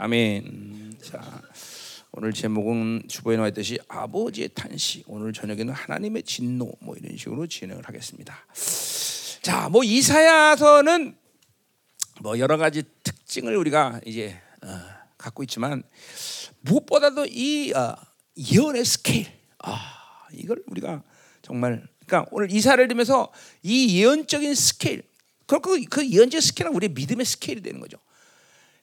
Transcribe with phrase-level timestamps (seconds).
[0.00, 0.96] 아멘.
[1.02, 1.42] 자,
[2.12, 5.02] 오늘 제목은 주보에 나와 있듯이 아버지의 탄식.
[5.08, 8.46] 오늘 저녁에는 하나님의 진노 뭐 이런 식으로 진행을 하겠습니다.
[9.42, 11.16] 자, 뭐 이사야서는
[12.20, 14.68] 뭐 여러 가지 특징을 우리가 이제 어,
[15.16, 15.82] 갖고 있지만
[16.60, 17.96] 무엇보다도 이 어,
[18.36, 19.26] 예언의 스케일,
[19.58, 21.02] 아 이걸 우리가
[21.42, 23.32] 정말 그러니까 오늘 이사야를 들으면서
[23.64, 25.02] 이 예언적인 스케일,
[25.46, 27.98] 그, 그, 그 예언적 스케일은 우리의 믿음의 스케일이 되는 거죠.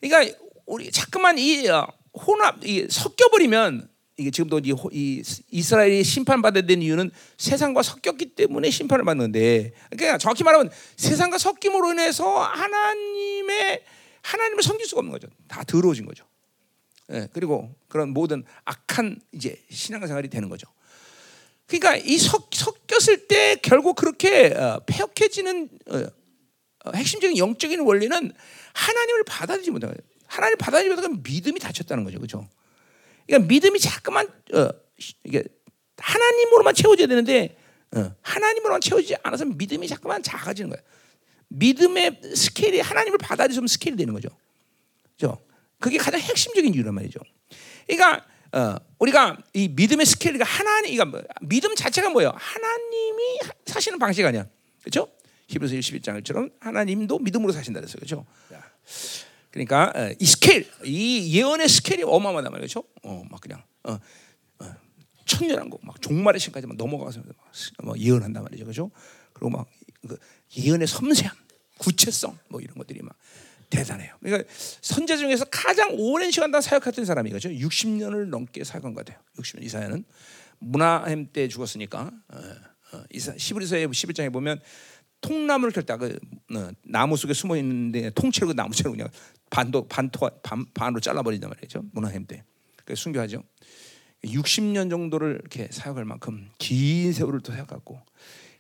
[0.02, 6.04] 그러니까 우리 자꾸만 이 어, 혼합, 이 섞여 버리면 이게 지금도 이, 호- 이 이스라엘이
[6.04, 13.84] 심판받아야 되는 이유는 세상과 섞였기 때문에 심판을 받는데, 그러니까 정확히 말하면 세상과 섞임으로 인해서 하나님의
[14.22, 15.28] 하나님을 섬길 수가 없는 거죠.
[15.48, 16.26] 다 더러워진 거죠.
[17.12, 20.68] 예, 그리고 그런 모든 악한 이제 신앙생활이 되는 거죠.
[21.68, 25.98] 그러니까 이 섞, 섞였을 때 결국 그렇게 어, 폐역해지는 어,
[26.86, 28.32] 어, 핵심적인 영적인 원리는
[28.74, 30.15] 하나님을 받아들이지 못하는 거예요.
[30.28, 32.48] 하나님을 받아들이지 못하면 믿음이 닫혔다는 거죠, 그렇죠?
[33.26, 34.70] 그러니까 믿음이 자꾸만 어,
[35.24, 35.44] 이게
[35.98, 37.58] 하나님으로만 채워져야 되는데
[37.96, 40.84] 어, 하나님으로만 채워지지 않아서 믿음이 자꾸만 작아지는 거예요.
[41.48, 44.30] 믿음의 스케일이 하나님을 받아들이면 스케일이 되는 거죠.
[45.14, 45.42] 그죠?
[45.80, 47.20] 그게 가장 핵심적인 이유란 말이죠.
[47.88, 52.34] 그러니까 어, 우리가 이 믿음의 스케일이 하나님, 뭐, 믿음 자체가 뭐예요?
[52.36, 54.48] 하나님이 사시는 방식 아니야,
[54.82, 55.10] 그렇죠?
[55.48, 58.26] 히브리서 11장처럼 하나님도 믿음으로 사신다 그랬어요, 그렇죠?
[59.56, 62.84] 자, 그러니까 어, 이 스케일, 이 예언의 스케일이 어마어마하단 말이죠.
[63.04, 63.98] 어, 막 그냥 어,
[64.60, 64.76] 어,
[65.26, 68.92] 천년왕국, 막 종말의 시까지 막 넘어가서 막, 막 예언한단 말이죠, 그렇죠?
[69.34, 69.68] 그리고 막
[70.08, 70.18] 그
[70.58, 71.36] 예언의 섬세함,
[71.78, 73.16] 구체성, 뭐 이런 것들이 막
[73.70, 74.16] 대단해요.
[74.22, 74.48] 그러니까
[74.82, 77.50] 선제 중에서 가장 오랜 시간 다 사역했던 사람이 그죠?
[77.50, 79.24] 60년을 넘게 사역한 것 같아요.
[79.38, 80.06] 60년 이사야는
[80.60, 82.38] 문하햄 때 죽었으니까 어,
[82.94, 83.04] 어,
[83.38, 84.62] 시브리서의 11장에 보면
[85.22, 86.20] 통나무를 켤때 그
[86.56, 89.10] 어, 나무 속에 숨어 있는데 통째로 그 나무처럼 그냥
[89.50, 91.84] 반도 반토 반, 반으로 잘라버린단 말이죠.
[91.94, 92.44] 문하햄 때.
[92.84, 93.44] 그 순교하죠.
[94.24, 98.00] 60년 정도를 이렇게 사역할 만큼 긴 세월을 또 사역했고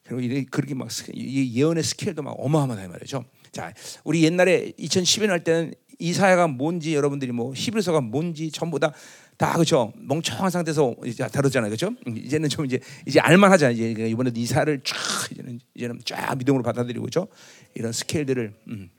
[0.03, 3.26] 그리고 이래 그렇게 막 스- 이 예언의 스케일도 막 어마어마하다 말이죠.
[3.52, 3.73] 자,
[4.04, 8.92] 우리 옛날에 2010년 할 때는 이사야가 뭔지 여러분들이 뭐 히브리서가 뭔지 전부 다
[9.37, 11.92] 다 그죠 멍청한 상태에서 이제 다뤘잖아요, 그죠?
[12.08, 13.76] 이제는 좀 이제 이제 알만하잖아요.
[13.76, 14.95] 이제 이번에 이사를 쫙
[15.30, 17.27] 이제는 이제는 쫙 믿음으로 받아들이고 그죠?
[17.73, 18.89] 이런 스케일들을 음.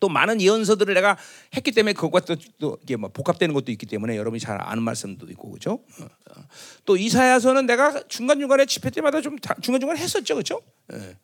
[0.00, 1.16] 또 많은 예언서들을 내가
[1.56, 5.28] 했기 때문에 그것과 또, 또 이게 뭐 복합되는 것도 있기 때문에 여러분이 잘 아는 말씀도
[5.30, 5.80] 있고 그죠?
[6.00, 6.44] 어, 어.
[6.84, 10.60] 또 이사야서는 내가 중간 중간에 집회 때마다 좀 중간 중간 했었죠, 그죠?
[10.92, 11.16] 예.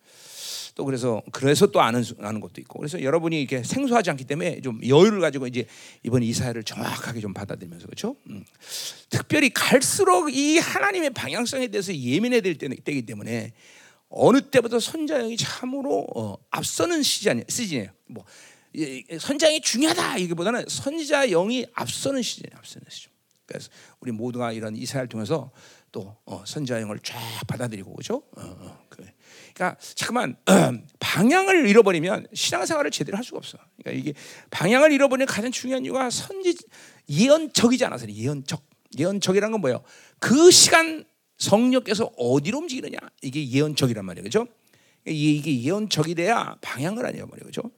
[0.76, 4.60] 또 그래서 그래서 또 아는 수- 아는 것도 있고 그래서 여러분이 이렇게 생소하지 않기 때문에
[4.60, 5.66] 좀 여유를 가지고 이제
[6.04, 8.16] 이번 이사야를 정확하게 좀 받아들이면서 그렇죠.
[8.30, 8.44] 음.
[9.10, 13.52] 특별히 갈수록 이 하나님의 방향성에 대해서 예민해야 될 때- 때이기 때문에
[14.08, 17.90] 어느 때보다 선자형이 참으로 어, 앞서는 시즌 시즌이에요.
[18.06, 18.24] 뭐
[19.18, 22.58] 선자형이 중요하다 이기보다는 선자형이 앞서는 시즌이에요.
[22.58, 23.10] 앞서는 시즌.
[23.46, 25.50] 그래서 우리 모두가 이런 이사야를 통해서
[25.90, 28.22] 또 어, 선자형을 쫙 받아들이고 그죠?
[28.36, 29.12] 어, 어, 그래.
[29.54, 30.36] 그러니까 잠깐만
[31.00, 33.58] 방향을 잃어버리면 신앙생활을 제대로 할 수가 없어.
[33.82, 34.18] 그러니까 이게
[34.50, 36.56] 방향을 잃어버리는 가장 중요한 이유가 선지
[37.08, 38.08] 예언적이지 않아서.
[38.08, 38.62] 예언적.
[38.98, 39.82] 예언적이라는 건 뭐예요?
[40.18, 41.04] 그 시간
[41.38, 44.46] 성령께서 어디로 움직이느냐 이게 예언적이란 말이에요, 그렇죠?
[45.06, 47.70] 이게 예언적이 돼야 방향을 안 잃어버려, 그렇죠?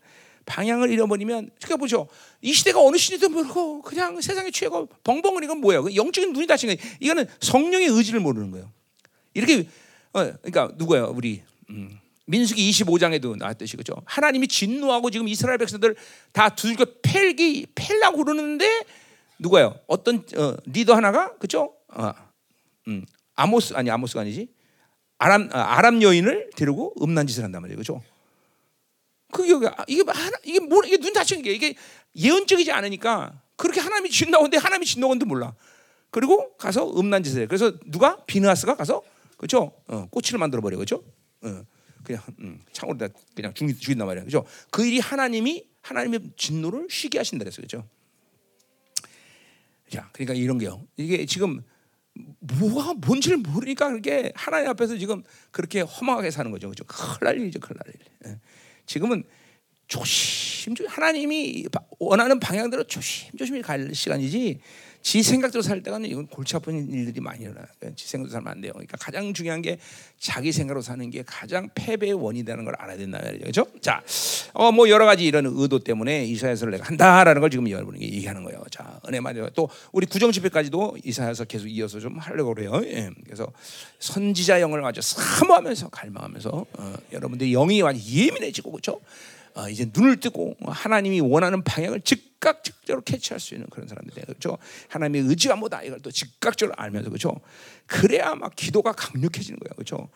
[0.46, 2.08] 방향을 잃어버리면 그러니까 보죠.
[2.40, 5.84] 이 시대가 어느 시대도 모르고 그냥 세상에 취하고 벙벙거리는 건 뭐예요?
[5.84, 6.92] 그 영적인 눈이 닫힌 거예요.
[7.00, 8.70] 이거는 성령의 의지를 모르는 거예요.
[9.34, 9.68] 이렇게
[10.12, 11.12] 어, 그러니까 누구예요?
[11.14, 13.94] 우리 음, 민수기 25장에도 나왔듯이 그죠?
[14.04, 15.96] 하나님이 진노하고 지금 이스라엘 백성들
[16.32, 18.84] 다 두들겨 팰기 팰라고 그러는데
[19.38, 19.78] 누구예요?
[19.86, 21.74] 어떤 어, 리더 하나가 그죠?
[21.88, 22.12] 어,
[22.88, 23.04] 음,
[23.34, 24.48] 아모스 아니 아모스가 아니지
[25.18, 28.02] 아람 아, 아람 여인을 데리고 음란 짓을 한단 말이에요, 그죠?
[29.32, 31.74] 그게 아, 이게 하나 이게 뭐 이게 눈 닫히는 게 이게
[32.14, 35.54] 예언적이지 않으니까 그렇게 하나님이 진노하는데 하나님이 진노하는데 몰라.
[36.10, 37.46] 그리고 가서 음란 짓을 해.
[37.46, 39.02] 그래서 누가 비느하스가 가서
[39.38, 39.72] 그죠?
[39.88, 41.02] 어, 꼬치를 만들어 버려, 그죠?
[41.42, 41.64] 어,
[42.04, 44.44] 그냥 음, 창으로 다 그냥 죽이, 죽인단 말이야, 그죠?
[44.70, 47.88] 그 일이 하나님이 하나님의 진노를 쉬게 하신다 그랬어요, 그죠?
[49.90, 50.86] 자, 그러니까 이런 게요.
[50.96, 51.62] 이게 지금
[52.40, 56.84] 뭐가 뭔지를 모르니까 그렇게 하나님 앞에서 지금 그렇게 허망하게 사는 거죠, 그죠?
[56.84, 58.40] 큰일 날 일이죠, 큰일 날 일.
[58.82, 58.86] 예.
[58.86, 59.24] 지금은
[59.88, 64.60] 조심조심 하나님이 바- 원하는 방향대로 조심조심히 갈 시간이지
[65.02, 67.66] 지 생각대로 살 때가는 이건 골치 아픈 일들이 많이 일어나요.
[67.96, 68.72] 지 생각대로 살면 안 돼요.
[68.72, 69.78] 그러니까 가장 중요한 게
[70.18, 73.64] 자기 생각으로 사는 게 가장 패배의 원인이라는 걸 알아야 된다 말이죠.
[73.64, 73.66] 그렇죠?
[73.80, 74.02] 자,
[74.54, 78.62] 어 뭐 여러 가지 이런 의도 때문에 이사야서를 내가 한다라는 걸 지금 여러분에게 얘기하는 거예요.
[78.70, 79.50] 자, 은혜 말이요.
[79.50, 82.80] 또 우리 구정 집회까지도 이사야서 계속 이어서 좀 하려고 그래요.
[82.84, 83.10] 예.
[83.24, 83.52] 그래서
[83.98, 89.00] 선지자 영을 아주 사모하면서 갈망하면서 어, 여러분들의 영이 아주 예민해지고 그렇죠?
[89.54, 94.58] 어, 이제 눈을 뜨고 하나님이 원하는 방향을 즉각적으로 캐치할 수 있는 그런 사람들 그렇죠.
[94.88, 97.40] 하나님의 의지가 뭐다 이걸 또 즉각적으로 알면서 그렇죠.
[97.86, 100.08] 그래야 막 기도가 강력해지는 거예요, 그렇죠.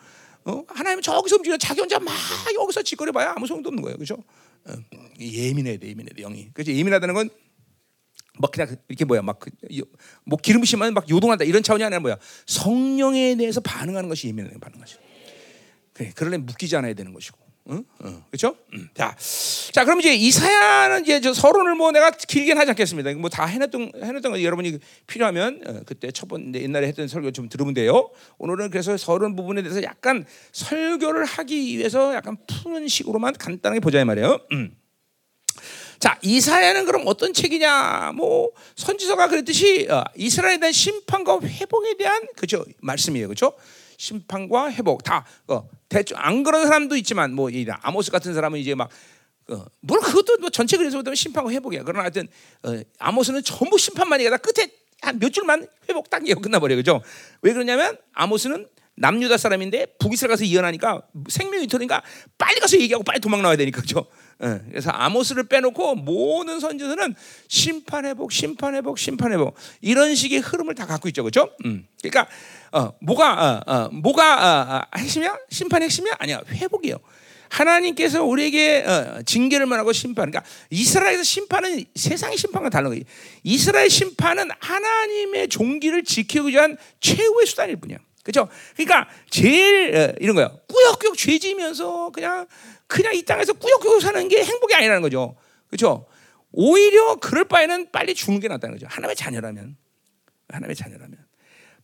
[0.45, 0.63] 어?
[0.69, 2.15] 하나님 저기서 움직여 자기 혼자 막
[2.55, 4.23] 여기서 짓거려봐야 아무 소용도 없는 거예요, 그렇죠.
[4.65, 4.73] 어,
[5.21, 6.51] 예민해야 돼, 예민해 돼, 영이.
[6.53, 6.73] 그렇죠.
[6.73, 7.47] 예민하다는 건
[8.39, 13.37] 막 그냥 이렇게 뭐야 막뭐 그, 기름 심으면 막 요동한다 이런 차원이 아니라 뭐야 성령에
[13.37, 14.99] 대해서 반응하는 것이 예민한 반응하죠.
[15.93, 17.39] 그래, 그러려면 묶이지 않아야 되는 것이고.
[17.71, 17.85] 응?
[18.05, 18.23] 응.
[18.31, 18.57] 그렇죠?
[18.75, 18.89] 응.
[18.95, 19.17] 자,
[19.73, 23.13] 자, 그럼 이제 이사야는 이제 저 서론을 뭐 내가 길게는 하지 않겠습니다.
[23.15, 27.49] 뭐 다 해놨던 해놨던 거 여러분이 필요하면 어, 그때 첫 번째 옛날에 했던 설교 좀
[27.49, 28.11] 들으면 돼요.
[28.39, 34.05] 오늘은 그래서 서론 부분에 대해서 약간 설교를 하기 위해서 약간 푸는 식으로만 간단하게 보자 이
[34.05, 34.39] 말이에요.
[34.53, 34.77] 음.
[35.99, 38.13] 자, 이사야는 그럼 어떤 책이냐?
[38.15, 43.55] 뭐 선지서가 그랬듯이 어, 이스라엘에 대한 심판과 회복에 대한 그죠 말씀이에요, 그렇죠?
[43.99, 48.75] 심판과 회복 다 어, 대충 안 그런 사람도 있지만 뭐 이 아모스 같은 사람은 이제
[48.75, 48.89] 막
[49.49, 51.83] 어, 물론 그것도 뭐 전체 그래서 보면 심판과 회복이야.
[51.85, 52.27] 그러나 하여튼
[52.65, 54.69] 어, 아모스는 전부 심판만 얘기하다 끝에
[55.03, 57.03] 한 몇 줄만 회복 딱 얘기 끝나버려 그죠?
[57.43, 58.67] 왜 그러냐면 아모스는
[58.97, 62.03] 남유다 사람인데 북이스라엘 가서 이혼하니까 생명이 터니까
[62.39, 64.07] 빨리 가서 얘기하고 빨리 도망 나와야 되니까 그죠?
[64.43, 67.15] 예, 그래서 아모스를 빼놓고 모든 선지서는
[67.49, 71.51] 심판 회복, 심판 회복, 심판 회복 이런 식의 흐름을 다 갖고 있죠, 그렇죠?
[71.65, 71.87] 음.
[72.03, 72.29] 그러니까
[72.73, 75.39] 어, 뭐가 어, 어, 뭐가 어, 핵심이야?
[75.51, 76.17] 심판 핵심이야?
[76.19, 76.99] 아니야, 회복이요.
[77.49, 80.31] 하나님께서 우리에게 어, 징계를 말하고 심판.
[80.31, 83.05] 그러니까 이스라엘에서 심판은 세상의 심판과 다른 거예요.
[83.43, 87.99] 이스라엘 심판은 하나님의 종기를 지키기 위한 최후의 수단일 뿐이야.
[88.23, 88.49] 그렇죠?
[88.75, 90.51] 그러니까 제일 어, 이런 거야.
[90.69, 92.47] 꾸역꾸역 죄지면서 그냥
[92.87, 95.37] 그냥 이 땅에서 꾸역꾸역 사는 게 행복이 아니라는 거죠.
[95.69, 96.07] 그렇죠?
[96.53, 98.87] 오히려 그럴 바에는 빨리 죽는 게 낫다는 거죠.
[98.89, 99.77] 하나님의 자녀라면.
[100.49, 101.19] 하나님의 자녀라면.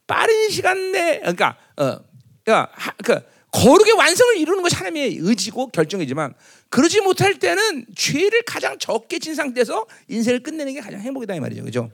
[0.07, 1.99] 빠른 시간 내 그러니까 어
[2.45, 2.73] 그러니까
[3.05, 3.21] 그
[3.53, 6.35] 거룩의 완성을 이루는 것이 하나님의 의지고 결정이지만
[6.71, 11.63] 그러지 못할 때는 죄를 가장 적게 진 상태에서 인생을 끝내는 게 가장 행복이다 이 말이죠.
[11.63, 11.91] 그죠?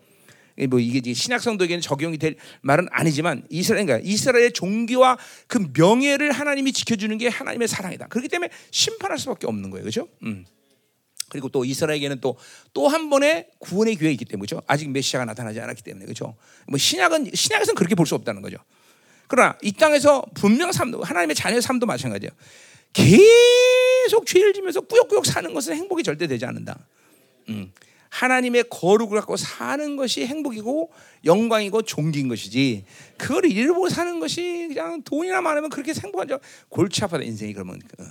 [0.67, 6.73] 뭐 이게 신약 성도에게는 적용이 될 말은 아니지만 이스라엘 그러니까 이스라엘의 종교와 그 명예를 하나님이
[6.73, 8.09] 지켜주는 게 하나님의 사랑이다.
[8.09, 10.09] 그렇기 때문에 심판할 수밖에 없는 거예요, 그렇죠?
[10.25, 10.45] 음.
[11.31, 12.37] 그리고 또 이스라엘에게는 또
[12.73, 14.65] 또 한 번의 구원의 기회가 있기 때문에 그렇죠?
[14.67, 16.37] 아직 메시아가 나타나지 않았기 때문에 그렇죠?
[16.67, 18.57] 뭐 신약은 신약에서는 그렇게 볼 수 없다는 거죠.
[19.27, 22.33] 그러나 이 땅에서 분명 삶도 하나님의 자녀의 삶도 마찬가지예요.
[22.95, 26.79] 계속 죄를 지면서 꾸역꾸역 사는 것은 행복이 절대 되지 않는다.
[27.51, 27.71] 음.
[28.11, 30.91] 하나님의 거룩을 갖고 사는 것이 행복이고
[31.25, 32.85] 영광이고 존귀인 것이지
[33.17, 38.05] 그걸 잃어보고 사는 것이 그냥 돈이나 많으면 그렇게 행복한 적 골치 아파다 인생이 그러면 그,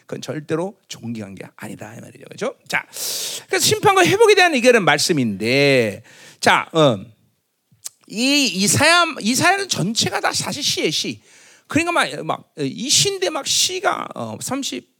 [0.00, 2.24] 그건 절대로 존귀한 게 아니다 이 말이죠.
[2.24, 2.54] 그렇죠?
[2.68, 2.86] 자
[3.48, 6.02] 그래서 심판과 회복에 대한 이거는 말씀인데
[6.40, 6.98] 자 어,
[8.08, 11.20] 이 이사야 이사야는 전체가 다 사실 시의 시.
[11.66, 14.95] 그러니까 막이 시인데 막 시가 어, 30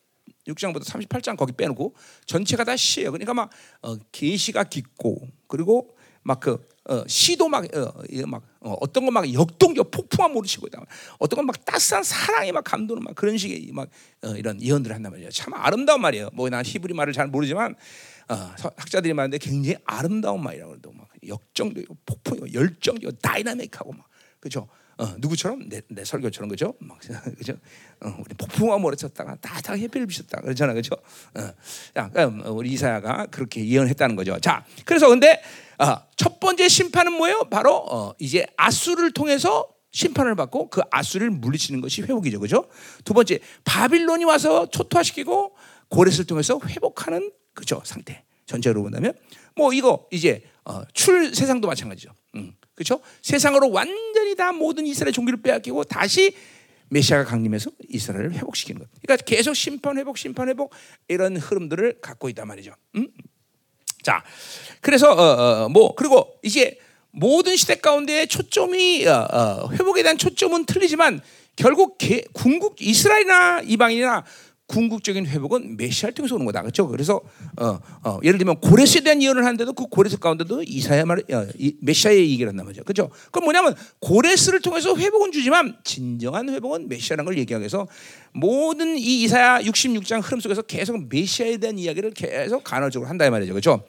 [0.48, 1.94] 6장부터 38장 거기 빼놓고
[2.26, 3.12] 전체가 다 시예요.
[3.12, 3.50] 그러니까 막
[3.82, 7.92] 어, 계시가 깊고 그리고 막그 어, 시도 막, 어,
[8.26, 10.84] 막 어, 어떤 건 막 역동적 폭풍이 몰아치고 있다.
[11.18, 13.88] 어떤 건 막 따스한 사랑이 막 감도는 막 그런 식의 막
[14.22, 15.30] 어, 이런 예언들을 한단 말이에요.
[15.30, 16.30] 참 아름다운 말이에요.
[16.32, 17.74] 뭐 난 히브리 말을 잘 모르지만
[18.28, 18.34] 어,
[18.76, 24.06] 학자들이 말하는데 굉장히 아름다운 말이라고 그래도 막 역동적이고 폭풍이고 열정적이고 다이나믹하고 막
[24.40, 24.68] 그렇죠.
[24.98, 26.74] 어, 누구처럼 내, 내, 설교처럼 그죠?
[26.78, 26.98] 막
[27.36, 27.54] 그죠?
[28.00, 30.94] 어, 우리 폭풍이 몰아쳤다가 다다 햇빛을 비쳤다 그러잖아 그죠?
[31.34, 31.52] 어,
[31.98, 32.10] 야,
[32.46, 34.38] 우리 이사야가 그렇게 예언했다는 거죠.
[34.40, 35.42] 자, 그래서 근데
[35.78, 37.44] 어, 첫 번째 심판은 뭐예요?
[37.50, 42.68] 바로 어, 이제 아수를 통해서 심판을 받고 그 아수를 물리치는 것이 회복이죠, 그죠?
[43.04, 45.54] 두 번째 바빌론이 와서 초토화시키고
[45.88, 48.24] 고레스를 통해서 회복하는 그죠 상태.
[48.46, 49.12] 전체로 본다면
[49.56, 52.10] 뭐 이거 이제 어, 출 세상도 마찬가지죠.
[52.36, 52.52] 음.
[52.76, 53.00] 그렇죠?
[53.22, 56.32] 세상으로 완전히 다 모든 이스라엘 종교를 빼앗기고 다시
[56.88, 58.88] 메시아가 강림해서 이스라엘을 회복시키는 것.
[59.02, 60.72] 그러니까 계속 심판 회복, 심판 회복
[61.08, 62.72] 이런 흐름들을 갖고 있단 말이죠.
[62.94, 63.08] 음?
[64.02, 64.22] 자,
[64.80, 66.78] 그래서 어, 어, 뭐 그리고 이제
[67.10, 71.22] 모든 시대 가운데 초점이 어, 어 회복에 대한 초점은 틀리지만
[71.56, 74.24] 결국 개, 궁극 이스라엘이나 이방인이나
[74.66, 76.62] 궁극적인 회복은 메시아를 통해서 오는 거다.
[76.62, 76.88] 그렇죠?
[76.88, 77.20] 그래서
[77.56, 81.46] 어, 어, 예를 들면 고레스에 대한 예언을 하는데도 그 고레스 가운데도 이사야 말 어,
[81.80, 82.82] 메시아의 얘기를 한단 말이죠.
[82.82, 83.10] 그렇죠?
[83.30, 87.86] 그럼 뭐냐면 고레스를 통해서 회복은 주지만 진정한 회복은 메시아라는 걸 얘기하기 위해서
[88.32, 93.52] 모든 이 이사야 66장 흐름 속에서 계속 메시아에 대한 이야기를 계속 간헐적으로 한다 이 말이죠.
[93.52, 93.84] 그렇죠?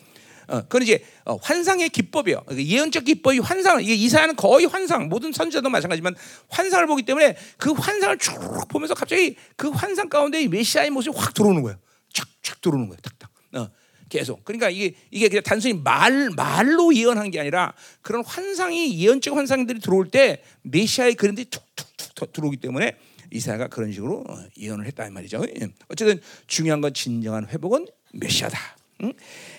[0.47, 2.43] 어, 그건 이제 어, 환상의 기법이요.
[2.57, 3.81] 예언적 기법이 환상.
[3.81, 5.09] 이게 이사야는 거의 환상.
[5.09, 6.15] 모든 선지자도 마찬가지지만
[6.49, 8.33] 환상을 보기 때문에 그 환상을 쭉
[8.69, 11.77] 보면서 갑자기 그 환상 가운데 메시아의 모습이 확 들어오는 거예요.
[12.13, 12.99] 쫙쫙 들어오는 거예요.
[13.01, 13.29] 탁탁.
[13.55, 13.69] 어,
[14.09, 14.43] 계속.
[14.45, 20.09] 그러니까 이게 이게 그냥 단순히 말 말로 예언한 게 아니라 그런 환상이 예언적 환상들이 들어올
[20.09, 22.95] 때 메시아의 그림들이 툭툭툭 들어오기 때문에
[23.31, 25.43] 이사야가 그런 식으로 어, 예언을 했다 이 말이죠.
[25.59, 25.67] 예.
[25.89, 28.76] 어쨌든 중요한 건 진정한 회복은 메시아다.
[29.03, 29.13] 응?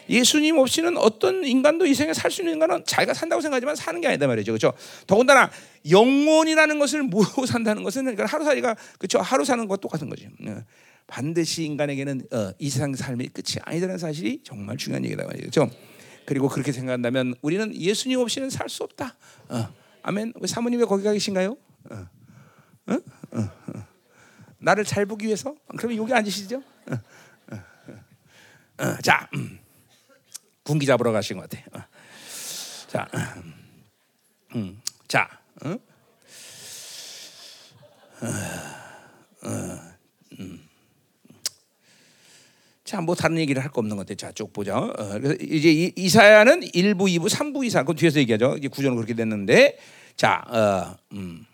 [0.09, 4.09] 예수님 없이는 어떤 인간도 이 세상에 살 수 있는 인간은 자기가 산다고 생각하지만 사는 게
[4.09, 4.53] 아니다 말이죠.
[4.53, 4.73] 그렇죠?
[5.07, 5.51] 더군다나
[5.89, 9.21] 영혼이라는 것을 모르고 산다는 것은 그러니까 하루살이가 그렇죠?
[9.21, 10.11] 하루 사는 것 똑같은.
[10.47, 10.65] 예.
[11.07, 15.51] 반드시 인간에게는 어, 이 세상 삶의 끝이 아니라는 사실이 정말 중요한 얘기다 말이죠.
[15.51, 15.71] 그렇죠?
[16.27, 19.17] 그리고 그렇게 생각한다면 우리는 예수님 없이는 살 수 없다.
[19.49, 19.69] 어.
[20.03, 20.35] 아멘.
[20.41, 21.57] 왜 사모님 왜 거기 가 계신가요?
[21.91, 22.07] 어.
[22.89, 22.95] 어?
[23.33, 23.87] 어, 어.
[24.59, 25.55] 나를 잘 보기 위해서?
[25.77, 26.63] 그러면 여기 앉으시죠.
[28.79, 28.91] 어, 어, 어.
[28.93, 29.59] 어, 자, 음.
[30.63, 31.79] 군기 잡으러 가신 것 같아.
[31.79, 31.83] 어.
[32.89, 33.07] 자,
[34.55, 34.81] 음.
[35.07, 35.29] 자,
[35.65, 35.77] 어?
[42.85, 44.17] 자, 뭐 다른 얘기를 할 거 없는 것 같아.
[44.17, 44.79] 자, 쭉 보자.
[44.79, 47.83] 어, 그래서 이제 이, 이사야는 1부, 2부, 3부 이사.
[47.83, 48.57] 그 뒤에서 얘기하죠.
[48.57, 49.79] 이제 구조는 그렇게 됐는데,
[50.17, 51.45] 자, 어, 음,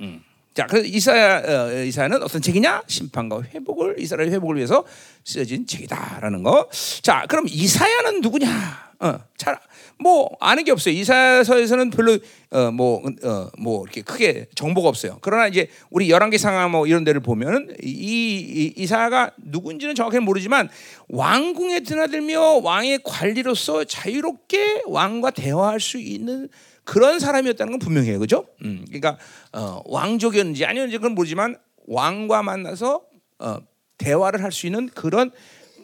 [0.00, 0.22] 음.
[0.54, 2.82] 자, 그래서 이사야 어, 이사야는 어떤 책이냐?
[2.86, 4.84] 심판과 회복을 이스라엘 회복을 위해서
[5.24, 6.68] 쓰여진 책이다라는 거.
[7.00, 8.92] 자, 그럼 이사야는 누구냐?
[9.00, 9.58] 어, 잘,
[9.98, 10.94] 뭐 아는 게 없어요.
[10.94, 12.18] 이사야서에서는 별로
[12.50, 15.18] 어, 뭐, 어, 뭐 이렇게 크게 정보가 없어요.
[15.22, 20.68] 그러나 이제 우리 열왕기 상하 뭐 이런 데를 보면은 이, 이 이사야가 누군지는 정확히 모르지만
[21.08, 26.48] 왕궁에 드나들며 왕의 관리로서 자유롭게 왕과 대화할 수 있는
[26.84, 28.46] 그런 사람이었다는 건 분명해요, 그죠?
[28.64, 29.18] 음, 그러니까
[29.52, 33.02] 어, 왕족이었는지 아니었는지 그건 모르지만 왕과 만나서
[33.38, 33.56] 어,
[33.98, 35.30] 대화를 할 수 있는 그런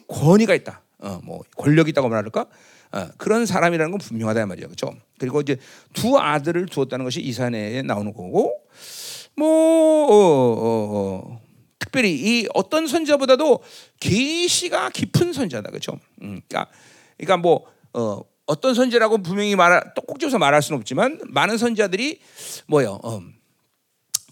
[0.07, 0.81] 권위가 있다.
[0.99, 2.45] 어, 뭐 권력이 있다고 말할까?
[2.91, 4.93] 어, 그런 사람이라는 건 분명하다 말이죠, 그렇죠?
[5.19, 5.57] 그리고 이제
[5.93, 8.55] 두 아들을 두었다는 것이 이산에 나오는 거고,
[9.35, 11.41] 뭐 어, 어, 어,
[11.77, 13.59] 특별히 이 어떤 선자보다도
[13.99, 15.93] 계시가 깊은 선자다, 그렇죠?
[16.23, 16.67] 음, 그러니까,
[17.17, 22.19] 그러니까 뭐 어, 어떤 선지라고 분명히 말할 꼭 집어서 말할 수는 없지만 많은 선자들이
[22.67, 22.99] 뭐요?
[23.03, 23.21] 어,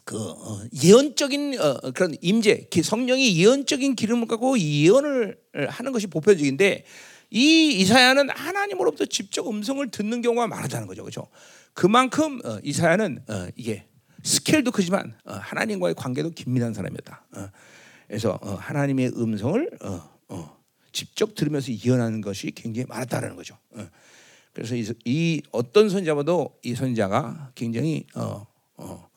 [0.04, 5.38] 그 어, 예언적인 어, 그런 임재, 성령이 예언적인 기름을 갖고 예언을
[5.70, 6.84] 하는 것이 보편적인데
[7.30, 11.28] 이 이사야는 하나님으로부터 직접 음성을 듣는 경우가 많다는 거죠, 그렇죠?
[11.74, 13.86] 그만큼 어, 이사야는 어, 이게
[14.24, 17.26] 스케일도 크지만 어, 하나님과의 관계도 긴밀한 사람이었다.
[17.36, 17.50] 어,
[18.08, 20.58] 그래서 어, 하나님의 음성을 어, 어,
[20.92, 23.56] 직접 들으면서 예언하는 것이 굉장히 많았다라는 거죠.
[24.58, 24.64] 어.
[24.64, 28.46] 그래서 이, 이, 어떤 선자보다도 이 선자가 굉장히 어,
[28.78, 29.10] 어,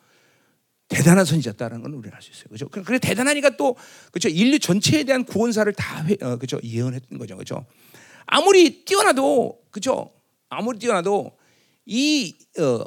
[0.88, 2.44] 대단한 선지자다라는 건 우리는 알 수 있어요.
[2.50, 2.68] 그죠?
[2.68, 3.76] 그래 대단하니까 또
[4.12, 4.28] 그죠?
[4.28, 6.58] 인류 전체에 대한 구원사를 다 회, 어, 그죠?
[6.62, 7.36] 예언했던 거죠.
[7.36, 7.64] 그죠?
[8.26, 10.10] 아무리 뛰어나도 그죠?
[10.48, 11.36] 아무리 뛰어나도
[11.86, 12.84] 이 어,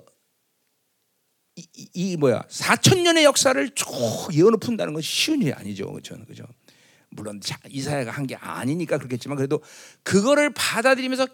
[1.56, 3.88] 이, 이 뭐야 4천 년의 역사를 쭉
[4.34, 6.18] 예언을 푼다는 건 쉬운 일이 아니죠, 그죠?
[6.26, 6.46] 그죠?
[7.10, 9.62] 물론 이사야가 한 게 아니니까 그렇겠지만 그래도
[10.04, 11.28] 그거를 받아들이면서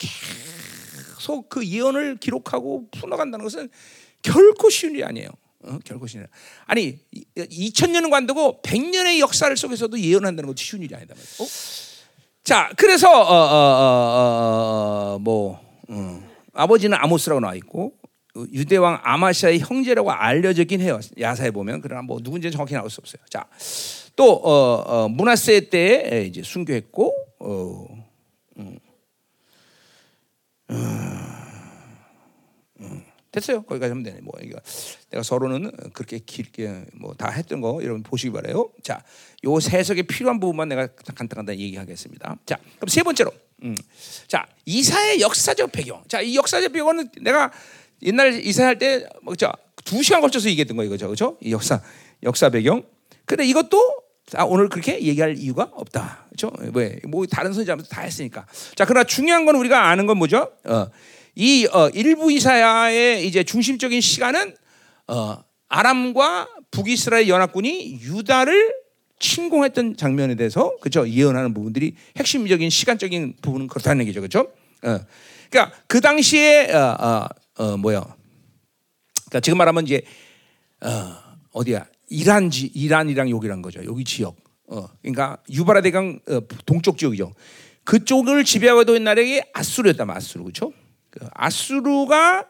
[1.50, 3.70] 그 예언을 기록하고 풀어간다는 것은
[4.22, 5.30] 결코 쉬운 일이 아니에요.
[5.64, 5.78] 어?
[5.84, 6.30] 결코 쉬운 일.
[6.66, 7.00] 아니
[7.36, 11.46] 2000년은 관두고 100년의 역사를 속에서도 예언한다는 것도 쉬운 일이 아니다 어?
[12.44, 15.60] 자, 그래서 어, 어, 어, 뭐
[16.54, 17.94] 아버지는 아모스라고 나와 있고
[18.54, 21.00] 유대 왕 아마시아의 형제라고 알려졌긴 해요.
[21.20, 23.22] 야사에 보면 그러나 뭐 누군지 정확히 나올 수 없어요.
[23.30, 23.46] 자,
[24.16, 28.04] 또 어, 어, 문하세 때 이제 순교했고 어, 음,
[28.58, 28.80] 음,
[33.32, 33.62] 됐어요.
[33.62, 34.22] 거기까지 하면 되네.
[34.22, 34.60] 뭐 이거
[35.12, 38.72] 내가 서로는 그렇게 길게 뭐 다 했던 거 여러분 보시기 바래요.
[38.82, 39.04] 자,
[39.46, 42.38] 요 세석에 필요한 부분만 내가 간단간단 얘기하겠습니다.
[42.46, 43.32] 자, 그럼 세 번째로,
[43.64, 43.76] 음,
[44.28, 46.04] 자 이사의 역사적 배경.
[46.08, 47.52] 자, 이 역사적 배경은 내가
[48.02, 49.52] 옛날 이사할 때 뭐죠?
[49.86, 51.38] 두 시간 걸쳐서 얘기했던 거 이거죠, 그렇죠?
[51.42, 51.82] 이 역사
[52.24, 52.84] 역사 배경.
[53.26, 53.78] 근데 이것도
[54.36, 56.26] 아, 오늘 그렇게 얘기할 이유가 없다.
[56.30, 56.52] 그렇죠?
[56.74, 57.00] 왜?
[57.08, 58.46] 뭐 다른 선지자면서 다 했으니까.
[58.76, 60.52] 자, 그러나 중요한 건 우리가 아는 건 뭐죠?
[60.66, 60.88] 어,
[61.36, 64.56] 이 어, 일부 이사야의 이제 중심적인 시간은
[65.08, 68.74] 어, 아람과 북이스라엘 연합군이 유다를
[69.20, 74.52] 침공했던 장면에 대해서 그죠 예언하는 부분들이 핵심적인 시간적인 부분은 그렇다는 얘기죠, 그렇죠?
[74.84, 75.00] 어.
[75.50, 77.28] 그러니까 그 당시에 어, 어,
[77.64, 78.02] 어 뭐야?
[79.26, 80.02] 그러니까 지금 말하면 이제
[80.82, 81.16] 어,
[81.52, 81.86] 어디야?
[82.10, 83.84] 이란지 이란이랑 여기란 거죠.
[83.86, 84.36] 여기 지역.
[84.68, 87.34] 어, 그러니까 유바라 대강 어, 동쪽 지역이죠.
[87.84, 90.72] 그쪽을 지배하고 있는 나라가 아수르였다, 아수르 그렇죠?
[91.10, 92.46] 그 아수르가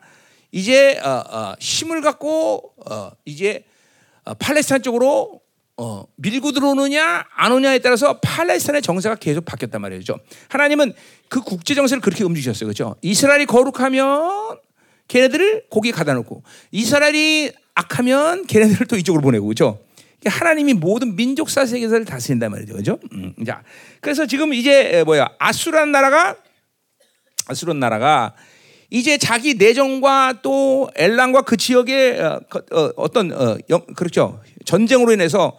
[0.51, 3.63] 이제 어, 어, 힘을 갖고 어, 이제
[4.25, 5.42] 어, 팔레스타인 쪽으로
[5.78, 10.20] 어, 밀고 들어오느냐 안 오냐에 따라서 팔레스타인의 정세가 계속 바뀌었단 말이죠.
[10.50, 10.94] 하나님은
[11.30, 12.96] 그 국제 정세를 그렇게 움직이셨어요, 그렇죠?
[13.01, 14.60] 이스라엘이 거룩하면
[15.08, 19.79] 걔네들을 거기에 가다 놓고 이스라엘이 악하면 걔네들을 또 이쪽으로 보내고 그죠?
[20.25, 23.00] 하나님이 모든 민족사 세계사를 다스린단 말이죠, 그죠?
[23.13, 23.63] 음, 자,
[24.01, 26.36] 그래서 지금 이제 뭐야 아수란 나라가
[27.48, 28.36] 아수란 나라가
[28.89, 32.41] 이제 자기 내정과 또 엘란과 그 지역의 어,
[32.98, 33.57] 어, 떤 어,
[33.95, 35.57] 그렇죠 전쟁으로 인해서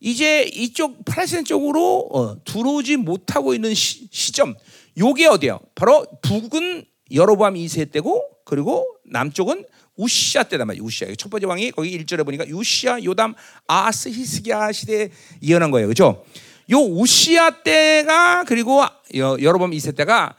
[0.00, 4.54] 이제 이쪽 팔레스타인 쪽으로 어, 들어오지 못하고 있는 시, 점
[4.98, 5.60] 요게 어디요?
[5.74, 9.64] 바로 북은 여로보암 2세 때고 그리고 남쪽은
[9.96, 10.84] 우시아 때단 말이에요.
[10.84, 11.08] 우시아.
[11.16, 13.34] 첫 번째 왕이 거기 1절에 보니까 우시아, 요담,
[13.66, 15.10] 아스, 히스기야 시대에
[15.42, 15.88] 예언한 거예요.
[15.88, 16.24] 그죠?
[16.70, 18.82] 요 우시아 때가 그리고
[19.14, 20.36] 여로보암 2세 때가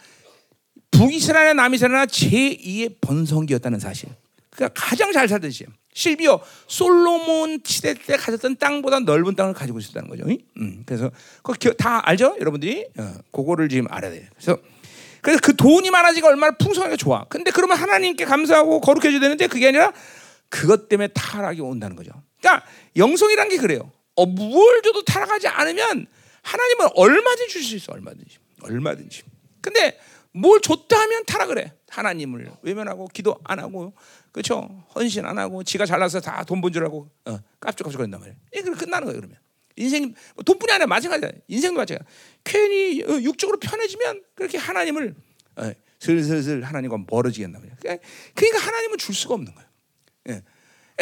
[0.92, 4.10] 북이스라엘, 남이스라엘 제2의 번성기였다는 사실.
[4.50, 10.10] 그러니까 가장 잘 살던 시요 실비오 솔로몬 시대 때 가졌던 땅보다 넓은 땅을 가지고 있었다는
[10.10, 10.26] 거죠.
[10.58, 12.88] 음, 그래서 그거 다 알죠, 여러분들이?
[12.98, 14.26] 어, 그거를 지금 알아야 돼요.
[14.36, 14.58] 그래서
[15.24, 17.26] 그래서 그 돈이 많아지가 얼마나 풍성하게 좋아.
[17.30, 19.92] 근데 그러면 하나님께 감사하고 거룩해져야 되는데 그게 아니라
[20.50, 22.12] 그것 때문에 타락이 온다는 거죠.
[22.40, 22.66] 그러니까
[22.98, 23.92] 영성이란 게 그래요.
[24.16, 26.06] 어, 뭘 줘도 타락하지 않으면
[26.44, 29.24] 하나님은 얼마든지 주실 수 있어, 얼마든지, 얼마든지.
[29.62, 29.98] 근데
[30.34, 31.72] 뭘 줬다 하면 타락을 해.
[31.90, 33.94] 하나님을 외면하고 기도 안 하고
[34.32, 34.84] 그렇죠?
[34.96, 38.38] 헌신 안 하고 지가 잘나서 다 돈 번 줄 알고 어, 깝죽깝죽 거린단 말이에요.
[38.54, 39.38] 이게 끝나는 거예요, 그러면.
[39.76, 41.32] 인생 뭐 돈뿐이 아니라 마찬가지야.
[41.48, 42.08] 인생도 마찬가지야.
[42.44, 45.16] 괜히 어, 육적으로 편해지면 그렇게 하나님을
[45.56, 47.76] 어, 슬슬슬 하나님과 멀어지겠나 말이야.
[47.80, 49.70] 그러니까, 그러니까 하나님은 줄 수가 없는 거예요.
[50.30, 50.42] 예.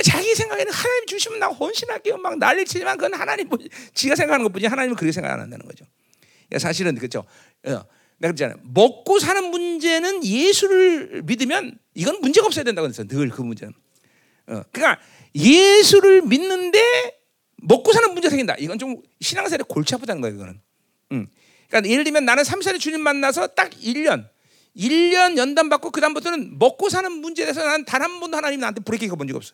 [0.03, 2.17] 자기 생각에는 하나님 주시면 나 헌신할게요.
[2.17, 3.49] 막 난리 치지만 그건 하나님
[3.93, 5.85] 지가 생각하는 것뿐이지 하나님은 그렇게 생각 안 한다는 거죠.
[6.47, 7.25] 그러니까 사실은 그렇죠.
[7.61, 7.87] 내가
[8.19, 8.57] 그랬잖아요.
[8.63, 13.03] 먹고 사는 문제는 예수를 믿으면 이건 문제가 없어야 된다고 했어.
[13.03, 13.73] 늘그 문제는.
[14.47, 15.01] 어, 그러니까
[15.35, 17.20] 예수를 믿는데
[17.62, 18.56] 먹고 사는 문제 생긴다.
[18.60, 20.36] 이건 좀 신앙생활에 골치 아프다는 거예요.
[20.36, 20.62] 이거는.
[21.13, 21.27] 음.
[21.68, 24.27] 그러니까 예를 들면 나는 3, 4년 주님 만나서 딱 1년,
[24.75, 28.82] 1년 연단 받고 그 다음부터는 먹고 사는 문제에 대해서 난 단 한 번도 하나님 나한테
[28.82, 29.53] 브레이크가 본 적이 없어.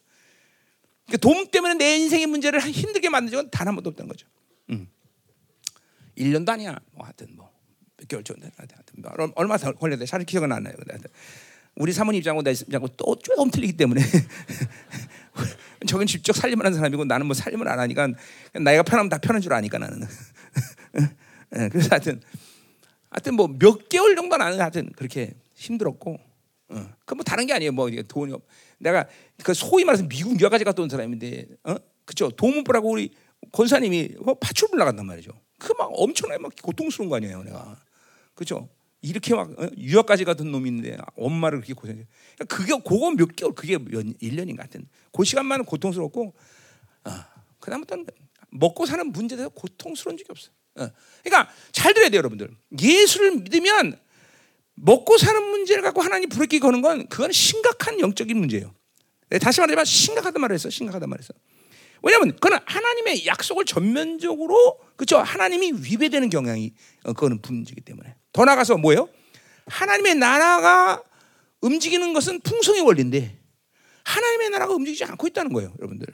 [1.05, 4.27] 그러니까 돈 때문에 내 인생의 문제를 힘들게 만든 적은 단 한 번도 없다는 거죠.
[4.71, 4.87] 음.
[6.17, 6.79] 1년도 아니야.
[6.93, 7.51] 뭐 하여튼 뭐.
[7.97, 8.47] 몇 개월 정도
[8.95, 10.05] 뭐 얼마 돼?
[10.05, 10.75] 잘 기억은 안 나요.
[11.75, 14.01] 우리 사모님 입장하고 내 입장하고 또 조금 틀리기 때문에
[15.85, 18.07] 저건 직접 살림을 하는 사람이고 나는 뭐 살림을 안 하니까
[18.59, 20.01] 나이가 편하면 다 편한 줄 아니까 나는.
[21.55, 22.21] 예, 그래서 하여튼
[23.09, 26.17] 하여튼 뭐 몇 개월 정도 나는 하여튼 그렇게 힘들었고
[26.69, 26.89] 어.
[27.05, 27.71] 그뭐 다른 게 아니에요.
[27.71, 28.43] 뭐 돈이 없.
[28.79, 29.07] 내가
[29.43, 31.75] 그 소위 말해서 미국 유학까지 갔다 온 사람인데 어?
[32.05, 32.29] 그죠?
[32.31, 33.13] 도문부라고 우리
[33.51, 35.31] 권사님이 뭐 파출부 나간단 말이죠.
[35.59, 37.75] 그 막 엄청나게 막 고통스러운 거 아니에요, 내가.
[38.35, 38.69] 그죠?
[39.01, 39.69] 이렇게 막 어?
[39.77, 42.05] 유학까지 가던 놈인데 엄마를 그렇게 고생해.
[42.35, 44.87] 그러니까 그게 그거 몇 개월 그게 몇 1년인 같은.
[45.11, 46.33] 그 시간만은 고통스럽고
[47.03, 47.27] 아,
[47.59, 48.05] 그다음부터는
[48.49, 50.49] 먹고 사는 문제에 대해서 고통스러운 적이 없어.
[50.75, 50.89] 어.
[51.23, 52.49] 그러니까 잘 들어야 돼요, 여러분들.
[52.79, 53.99] 예수를 믿으면
[54.75, 58.73] 먹고 사는 문제를 갖고 하나님 부르기 거는 건 그건 심각한 영적인 문제예요.
[59.29, 60.69] 네, 다시 말하지만 심각하단 말을 했어.
[60.69, 61.33] 심각하단 말을 했어.
[62.03, 68.77] 왜냐하면 그는 하나님의 약속을 전면적으로 그렇죠 하나님이 위배되는 경향이 어, 그거는 문제이기 때문에 더 나가서
[68.77, 69.09] 뭐예요?
[69.67, 71.01] 하나님의 나라가
[71.61, 73.37] 움직이는 것은 풍성의 원리인데
[74.03, 76.07] 하나님의 나라가 움직이지 않고 있다는 거예요, 여러분들.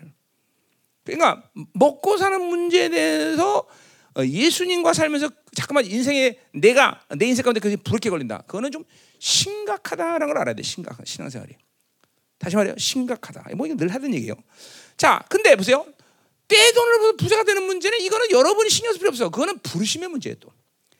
[1.03, 1.43] 그러니까
[1.73, 3.67] 먹고 사는 문제에 대해서
[4.15, 8.39] 어, 예수님과 살면서 잠깐만 인생에 내가 내 인생 가운데 그게 부럽게 걸린다.
[8.47, 8.83] 그거는 좀
[9.19, 10.63] 심각하다라는 걸 알아야 돼.
[10.63, 11.55] 심각한 신앙생활이.
[12.39, 13.55] 다시 말해요, 심각하다.
[13.55, 14.35] 뭐 이거 늘 하던 얘기예요.
[14.97, 15.85] 자, 근데 보세요.
[16.47, 19.29] 떼돈을 부자가 되는 문제는 이거는 여러분이 신경 쓸 필요 없어.
[19.29, 20.51] 그거는 부르심의 문제예요 또.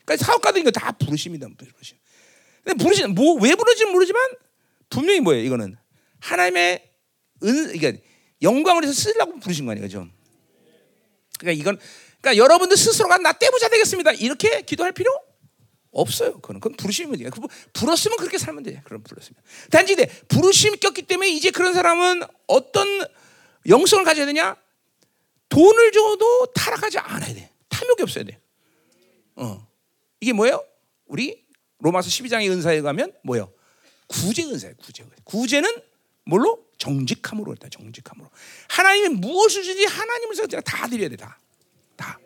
[0.06, 1.48] 그러니까 사업가도 이거 다 부르심이다.
[1.58, 1.98] 부르심.
[2.64, 4.22] 근데 부르심 뭐 왜 부르지는 모르지만
[4.90, 5.44] 분명히 뭐예요?
[5.44, 5.78] 이거는
[6.20, 6.90] 하나님의
[7.44, 8.02] 은 이게
[8.42, 10.08] 영광을 해서 쓰려고 부르신 거 아니에요, 그죠?
[11.40, 11.80] 그러니까 이건
[12.22, 14.14] 그러니까 여러분들 스스로가 나 떼부자 되겠습니다.
[14.14, 15.12] 이렇게 기도할 필요
[15.92, 16.40] 없어요.
[16.40, 17.30] 그건 그건 부르심이 문제야.
[17.74, 18.82] 부르으면 그렇게 살면 돼.
[18.86, 19.30] 그럼 부르으면
[19.70, 22.88] 단지 내 부르심이 꼈기 때문에 이제 그런 사람은 어떤
[23.68, 24.56] 영성을 가져야 되냐?
[25.50, 27.50] 돈을 줘도 타락하지 않아야 돼.
[27.70, 28.40] 탐욕이 없어야 돼.
[29.36, 29.68] 어.
[30.20, 30.64] 이게 뭐예요?
[31.06, 31.44] 우리
[31.80, 33.52] 로마서 12장의 은사에 가면 뭐예요?
[34.08, 34.76] 구제 은사예요.
[34.78, 35.06] 구제.
[35.24, 35.70] 구제는
[36.26, 36.64] 뭘로?
[36.78, 37.70] 정직함으로 했다.
[37.70, 38.30] 정직함으로.
[38.70, 41.16] 하나님이 무엇을 주든지 하나님을 다 드려야 돼.
[41.16, 41.38] 다.
[41.96, 42.20] 다.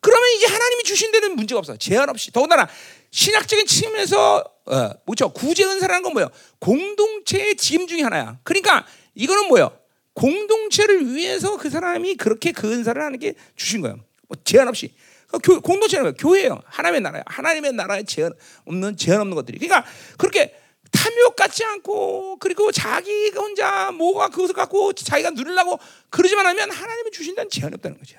[0.00, 1.76] 그러면 이제 하나님이 주신 데는 문제가 없어.
[1.76, 2.32] 제한 없이.
[2.32, 2.68] 더군다나
[3.10, 5.32] 신학적인 측면에서 어, 뭐죠?
[5.32, 6.30] 구제 은사라는 건 뭐예요?
[6.58, 8.38] 공동체의 짐 중에 하나야.
[8.42, 9.77] 그러니까 이거는 뭐예요?
[10.18, 14.00] 공동체를 위해서 그 사람이 그렇게 그 은사를 하는 게 주신 거예요.
[14.26, 14.92] 뭐 제한 없이.
[15.28, 16.60] 그 공동체는 교회예요.
[16.64, 17.22] 하나님의 나라예요.
[17.26, 18.32] 하나님의 나라에 제한
[18.64, 19.58] 없는 제한 없는 것들이.
[19.58, 20.56] 그러니까 그렇게
[20.90, 25.78] 탐욕 같지 않고 그리고 자기 혼자 뭐가 그것을 갖고 자기가 누리려고
[26.10, 28.18] 그러지만 하면 하나님이 주신다는 제한이 없다는 거죠.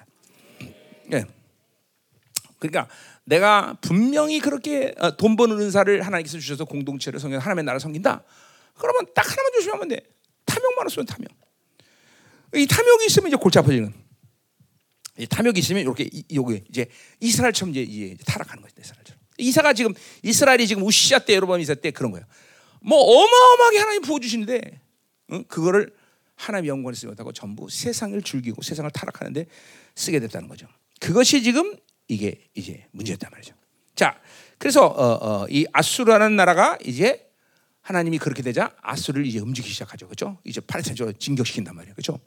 [1.12, 1.26] 예.
[2.60, 2.88] 그러니까
[3.26, 8.24] 내가 분명히 그렇게 어, 돈 버는 은사를 하나님께서 주셔서 공동체를 성경 하나님의 나라를 섬긴다.
[8.78, 10.02] 그러면 딱 하나만 조심하면 돼.
[10.46, 11.49] 탐욕만 없으면 탐욕.
[12.56, 13.94] 이 탐욕이 있으면 이제 골치 아파지는.
[15.18, 16.88] 이 탐욕이 있으면 이렇게 요게 이제
[17.20, 18.76] 이스라엘처럼 이제, 이제 타락하는 거죠.
[18.80, 19.20] 이스라엘처럼.
[19.38, 22.26] 이사가 지금 이스라엘이 지금 우시아 때 여러분 이사 때 그런 거예요.
[22.82, 24.82] 뭐 어마어마하게 하나님 부어 주시는데
[25.32, 25.44] 응?
[25.48, 25.94] 그거를
[26.36, 29.46] 하나님의 영광을 쓰지 못하고 전부 세상을 즐기고 세상을 타락하는데
[29.96, 30.68] 쓰게 됐다는 거죠.
[31.00, 31.76] 그것이 지금
[32.08, 33.54] 이게 이제 문제였단 말이죠.
[33.96, 34.20] 자,
[34.58, 37.30] 그래서 어, 어, 이 아수르라는 나라가 이제
[37.82, 40.38] 하나님이 그렇게 되자 아수르를 이제 움직이기 시작하죠, 그렇죠?
[40.44, 42.20] 이제 팔레스타인으로 진격시킨단 말이에요, 그렇죠?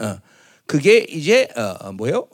[0.00, 0.20] 어,
[0.66, 2.28] 그게 이제 어, 어, 뭐요?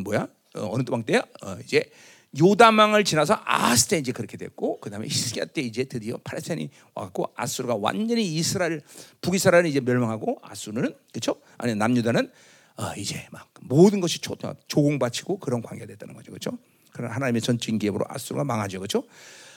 [0.00, 0.28] 뭐야?
[0.54, 1.22] 어, 느 또방 때야?
[1.42, 1.90] 어, 이제
[2.38, 7.76] 요다망을 지나서 아스 때 이제 그렇게 됐고 그다음에 히스기야 때 이제 드디어 팔레스타인이 와갖고 아수르가
[7.76, 8.82] 완전히 이스라엘
[9.20, 11.36] 북이스라엘을 이제 멸망하고 아수르는 그렇죠?
[11.58, 12.30] 아니 남유다는
[12.76, 16.58] 어, 이제 막 모든 것이 조, 조공바치고 그런 관계가 됐다는 거죠, 그렇죠?
[16.92, 19.04] 그런 하나님의 전적인 기업으로 아수르가 망하죠, 그렇죠?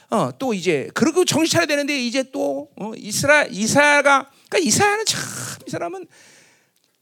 [0.10, 5.58] 어, 또 이제 그리고 정신 차려야 되는데 이제 또 어, 이스라 이사야가 그러니까 이사야는 참
[5.67, 6.08] 이 사람은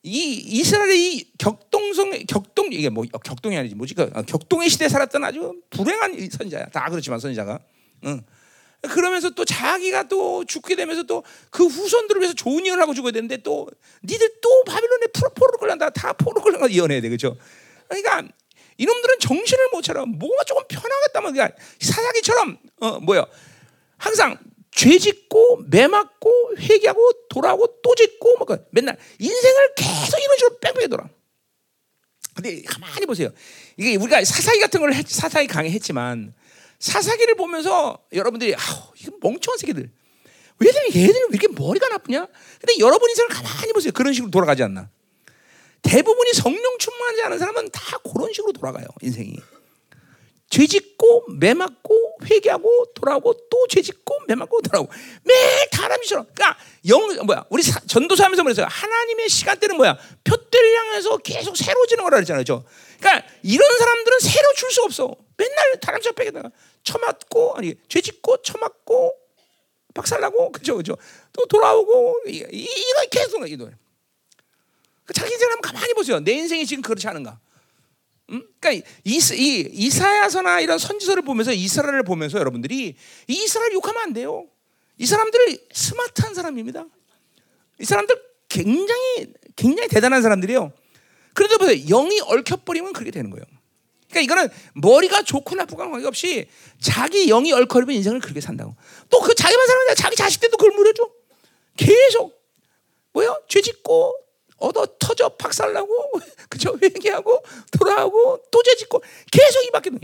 [0.02, 3.76] 이 이스라엘의 이 격동성 격동 이게 뭐 격동이 아니지.
[3.76, 3.94] 뭐지?
[3.94, 6.66] 그 격동의 시대에 살았던 아주 불행한 선지자야.
[6.68, 7.60] 다 그렇지만 선지자가.
[8.06, 8.22] 응.
[8.82, 13.38] 그러면서 또 자기가 또 죽게 되면서 또 그 후손들을 위해서 좋은 일을 하고 죽어야 되는데
[13.38, 13.68] 또
[14.04, 15.90] 니들 또 바빌론에 포로 끌란다.
[15.92, 16.68] 다 포로 끌란다.
[16.68, 17.10] 이혼해야 돼.
[17.10, 17.38] 그죠?
[17.88, 18.24] 그러니까
[18.78, 20.06] 이놈들은 정신을 못 차려.
[20.06, 23.26] 뭐가 조금 편하겠다면 그러니까 사사기처럼 어 뭐야
[23.98, 24.38] 항상
[24.72, 30.88] 죄 짓고 매 맞고 회개하고 돌아오고 또 짓고 뭐 맨날 인생을 계속 이런 식으로 뺑뺑이
[30.90, 31.10] 돌아.
[32.36, 33.30] 근데 가만히 보세요.
[33.78, 36.34] 이게 우리가 사사기 같은 걸 했, 사사기 강의 했지만
[36.80, 39.90] 사사기를 보면서 여러분들이 아우 이거 멍청한 새끼들.
[40.60, 42.28] 왜들 얘들이 왜 이렇게 머리가 나쁘냐?
[42.60, 43.94] 근데 여러분 인생을 가만히 보세요.
[43.94, 44.90] 그런 식으로 돌아가지 않나?
[45.82, 49.38] 대부분이 성령 충만하지 않은 사람은 다 그런 식으로 돌아가요 인생이.
[50.50, 54.92] 죄 짓고 매 맞고 회개하고 돌아오고 또 죄 짓고 매 맞고 돌아오고.
[55.24, 56.28] 매일 다람이처럼.
[56.34, 58.68] 그러니까 영 뭐야 우리 사, 전도사하면서 그랬어요?
[58.70, 59.98] 하나님의 시간대는 뭐야?
[60.24, 62.44] 표대를 향해서 계속 새로지는 거라 그랬잖아요
[63.00, 65.16] 그러니까 이런 사람들은 새로 줄 수 없어.
[65.38, 66.50] 맨날 다람쥐 벽에다가
[66.84, 69.14] 처맞고 아니 죄 짓고 처맞고
[69.94, 70.96] 박살나고 그죠 그죠?
[71.34, 72.48] 또 돌아오고 이거
[73.12, 73.70] 계속 이거
[75.06, 76.20] 그 자기 인생을 한번 가만히 보세요.
[76.20, 77.40] 내 인생이 지금 그렇지 않은가
[78.32, 78.48] 음?
[78.60, 82.96] 그러니까 이, 이 이사야서나 이런 선지서를 보면서 이스라엘을 보면서 여러분들이
[83.28, 84.48] 이스라엘 욕하면 안 돼요.
[84.98, 86.86] 이 사람들 스마트한 사람입니다.
[87.80, 90.72] 이 사람들 굉장히 굉장히 대단한 사람들이에요.
[91.34, 91.78] 그래도 보세요.
[91.88, 93.46] 영이 얽혀버리면 그렇게 되는 거예요.
[94.10, 96.48] 그러니까 이거는 머리가 좋고 나쁘고 관계없이
[96.80, 98.76] 자기 영이 얽혀버리면 인생을 그렇게 산다고.
[99.10, 101.10] 또 그 자기만 사는 자기 자식 때도 그걸 물어줘.
[101.76, 102.34] 계속
[103.14, 103.36] 뭐야?
[103.50, 104.16] 죄 짓고
[104.58, 106.12] 얻어 터져 박살나고
[106.50, 107.44] 그죠 회개하고
[107.78, 110.00] 돌아오고 또 죄짓고 계속 이 밖에 는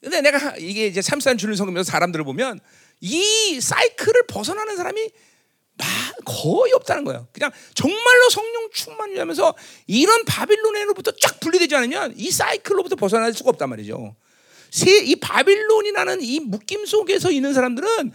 [0.00, 2.60] 근데 내가 이게 이제 삼산 주를 섬기면서 사람들을 보면
[3.00, 5.10] 이 사이클을 벗어나는 사람이
[6.24, 7.26] 거의 없다는 거예요.
[7.32, 9.54] 그냥 정말로 성령 충만이라면서
[9.86, 14.14] 이런 바빌론으로부터 쫙 분리되지 않으면 이 사이클로부터 벗어날 수가 없단 말이죠.
[15.04, 18.12] 이 바빌론이라는 이 묶임 속에서 있는 사람들은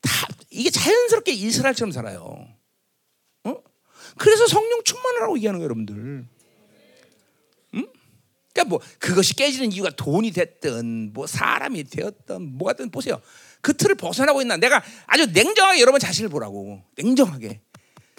[0.00, 2.46] 다 이게 자연스럽게 이스라엘처럼 살아요.
[4.18, 5.94] 그래서 성령 충만하라고 얘기하는 거예요, 여러분들.
[5.96, 6.28] 음?
[8.52, 13.20] 그러니까 뭐 그것이 깨지는 이유가 돈이 됐든 뭐 사람이 되었든 뭐가 든 보세요.
[13.60, 14.56] 그 틀을 벗어나고 있나?
[14.56, 16.82] 내가 아주 냉정하게 여러분 자신을 보라고.
[16.96, 17.60] 냉정하게.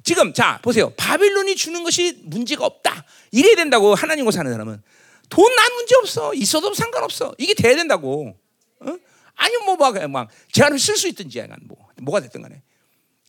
[0.04, 0.92] 지금 자 보세요.
[0.96, 3.04] 바빌론이 주는 것이 문제가 없다.
[3.32, 4.82] 이래야 된다고 하나님과 사는 사람은
[5.30, 6.34] 돈 난 문제 없어.
[6.36, 7.34] 있어도 상관없어.
[7.38, 8.38] 이게 돼야 된다고.
[8.80, 8.98] 어?
[9.36, 12.62] 아니면 뭐막 막 제한을 쓸 수 있든지 뭐 뭐가 됐든 간에.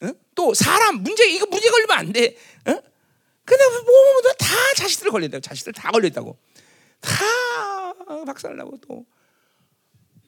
[0.02, 0.10] 어?
[0.34, 2.36] 또 사람 문제 이거 문제 걸리면 안 돼.
[2.66, 2.82] 어?
[3.44, 6.38] 근데 뭐다 자식들 걸린다고 자식들 다 걸렸다고
[7.00, 9.18] 다 박살나고 또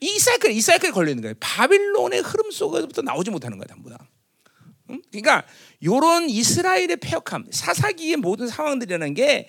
[0.00, 1.35] 이 사이클 이 사이클 걸리는 거예요.
[1.40, 3.98] 바빌론의 흐름 속에서부터 나오지 못하는 거야 전부 다.
[4.90, 5.00] 응?
[5.11, 5.44] 그러니까
[5.85, 9.46] 요런 이스라엘의 폐역함 사사기의 모든 상황들이라는 게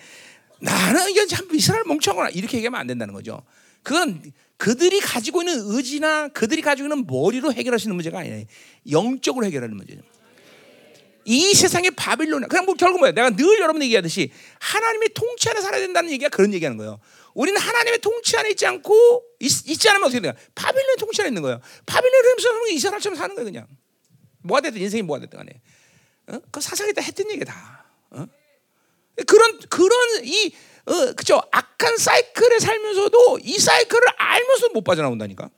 [0.60, 3.42] 나는 이게 참 이스라엘 멍청하구나 이렇게 얘기하면 안 된다는 거죠.
[3.82, 4.22] 그건
[4.58, 8.44] 그들이 가지고 있는 의지나 그들이 가지고 있는 머리로 해결할 수 있는 문제가 아니에요.
[8.90, 10.02] 영적으로 해결하는 문제죠.
[11.24, 13.12] 이 세상의 바빌론, 그냥 뭐 결국 뭐야?
[13.12, 14.30] 내가 늘 여러분 얘기하듯이
[14.60, 17.00] 하나님의 통치 안에 살아야 된다는 얘기가 그런 얘기하는 거예요.
[17.34, 20.32] 우리는 하나님의 통치 안에 있지 않고 있, 지 않으면 어떻게 돼요?
[20.54, 21.60] 바빌론의 통치 안에 있는 거예요.
[21.86, 23.66] 바빌론의 흐름에서 이스라엘처럼 사는 거예요, 그냥.
[24.42, 25.60] 뭐가 됐든 인생이 뭐가 됐든 간에.
[26.28, 26.40] 어?
[26.50, 27.86] 그 사상에 다 했던 얘기 다.
[28.10, 28.26] 어?
[29.26, 30.52] 그런 그런 이
[30.86, 35.50] 어, 그죠 악한 사이클에 살면서도 이 사이클을 알면서 못 빠져나온다니까.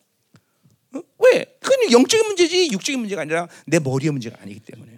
[0.95, 1.01] 어?
[1.19, 1.57] 왜?
[1.61, 4.94] 그건 영적인 문제지 육적인 문제가 아니라 내 머리의 문제가 아니기 때문에.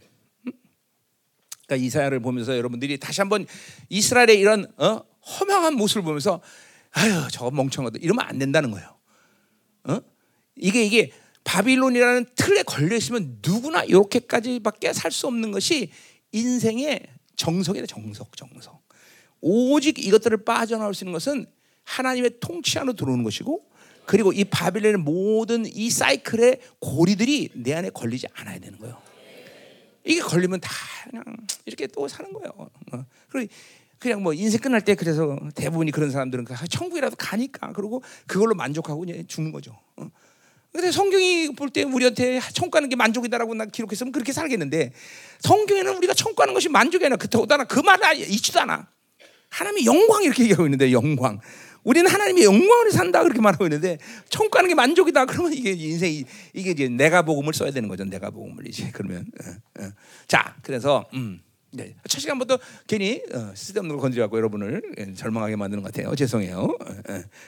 [1.66, 3.46] 그러니까 이사야를 보면서 여러분들이 다시 한번
[3.88, 5.02] 이스라엘의 이런 어?
[5.40, 6.40] 허망한 모습을 보면서
[6.92, 8.96] 아유 저거 멍청하다 이러면 안 된다는 거예요.
[9.85, 10.00] 어?
[10.57, 11.12] 이게 이게
[11.44, 15.90] 바빌론이라는 틀에 걸려 있으면 누구나 이렇게까지밖에 살 수 없는 것이
[16.33, 17.02] 인생의
[17.37, 18.83] 정석이다 정석 정석.
[19.40, 21.46] 오직 이것들을 빠져나올 수 있는 것은
[21.85, 23.64] 하나님의 통치 안으로 들어오는 것이고
[24.07, 29.00] 그리고 이 바빌론의 모든 이 사이클의 고리들이 내 안에 걸리지 않아야 되는 거예요.
[30.07, 30.71] 이게 걸리면 다
[31.11, 31.25] 그냥
[31.66, 32.51] 이렇게 또 사는 거예요.
[32.57, 33.05] 어.
[33.29, 33.53] 그리고
[33.99, 39.05] 그냥 뭐 인생 끝날 때 그래서 대부분이 그런 사람들은 그 천국이라도 가니까 그리고 그걸로 만족하고
[39.05, 39.79] 이제 죽는 거죠.
[39.97, 40.09] 어.
[40.73, 44.92] 근데 성경이 볼 때 우리한테 천국 가는 게 만족이다라고 나 기록했으면 그렇게 살겠는데
[45.40, 48.87] 성경에는 우리가 천국 가는 것이 만족이 아니라 그보다는 그 말은 있지도 않아.
[49.49, 51.40] 하나님의 영광 이렇게 얘기하고 있는데 영광.
[51.87, 56.72] 우리는 하나님의 영광을 산다 그렇게 말하고 있는데 천국 가는 게 만족이다 그러면 이게 인생이 이게
[56.72, 58.05] 이제 내가 복음을 써야 되는 거죠.
[58.05, 59.92] 내가 복음을 이제 그러면 어, 어.
[60.27, 61.40] 자 그래서 음.
[61.70, 61.94] 네.
[62.09, 66.14] 첫 시간부터 괜히 어, 쓸데없는 걸 건드려갖고 여러분을 예, 절망하게 만드는 것 같아요.
[66.16, 66.77] 죄송해요.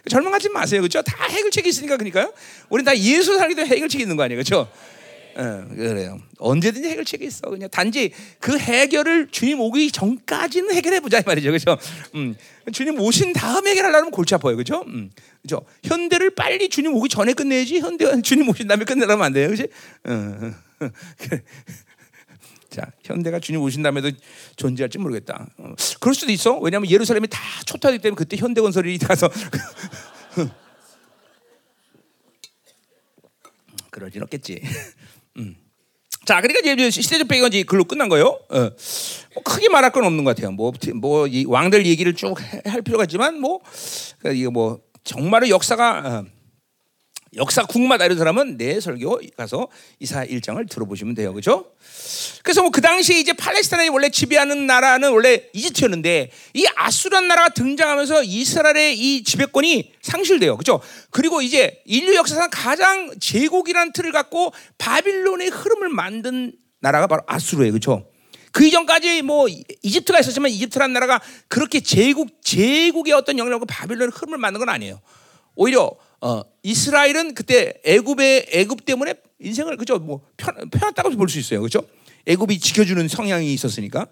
[0.08, 0.82] 절망하지 마세요.
[0.82, 1.02] 그렇죠?
[1.02, 2.32] 다 해결책이 있으니까 그러니까요.
[2.68, 4.36] 우리 다 예수 살기도 해결책이 있는 거 아니에요.
[4.36, 4.70] 그렇죠?
[5.38, 6.20] 어, 그래요.
[6.38, 7.48] 언제든지 해결책이 있어.
[7.48, 11.50] 그냥 단지 그 해결을 주님 오기 전까지는 해결해 보자 이 말이죠.
[11.50, 11.78] 그렇죠?
[12.16, 12.34] 음,
[12.72, 14.56] 주님 오신 다음에 해결하려면 골치 아파요.
[14.56, 14.82] 그렇죠?
[14.88, 15.10] 음,
[15.42, 15.64] 그렇죠?
[15.84, 17.78] 현대를 빨리 주님 오기 전에 끝내야지.
[17.78, 19.46] 현대 주님 오신 다음에 끝내려면 안 돼요.
[19.46, 19.68] 그렇지?
[20.06, 20.12] 어,
[20.80, 20.90] 어,
[22.68, 24.10] 자, 현대가 주님 오신 다음에도
[24.56, 25.46] 존재할지 모르겠다.
[25.56, 26.58] 어, 그럴 수도 있어.
[26.58, 29.30] 왜냐하면 예루살렘이 다 초토화되기 때문에 그때 현대 건설이 가서
[33.90, 34.62] 그러진 없겠지.
[35.38, 35.56] 음.
[36.24, 38.38] 자, 그러니까 이제 시대적 배경은 이제 글로 끝난 거예요.
[38.50, 38.70] 어.
[39.34, 40.52] 뭐 크게 말할 건 없는 것 같아요.
[40.52, 43.60] 뭐, 뭐 왕들 얘기를 쭉 할 필요가 있지만, 뭐,
[44.18, 46.37] 그러니까 이거 뭐, 정말로 역사가 어.
[47.36, 51.34] 역사 궁금하다 이런 사람은 내 설교 가서 이사 일장을 들어보시면 돼요.
[51.34, 51.66] 그죠?
[52.42, 58.22] 그래서 뭐 그 당시에 이제 팔레스타인이 원래 지배하는 나라는 원래 이집트였는데 이 아수란 나라가 등장하면서
[58.22, 60.56] 이스라엘의 이 지배권이 상실돼요.
[60.56, 60.80] 그죠?
[61.10, 67.72] 그리고 이제 인류 역사상 가장 제국이라는 틀을 갖고 바빌론의 흐름을 만든 나라가 바로 아수르예요.
[67.72, 68.06] 그죠?
[68.52, 69.48] 그 이전까지 뭐
[69.82, 75.00] 이집트가 있었지만 이집트란 나라가 그렇게 제국 제국의 어떤 영역을 바빌론의 흐름을 만든 건 아니에요.
[75.56, 81.62] 오히려 어, 이스라엘은 그때 애굽의 애굽 때문에 인생을 그죠 뭐 편, 편했다고 볼 수 있어요,
[81.62, 81.82] 그죠?
[82.26, 84.06] 애굽이 지켜주는 성향이 있었으니까.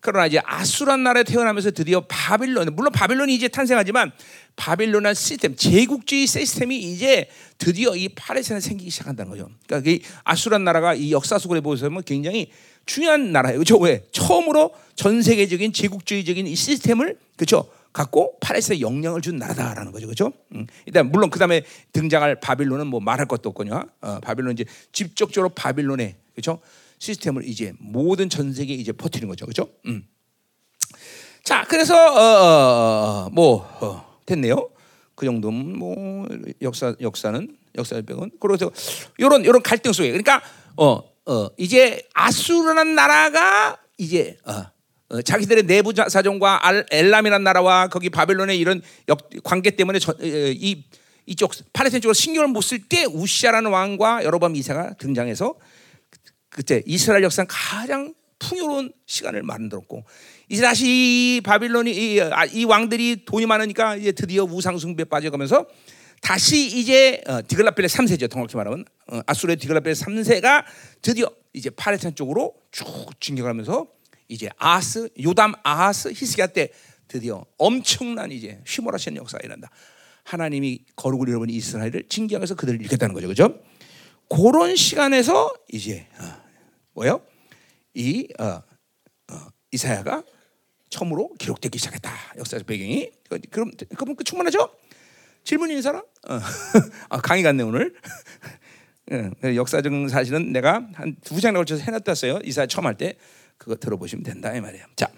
[0.00, 4.12] 그러나 이제 아수란 나라에 태어나면서 드디어 바빌론, 물론 바빌론이 이제 탄생하지만
[4.54, 7.26] 바빌론한 시스템, 제국주의 시스템이 이제
[7.56, 9.48] 드디어 이 팔레스타인에 생기기 시작한다는 거죠.
[9.66, 12.50] 그러니까 이 아수란 나라가 이 역사 속에 보시면 굉장히
[12.84, 13.58] 중요한 나라예요.
[13.60, 13.78] 그렇죠?
[13.78, 14.04] 왜?
[14.12, 17.70] 처음으로 전 세계적인 제국주의적인 이 시스템을 그렇죠?
[17.94, 20.32] 갖고 팔레스타인에 영향을 준 나라다라는 거죠, 그렇죠?
[20.52, 20.66] 음.
[20.84, 23.84] 일단 물론 그 다음에 등장할 바빌론은 뭐 말할 것도 없거든요.
[24.00, 26.60] 어, 바빌론 이제 직접적으로 바빌론의 그렇죠
[26.98, 29.70] 시스템을 이제 모든 전 세계에 이제 퍼뜨리는 거죠, 그렇죠?
[29.86, 30.06] 음.
[31.44, 34.70] 자, 그래서 어, 어, 어뭐 어, 됐네요.
[35.14, 36.26] 그 정도면 뭐
[36.62, 38.72] 역사 역사는 역사 백은 그래서
[39.18, 40.42] 이런 이런 갈등 속에 그러니까
[40.76, 44.73] 어, 어 이제 아수르라는 나라가 이제 어, 어,
[45.22, 50.84] 자기들의 내부 사정과 엘람이라는 나라와 거기 바벨론의 이런 역, 관계 때문에 저, 이
[51.26, 55.54] 이쪽 팔레스타인 쪽으로 신경을 못 쓸 때 우시아라는 왕과 여로밤 이사가 등장해서
[56.50, 60.04] 그때 이스라엘 역사상 가장 풍요로운 시간을 만들었고
[60.48, 65.66] 이제 다시 이 바빌론이 이, 아, 이 왕들이 돈이 많으니까 이제 드디어 우상 숭배 빠져가면서
[66.20, 68.30] 다시 이제 어, 디글라펠의 3세죠.
[68.30, 70.64] 정확히 말하면 어, 아수르의 디글라펠의 3세가
[71.02, 72.86] 드디어 이제 팔레스타인 쪽으로 쭉
[73.20, 73.86] 진격하면서
[74.34, 76.70] 이제 아스, 요담, 아하스, 히스기야 때
[77.06, 79.70] 드디어 엄청난 이제 휘몰아치는 역사가 일어난다.
[80.24, 83.62] 하나님이 거룩을 잃어버린 이스라엘을 징계하면서 그들을 일으켰다는 거죠, 그렇죠?
[84.28, 86.24] 그런 시간에서 이제 어,
[86.94, 87.20] 뭐요?
[87.94, 88.44] 이 어,
[89.30, 90.24] 어, 이사야가
[90.90, 92.10] 처음으로 기록되기 시작했다.
[92.38, 93.10] 역사적 배경이
[93.50, 94.68] 그럼 그럼 그 충분하죠?
[95.44, 96.02] 질문 있는 사람?
[96.28, 96.40] 어.
[97.08, 97.94] 아, 강의 같네 오늘.
[99.12, 103.16] 예, 역사적 사실은 내가 한 두 장에 걸쳐서 해놨다어요 이사야 처음 할 때.
[103.58, 104.84] 그거 들어보시면 된다 이 말이에요.
[104.96, 105.08] 자,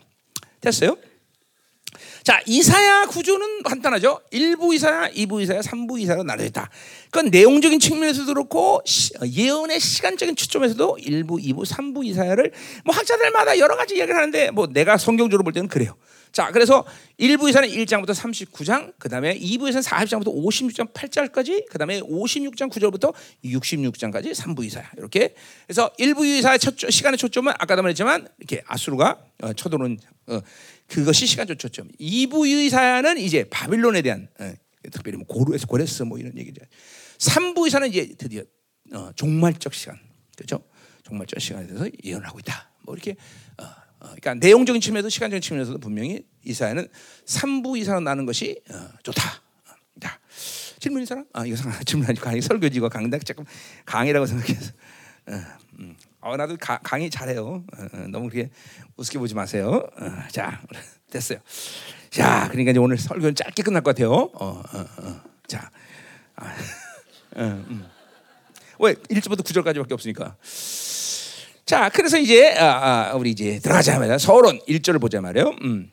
[0.60, 0.96] 됐어요?
[2.22, 4.20] 자, 이사야 구조는 간단하죠.
[4.32, 6.68] 1부 이사야, 2부 이사야, 3부 이사야로 나눠져 있다.
[7.10, 8.82] 그건 내용적인 측면에서도 그렇고
[9.24, 12.52] 예언의 시간적인 초점에서도 1부, 2부, 3부 이사야를
[12.84, 15.96] 뭐 학자들마다 여러 가지 이야기를 하는데 뭐 내가 성경적으로 볼 때는 그래요.
[16.32, 16.84] 자, 그래서
[17.18, 24.64] 1부에서는 1장부터 39장, 그 다음에 2부에서는 40장부터 56장 8절까지, 그 다음에 56장 9절부터 66장까지 3부
[24.64, 24.90] 이사야.
[24.98, 25.34] 이렇게.
[25.66, 30.40] 그래서 1부 이사의 첫 시간의 초점은 아까도 말했지만 이렇게 아수르가 어, 쳐도는 어,
[30.86, 31.88] 그것이 시간적 초점.
[32.00, 34.52] 2부 이사야는 이제 바빌론에 대한 어,
[34.90, 36.62] 특별히 뭐 고르에서 고레스 뭐 이런 얘기죠.
[37.18, 38.42] 3부 이사는 이제 드디어
[38.92, 39.98] 어, 종말적 시간,
[40.36, 40.62] 그렇죠?
[41.02, 42.70] 종말적 시간에 대해서 예언하고 있다.
[42.82, 43.16] 뭐 이렇게
[43.58, 46.88] 어, 어, 그러니까 내용적인 측면에서 시간적인 측면에서도 분명히 이사야는
[47.26, 49.22] 3부 이사로 나는 것이 어, 좋다.
[50.00, 50.18] 자,
[50.78, 51.24] 질문 이 사람?
[51.32, 53.44] 아 이거 질문 아니고 강의 설교지고 강당 조금
[53.84, 54.72] 강의라고 생각해서.
[55.28, 55.42] 어,
[55.80, 55.96] 음.
[56.20, 57.64] 어, 나도 가, 강의 잘해요.
[57.76, 58.50] 어, 어, 너무 그렇게
[58.96, 59.88] 우습게 보지 마세요.
[59.96, 60.62] 어, 자,
[61.10, 61.38] 됐어요.
[62.10, 64.12] 자, 그러니까 이제 오늘 설교는 짧게 끝날 것 같아요.
[64.12, 65.70] 어, 어, 자,
[66.36, 66.54] 아,
[67.36, 67.86] 음.
[68.78, 70.36] 왜 1절부터 9절까지밖에 없으니까.
[71.66, 74.18] 자, 그래서 이제 아, 아, 우리 이제 들어가자 말이야.
[74.18, 75.56] 서론 1절을 보자 말이에요.
[75.62, 75.90] 음.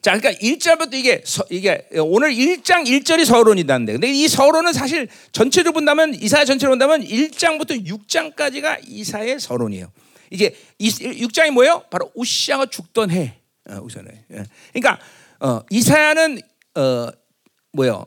[0.00, 3.94] 자, 그러니까 1절부터 이게 서, 이게 오늘 1장 1절이 서론이다는데.
[3.94, 9.90] 근데 이 서론은 사실 전체로 본다면 이사야 전체로 본다면 1장부터 6장까지가 이사의 서론이에요.
[10.30, 11.82] 이게 6장이 뭐예요?
[11.90, 13.40] 바로 우시아가 죽던 해.
[13.68, 14.06] 어, 우선에.
[14.30, 14.44] 예.
[14.72, 15.00] 그러니까
[15.40, 16.40] 어, 이사야는
[16.76, 17.08] 어,
[17.72, 18.06] 뭐요?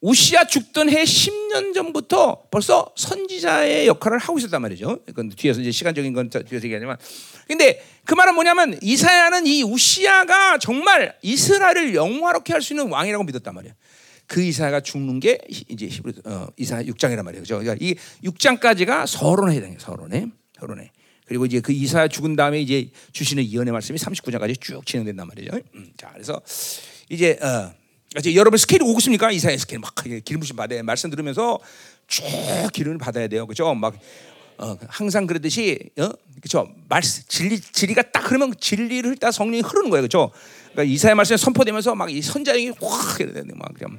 [0.00, 5.00] 우시아 죽던 해 10년 전부터 벌써 선지자의 역할을 하고 있었단 말이죠.
[5.06, 6.96] 그건 뒤에서 이제 시간적인 건 뒤에서 얘기하지만.
[7.48, 13.54] 근데 그 말은 뭐냐면 이사야는 이 웃시야가 정말 이스라엘을 영화롭게 할 수 있는 왕이라고 믿었단
[13.54, 13.74] 말이에요.
[14.26, 17.42] 그 이사야가 죽는 게 이제 히브리 어, 이사 6장이란 말이에요.
[17.42, 17.58] 그죠?
[17.58, 19.78] 그러니까 이 6장까지가 서론에 해당해요.
[19.78, 20.26] 서론에.
[20.58, 20.90] 서론에.
[21.26, 25.56] 그리고 이제 그 이사 죽은 다음에 이제 주시는 예언의 말씀이 39장까지 쭉 진행된단 말이죠.
[25.74, 26.40] 음, 자, 그래서
[27.08, 27.72] 이제 어
[28.34, 29.30] 여러분 스케일 오고 있습니까?
[29.30, 31.58] 이사의 스케일 막 기름 부으심 받아야 말씀 들으면서
[32.08, 32.24] 쭉
[32.72, 33.46] 기름을 받아야 돼요.
[33.46, 33.74] 그죠?
[33.74, 33.94] 막
[34.58, 36.08] 어, 항상 그러듯이 어?
[36.40, 36.68] 그죠?
[36.88, 40.02] 말씀 진리 진리가 딱 그러면 진리를 딱 성령이 흐르는 거예요.
[40.02, 40.30] 그죠?
[40.72, 43.98] 그러니까 이사의 말씀이 선포되면서 막 이 선자형이 확 이래 되는 막 그냥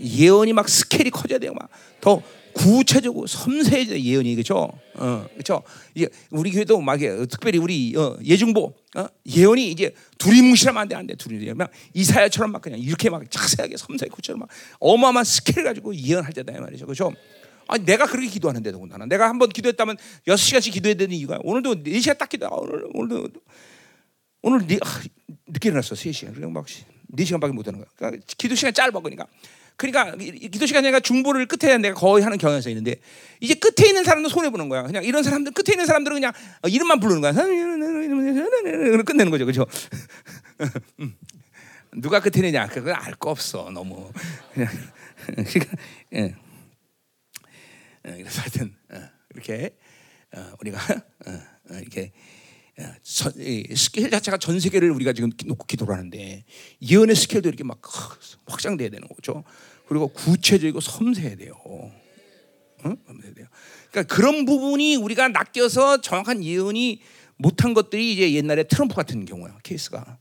[0.00, 1.52] 예언이 막 스케일이 커져야 돼요.
[1.54, 1.68] 막
[2.00, 2.22] 더
[2.56, 4.70] 구체적으로 섬세해져 예언이 그렇죠.
[4.94, 5.62] 어, 그렇죠.
[5.94, 9.06] 이제 우리 교회도 막 특별히 우리 어, 예중보 어?
[9.26, 11.14] 예언이 이제 두리뭉실하면 안 돼, 안 돼.
[11.16, 11.54] 두리뭉실.
[11.54, 14.48] 막 이사야처럼 막 그냥 이렇게 막 자세하게 섬세하게 구체로 막
[14.80, 17.12] 어마어마한 스케일 가지고 예언할 때다 이 말이죠, 그렇죠.
[17.68, 19.96] 아니 내가 그렇게 기도하는데 더군다나 내가 한 번 기도했다면
[20.28, 22.48] 여섯 시간씩 기도해야 되는 이유가 오늘도 네 시간 딱 기도.
[22.50, 23.40] 오늘 오늘도
[24.42, 25.02] 오늘 네, 아,
[25.48, 27.88] 늦게 일어났어 세 시간 그냥 막네 시간밖에 못 하는 거야.
[27.96, 29.26] 그러니까 기도 시간 짧아 그러니까.
[29.76, 32.96] 그러니까 기도 시간에 내가 중보를 끝에 내가 거의 하는 경향이 있는데
[33.40, 34.82] 이제 끝에 있는 사람도 손해 보는 거야.
[34.82, 36.32] 그냥 이런 사람들 끝에 있는 사람들은 그냥
[36.66, 37.32] 이름만 부르는 거야.
[39.04, 39.66] 끝내는 거죠, 그렇죠?
[41.96, 44.10] 누가 끝에 있느냐 그건 알 거 없어 너무.
[45.26, 45.76] 그러니까
[46.14, 46.34] 예.
[48.02, 48.74] 그래서 하여튼
[49.34, 49.76] 이렇게
[50.60, 50.78] 우리가
[51.80, 52.12] 이렇게
[53.02, 56.44] 스케일 자체가 전 세계를 우리가 지금 놓고 기도를 하는데
[56.82, 57.80] 예언의 스케일도 이렇게 막
[58.46, 59.44] 확장돼야 되는 거죠.
[59.88, 61.54] 그리고 구체적이고 섬세해야 돼요.
[62.84, 62.96] 응?
[63.06, 63.46] 섬세해야 돼요.
[63.90, 67.00] 그러니까 그런 부분이 우리가 낚여서 정확한 예언이
[67.36, 70.18] 못한 것들이 이제 옛날에 트럼프 같은 경우야 케이스가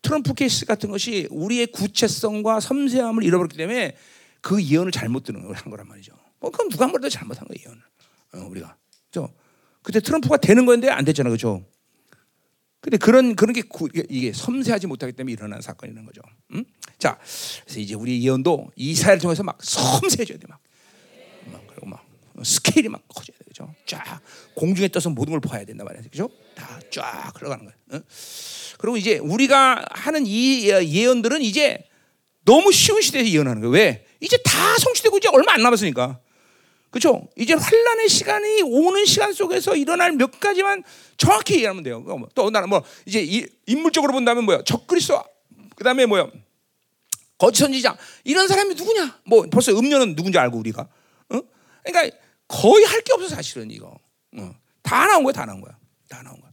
[0.00, 3.96] 트럼프 케이스 같은 것이 우리의 구체성과 섬세함을 잃어버렸기 때문에
[4.40, 6.12] 그 예언을 잘못 들은 한 거란 말이죠.
[6.40, 7.82] 뭐 그럼 누가 뭐래도 잘못한 거예요 예언을
[8.34, 8.76] 어, 우리가.
[9.10, 9.30] 저
[9.82, 11.64] 그때 트럼프가 되는 건데 안 됐잖아, 그렇죠?
[12.84, 16.20] 근데 그런 그런 게 구, 이게 섬세하지 못하기 때문에 일어난 사건이라는 거죠.
[16.52, 16.66] 음?
[16.98, 17.18] 자,
[17.64, 20.60] 그래서 이제 우리 예언도 이사를 통해서 막 섬세해져야 돼 막.
[21.50, 22.04] 막 그리고 막
[22.42, 23.74] 스케일이 막 커져야 돼, 그죠?
[23.86, 24.20] 쫙
[24.54, 26.28] 공중에 떠서 모든 걸 봐야 된다 말이야, 그죠?
[26.54, 27.74] 다 쫙 흘러가는 거야.
[27.98, 28.02] 어?
[28.76, 31.88] 그리고 이제 우리가 하는 이 예언들은 이제
[32.44, 33.70] 너무 쉬운 시대에서 예언하는 거야.
[33.70, 34.06] 왜?
[34.20, 36.20] 이제 다 성취되고 이제 얼마 안 남았으니까.
[36.94, 37.26] 그렇죠?
[37.36, 40.84] 이제 환란의 시간이 오는 시간 속에서 일어날 몇 가지만
[41.16, 41.98] 정확히 얘기하면 돼요.
[41.98, 44.62] 뭐또 나는 뭐 이제 인물적으로 본다면 뭐야?
[44.62, 45.20] 적그리스도
[45.74, 46.28] 그다음에 뭐야?
[47.36, 49.18] 거짓 선지자 이런 사람이 누구냐?
[49.26, 50.82] 뭐 벌써 음료는 누군지 알고 우리가.
[51.30, 51.40] 어?
[51.84, 53.98] 그러니까 거의 할 게 없어 사실은 이거.
[54.38, 54.54] 어.
[54.82, 55.76] 다 나온 거야, 다 나온 거야,
[56.08, 56.52] 다 나온 거야.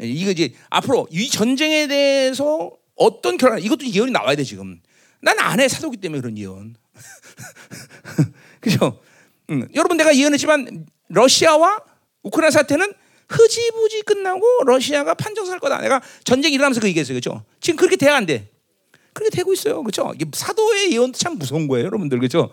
[0.00, 4.80] 이거 이제 앞으로 이 전쟁에 대해서 어떤 결론 이것도 예언이 나와야 돼 지금.
[5.22, 6.74] 난 안 해 사도기 때문에 그런 예언.
[8.60, 9.00] 그죠?
[9.50, 11.80] 음, 여러분 내가 예언했지만 러시아와
[12.22, 12.92] 우크라이나 사태는
[13.28, 15.80] 흐지부지 끝나고 러시아가 판정살 거다.
[15.80, 17.14] 내가 전쟁 일어나면서 그 얘기했어요.
[17.16, 17.44] 그죠?
[17.60, 18.50] 지금 그렇게 돼야 안 돼.
[19.12, 19.82] 그렇게 되고 있어요.
[19.82, 20.12] 그죠?
[20.32, 21.86] 사도의 예언도 참 무서운 거예요.
[21.86, 22.18] 여러분들.
[22.20, 22.50] 그죠?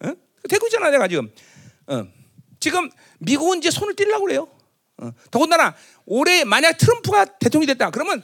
[0.00, 0.12] 어?
[0.48, 0.90] 되고 있잖아.
[0.90, 1.30] 내가 지금.
[1.86, 2.06] 어.
[2.60, 4.48] 지금 미국은 이제 손을 떼려고 그래요.
[4.98, 5.10] 어.
[5.30, 5.74] 더군다나
[6.06, 7.90] 올해 만약 트럼프가 대통령이 됐다.
[7.90, 8.22] 그러면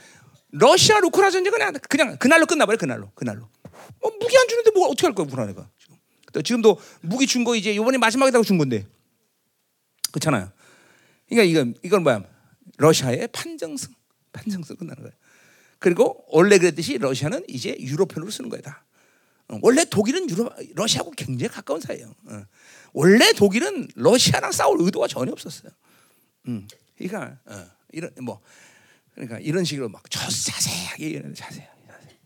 [0.51, 2.79] 러시아 우크라이나 전쟁은 그냥, 그냥 그날로 끝나버려.
[2.79, 3.11] 그날로.
[3.15, 3.49] 그날로.
[4.01, 5.27] 뭐 무기 안 주는데 뭐 어떻게 할 거야.
[5.27, 5.69] 우크라이나가.
[6.41, 8.87] 지금도 무기 준 거 이제 이번에 마지막이라고 준 건데
[10.13, 10.51] 그렇잖아요.
[11.29, 12.25] 그러니까 이건 이건 뭐야?
[12.79, 13.93] 러시아의 판정승,
[14.33, 15.15] 판정승 끝나는 거예요.
[15.79, 18.85] 그리고 원래 그랬듯이 러시아는 이제 유럽편으로 쓰는 거다.
[19.49, 22.15] 어, 원래 독일은 유럽, 러시아하고 굉장히 가까운 사이예요.
[22.27, 22.45] 어.
[22.93, 25.73] 원래 독일은 러시아랑 싸울 의도가 전혀 없었어요.
[26.49, 26.67] 음,
[26.97, 28.41] 그러니까 어, 이런 뭐
[29.15, 31.69] 그러니까 이런 식으로 막 자세하게 자세하게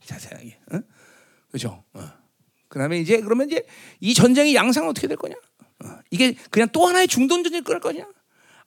[0.05, 0.81] 자세하게, 어?
[1.49, 1.83] 그렇죠?
[2.79, 3.65] 다음에 이제 그러면 이제
[4.01, 5.35] 이 전쟁의 양상은 어떻게 될 거냐?
[5.85, 8.07] 어, 이게 그냥 또 하나의 중동 전쟁일 거냐?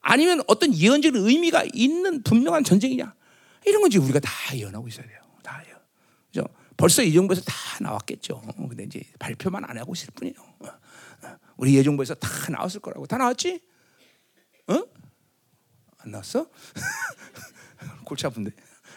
[0.00, 3.14] 아니면 어떤 예언적 의미가 있는 분명한 전쟁이냐?
[3.66, 5.18] 이런 건지 우리가 다 예언하고 있어야 돼요.
[5.42, 5.78] 다 예언.
[6.28, 6.44] 그죠?
[6.76, 8.40] 벌써 이 정부에서 다 나왔겠죠.
[8.56, 10.36] 근데 이제 발표만 안 하고 있을 뿐이에요.
[10.60, 11.36] 어, 어.
[11.58, 13.06] 우리 예 정부에서 다 나왔을 거라고.
[13.06, 13.60] 다 나왔지?
[14.68, 14.82] 어?
[15.98, 16.48] 안 나왔어?
[18.06, 18.52] 골치 아픈데.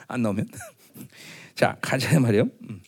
[0.07, 0.47] 안 나오면.
[1.55, 2.43] 자, 가자 말이에요.
[2.69, 2.81] 음.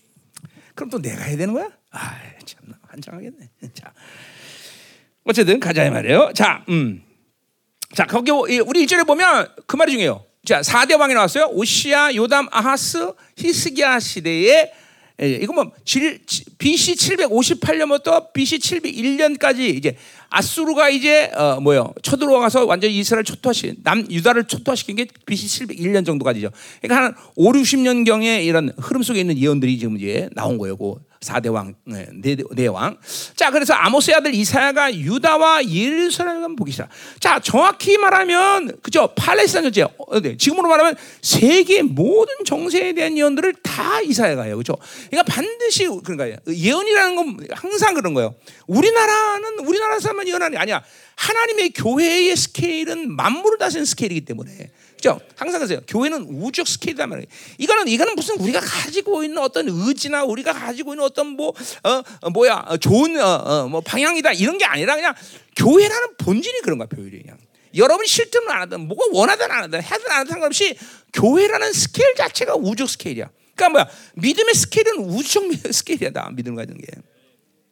[0.75, 1.71] 그럼 또 내가 해야 되는 거야?
[1.95, 3.49] 아, 참 환장하겠네.
[3.73, 3.93] 자,
[5.23, 6.31] 어쨌든 가자 말이에요.
[6.35, 7.01] 자, 음.
[7.93, 10.23] 자, 거기 우리 일절에 보면 그 말이 중요해요.
[10.45, 11.45] 자, 4대 왕이 나왔어요.
[11.51, 14.71] 오시아, 요담, 아하스, 히스기야 시대에
[15.21, 15.71] 예, 이거 뭐
[16.57, 19.95] BC 758년부터 BC 701년까지 이제
[20.29, 26.05] 아수르가 이제 어 뭐요 쳐들어와서 완전 히 이스라엘 초토화시 남 유다를 초토화시킨 게 BC 701년
[26.05, 26.49] 정도까지죠.
[26.81, 30.75] 그러니까 한 5, 60년 경에 이런 흐름 속에 있는 예언들이 지금 이제 나온 거예요.
[30.75, 32.07] 그 4대 왕, 네,
[32.51, 32.97] 네 왕.
[33.35, 36.89] 자, 그래서 아모스의 아들 이사야가 유다와 예루살렘을 보기 시작.
[37.19, 39.13] 자, 정확히 말하면 그죠?
[39.15, 39.83] 팔레스타인 전체.
[39.83, 40.37] 어, 네.
[40.37, 44.57] 지금으로 말하면 세계 모든 정세에 대한 예언들을 다 이사야가 해요.
[44.57, 44.75] 그죠?
[45.09, 48.35] 그러니까 반드시 그런가 예언이라는 건 항상 그런 거예요.
[48.67, 50.83] 우리나라는 우리나라 사람만 예언하는 게 아니야.
[51.15, 54.71] 하나님의 교회의 스케일은 만물을 다스리는 스케일이기 때문에.
[55.05, 55.21] 그죠?
[55.35, 55.81] 항상 그러세요.
[55.87, 57.27] 교회는 우주적 스케일이란 말이에요.
[57.59, 62.29] 이거는, 이거는 무슨 우리가 가지고 있는 어떤 의지나 우리가 가지고 있는 어떤 뭐, 어, 어
[62.31, 65.13] 뭐야, 어, 좋은, 어, 어, 뭐 방향이다 이런 게 아니라 그냥
[65.57, 67.37] 교회라는 본질이 그런 거야, 교회이 그냥.
[67.75, 70.75] 여러분이 싫든 안 하든, 뭐가 원하든 안 하든, 하든 안 하든 상관없이
[71.13, 73.29] 교회라는 스케일 자체가 우주적 스케일이야.
[73.55, 76.87] 그러니까 뭐야, 믿음의 스케일은 우주적 스케일이야, 다 믿음을 가지는 게.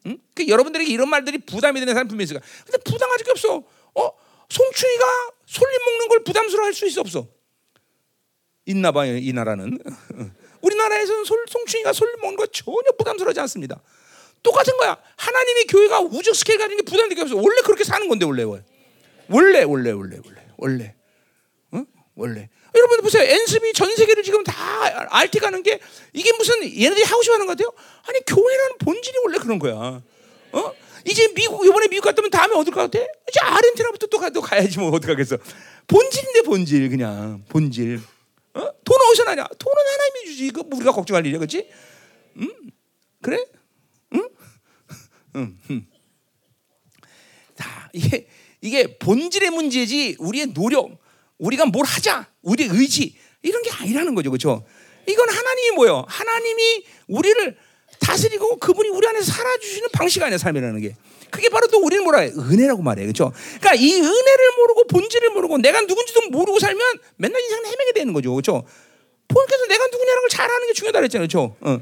[0.06, 0.18] 응?
[0.36, 2.48] 그 여러분들에게 이런 말들이 부담이 되는 사람 분명히 있을 거야.
[2.66, 3.64] 근데 부담 가질 게 없어.
[3.96, 4.12] 어?
[4.50, 7.28] 송충이가 솔잎 먹는 걸 부담스러워 할 수 있어 없어?
[8.66, 9.78] 있나 봐요, 이 나라는.
[10.62, 13.82] 우리나라에서는 솔, 송충이가 솔잎 먹는 거 전혀 부담스러워하지 않습니다.
[14.42, 14.98] 똑같은 거야.
[15.18, 17.36] 하나님의 교회가 우주 스케일 가진 게 부담되게 없어.
[17.36, 18.64] 원래 그렇게 사는 건데 원래 원래
[19.30, 20.20] 원래 원래 원래
[20.58, 20.96] 원래
[21.72, 21.84] 어?
[22.16, 23.24] 원래 여러분 보세요.
[23.24, 24.54] 엔습이 전 세계를 지금 다
[25.18, 25.80] 알티 가는 게
[26.14, 27.72] 이게 무슨 얘네들이 하고 싶어 하는 것 같아요?
[28.08, 29.74] 아니 교회라는 본질이 원래 그런 거야.
[30.52, 30.74] 어?
[31.06, 33.00] 이제 미국 이번에 미국 갔다면 다음에 어딜 가 같아?
[33.00, 35.38] 이제 아르헨티나부터 또, 가, 또 가야지 뭐 어떡 하겠어.
[35.88, 38.02] 본질인데 본질 그냥 본질.
[38.54, 38.60] 어?
[38.84, 39.48] 돈 어디서 나냐?
[39.58, 40.46] 돈은 하나님이 주지.
[40.48, 41.70] 이거 우리가 걱정할 일이야, 그렇지?
[42.38, 42.50] 응?
[43.22, 43.44] 그래?
[44.14, 44.30] 응?
[45.36, 45.58] 응.
[45.72, 45.88] 응.
[47.56, 48.28] 자, 이게
[48.62, 50.98] 이게 본질의 문제지 우리의 노력,
[51.38, 54.66] 우리가 뭘 하자, 우리의 의지 이런 게 아니라는 거죠, 그렇죠?
[55.08, 56.06] 이건 하나님이 뭐요?
[56.08, 57.58] 하나님이 우리를
[58.04, 60.96] 다스리고 그분이 우리 안에서 살아주시는 방식 아니야 삶이라는 게.
[61.32, 62.28] 그게 바로 또 우리는 뭐라 해?
[62.28, 63.04] 은혜라고 말해.
[63.04, 63.32] 그렇죠?
[63.60, 68.32] 그러니까 이 은혜를 모르고 본질을 모르고 내가 누군지도 모르고 살면 맨날 인생을 헤매게 되는 거죠.
[68.34, 68.64] 그렇죠?
[69.28, 71.28] 그래서 내가 누구냐는 걸 잘하는 게 중요하다 그랬잖아요.
[71.28, 71.56] 그렇죠?
[71.62, 71.80] 어.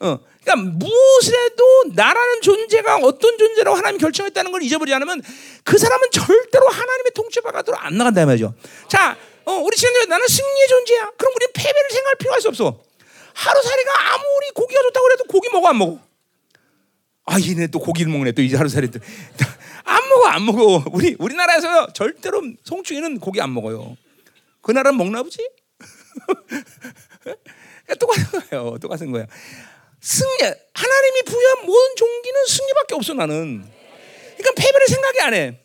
[0.00, 0.18] 어.
[0.44, 5.22] 그러니까 무엇이라도 나라는 존재가 어떤 존재라고 하나님 결정했다는 걸 잊어버리지 않으면
[5.64, 8.54] 그 사람은 절대로 하나님의 통치 바깥으로 안 나간다 말이죠.
[8.88, 11.10] 자, 어, 우리 지난주에 나는 승리의 존재야.
[11.16, 12.91] 그럼 우리 패배를 생각할 필요가 없어.
[13.34, 16.00] 하루살이가 아무리 고기가 좋다고 그래도 고기 먹어 안 먹어?
[17.24, 19.00] 아 얘네 또 고기를 먹네 또 이제 하루살이들
[19.84, 23.96] 안 먹어 안 먹어 우리 우리나라에서 절대로 송충이는 고기 안 먹어요.
[24.60, 25.48] 그 나라는 먹나 보지?
[27.98, 28.78] 똑같은 거예요.
[28.78, 29.26] 똑같은 거야.
[30.00, 30.42] 승리
[30.74, 33.64] 하나님이 부여한 모든 종기는 승리밖에 없어 나는.
[34.36, 35.58] 그러니까 패배를 생각이 안 해.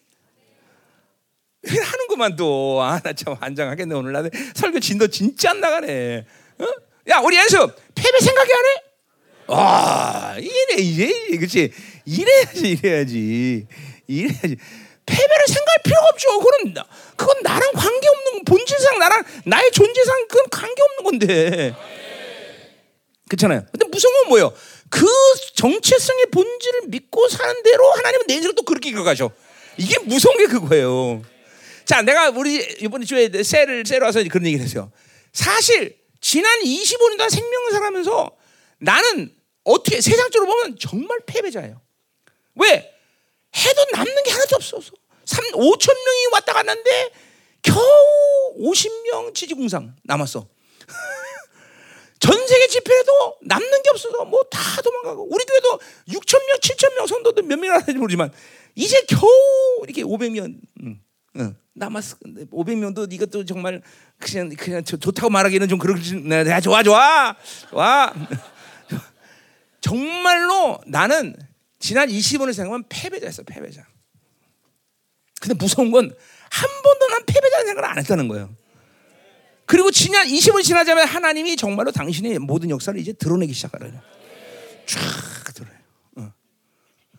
[1.66, 2.82] 하는구만 또.
[2.82, 3.96] 아, 나 참 환장하겠네.
[3.96, 4.24] 오늘 나
[4.56, 6.26] 설교 진도 진짜 안 나가네.
[6.60, 6.66] 어?
[7.10, 8.70] 야, 우리 연습 패배 생각이 안 해?
[9.48, 11.72] 와, 이래 이래 그렇지.
[12.06, 13.68] 이래야지 이래야지
[14.08, 14.58] 이래야지.
[15.06, 16.40] 패배를 생각할 필요가 없죠.
[16.40, 16.86] 그건 나,
[17.16, 21.76] 그건 나랑 관계 없는 본질상 나랑 나의 존재상 그건 관계 없는 건데.
[23.30, 23.66] 그렇잖아요.
[23.72, 24.54] 근데 무서운 건 뭐예요?
[24.90, 25.06] 그
[25.56, 29.32] 정체성의 본질을 믿고 사는 대로 하나님은 내 인생을 또 그렇게 이끌어가죠.
[29.78, 31.22] 이게 무서운 게 그거예요.
[31.86, 34.92] 자, 내가 우리 이번 주에 셀을 셀 와서 그런 얘기를 했어요.
[35.32, 38.32] 사실 지난 25년 동안 생명을 살아면서
[38.80, 41.82] 나는 어떻게 세상적으로 보면 정말 패배자예요.
[42.56, 42.94] 왜?
[43.56, 44.92] 해도 남는 게 하나도 없어서
[45.26, 47.12] 3, 5천 명이 왔다 갔는데
[47.62, 47.84] 겨우
[48.60, 50.48] 50명 지지공상 남았어.
[52.20, 57.08] 전 세계 집회에도 남는 게 없어서 뭐 다 도망가고 우리 교회도 6천 명, 7천 명
[57.08, 58.32] 성도들 몇 명이나 되는지 모르지만
[58.76, 59.30] 이제 겨우
[59.84, 61.02] 이렇게 500명 응,
[61.38, 62.18] 응, 남았어.
[62.52, 63.82] 500명도 이것도 정말
[64.20, 66.22] 그냥 그냥 좋다고 말하기는 좀 그렇지.
[66.22, 67.36] 네, 네, 좋아 좋아
[67.70, 68.14] 좋아.
[69.82, 71.36] 정말로 나는
[71.80, 73.86] 지난 20년을 생각하면 패배자였어 패배자.
[75.40, 76.12] 근데 무서운 건
[76.50, 78.56] 한 번도 난 패배자는 생각을 안 했다는 거예요.
[79.66, 84.00] 그리고 지난 20년 지나자면 하나님이 정말로 당신의 모든 역사를 이제 드러내기 시작하래요.
[84.86, 85.80] 쫙 드러내요.
[86.18, 86.34] 어.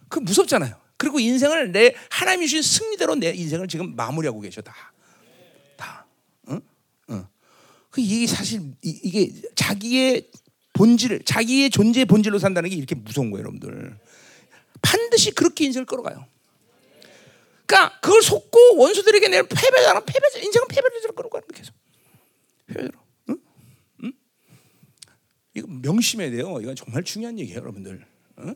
[0.08, 0.74] 그 무섭잖아요.
[0.98, 4.92] 그리고 인생을 내 하나님이 주신 승리대로 내 인생을 지금 마무리하고 계셔 다.
[5.76, 6.04] 다.
[6.48, 6.60] 응?
[7.10, 7.26] 응.
[7.88, 10.28] 그 이게 사실 이게 자기의
[10.74, 13.96] 본질을 자기의 존재의 본질로 산다는 게 이렇게 무서운 거예요, 여러분들.
[14.82, 16.26] 반드시 그렇게 인생을 끌어가요.
[17.64, 21.74] 그러니까 그걸 속고 원수들에게 내 패배자는 패배자 인생은 패배자로 끌어가는 계속.
[22.66, 22.98] 패배자로.
[23.30, 23.38] 응?
[24.02, 24.12] 응?
[25.54, 26.58] 이거 명심해야 돼요.
[26.60, 28.04] 이건 정말 중요한 얘기예요, 여러분들.
[28.40, 28.54] 응?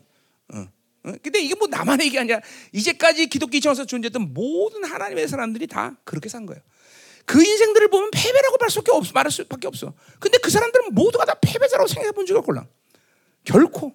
[0.54, 0.68] 응.
[1.04, 1.12] 어?
[1.22, 2.40] 근데 이게 뭐 나만의 얘기 아니라
[2.72, 6.62] 이제까지 기독교 이천에서 존재했던 모든 하나님의 사람들이 다 그렇게 산 거예요.
[7.24, 9.12] 그 인생들을 보면 패배라고 말할 수밖에 없어.
[9.12, 9.94] 말할 수밖에 없어.
[10.18, 12.68] 근데 그 사람들은 모두가 다 패배자라고 생각해 본 적이 없걸랑.
[13.44, 13.92] 결코.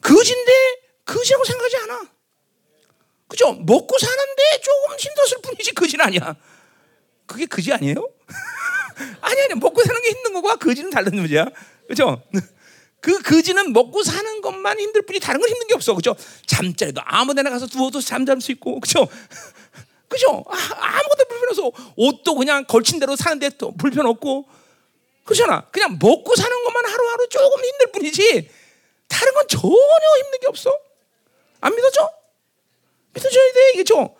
[0.00, 0.52] 거지인데
[1.04, 2.10] 거지라고 생각하지 않아.
[3.26, 3.52] 그죠?
[3.52, 6.36] 먹고 사는데 조금 힘들었을 뿐이지 거지는 아니야.
[7.26, 8.08] 그게 거지 아니에요?
[9.20, 11.46] 아니 아니 먹고 사는 게 힘든 거고 거지는 다른 문제야.
[11.86, 12.22] 그죠?
[13.00, 15.94] 그 거지는 먹고 사는 것만 힘들 뿐이 다른 건 힘든 게 없어.
[15.94, 16.16] 그죠?
[16.46, 18.80] 잠자리도 아무 데나 가서 누워도 잠잘 수 있고.
[18.80, 19.06] 그죠?
[20.08, 20.44] 그죠?
[20.48, 21.92] 아, 아무것도 불편 없어.
[21.96, 24.48] 옷도 그냥 걸친 대로 사는데 또 불편 없고.
[25.24, 25.66] 그렇잖아.
[25.70, 28.50] 그냥 먹고 사는 것만 하루하루 조금 힘들 뿐이지.
[29.08, 30.76] 다른 건 전혀 힘든 게 없어.
[31.60, 32.10] 안 믿어져?
[33.12, 33.70] 믿어줘야 돼.
[33.74, 34.16] 이게죠?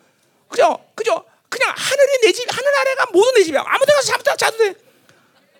[0.49, 0.85] 그죠?
[0.95, 1.25] 그죠?
[1.49, 3.63] 그냥 하늘이 내 집, 하늘 아래가 모두 내 집이야.
[3.65, 4.75] 아무 데나 자도, 자도 돼.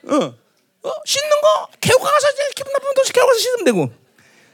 [0.03, 0.33] 어.
[0.83, 0.91] 어?
[1.05, 3.91] 씻는 거, 개고 가서 기분 나쁘면 도 개고 가서 씻으면 되고.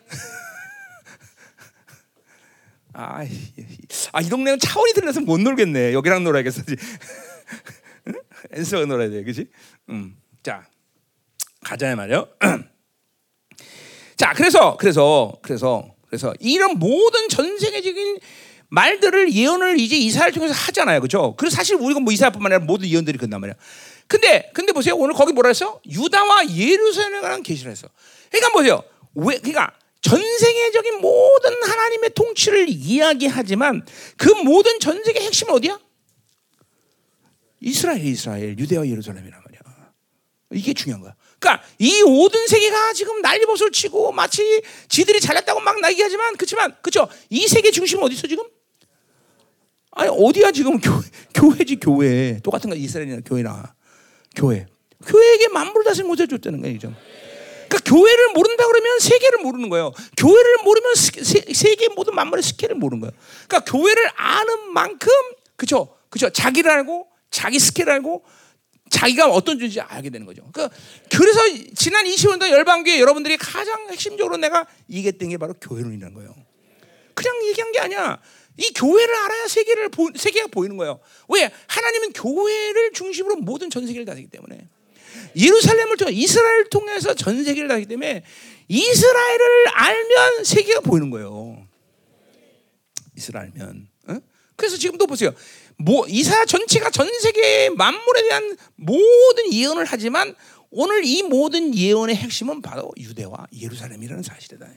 [2.93, 3.25] 아,
[4.13, 5.93] 아, 이 동네는 차원이 들려서 못 놀겠네.
[5.93, 6.63] 여기랑 놀아야겠어.
[8.51, 9.47] 엔서가 놀아야 돼, 그지?
[9.89, 10.65] 음, 자,
[11.61, 12.27] 가자 말이요.
[14.15, 18.19] 자, 그래서, 그래서, 그래서, 그래서 이런 모든 전 세계적인
[18.69, 21.35] 말들을 예언을 이제 이사를 통해서 하잖아요, 그렇죠?
[21.35, 23.55] 그래서 사실 우리가 뭐 이사뿐만 아니라 모든 예언들이 그런단 말이야.
[24.07, 25.81] 근데, 근데 보세요, 오늘 거기 뭐라 했어?
[25.89, 27.87] 유다와 예루살렘에 관한 계시를 했어.
[28.29, 28.83] 그러니까 보세요,
[29.15, 33.85] 왜, 그러니까 전 세계적인 모든 하나님의 통치를 이야기하지만
[34.17, 35.79] 그 모든 전 세계 핵심은 어디야?
[37.61, 39.55] 이스라엘, 이스라엘, 유대와 예루살렘이란 말이야.
[40.51, 41.15] 이게 중요한 거야.
[41.39, 47.07] 그러니까 이 모든 세계가 지금 난리법을 치고 마치 지들이 잘났다고 막 얘기하지만 그렇지만 그죠?
[47.29, 48.43] 이 세계 중심은 어디 있어 지금?
[49.91, 50.91] 아니 어디야 지금 교,
[51.33, 53.74] 교회지 교회 똑같은 거 이스라엘이나 교회나
[54.35, 54.67] 교회
[55.05, 56.79] 교회에게 만물을 다스린 곳에 줬다는 거예요.
[56.79, 59.91] 그러니까 교회를 모른다 그러면 세계를 모르는 거예요.
[60.17, 63.11] 교회를 모르면 세, 세계 모든 만물의 스케일을 모르는 거예요.
[63.47, 65.11] 그러니까 교회를 아는 만큼
[65.55, 65.95] 그죠?
[66.09, 66.29] 그죠?
[66.29, 68.23] 자기를 알고 자기 스케일 알고
[68.89, 70.47] 자기가 어떤 존재인지 알게 되는 거죠.
[70.53, 70.69] 그
[71.11, 71.41] 그래서
[71.75, 76.35] 지난 20년도 열방교회 여러분들이 가장 핵심적으로 내가 이겼던 게 바로 교회론이라는 거예요.
[77.15, 78.19] 그냥 얘기한 게 아니야.
[78.57, 80.99] 이 교회를 알아야 세계를 보, 세계가 보이는 거예요.
[81.29, 81.51] 왜?
[81.67, 84.67] 하나님은 교회를 중심으로 모든 전 세계를 다스기 때문에.
[85.37, 88.23] 예루살렘을 통해 이스라엘을 통해서 전 세계를 다스기 때문에
[88.67, 91.67] 이스라엘을 알면 세계가 보이는 거예요.
[93.17, 93.87] 이스라엘 알면.
[94.07, 94.17] 어?
[94.55, 95.33] 그래서 지금도 보세요.
[95.77, 100.33] 뭐 이사 전체가 전 세계의 만물에 대한 모든 예언을 하지만
[100.71, 104.67] 오늘 이 모든 예언의 핵심은 바로 유대와 예루살렘이라는 사실이다.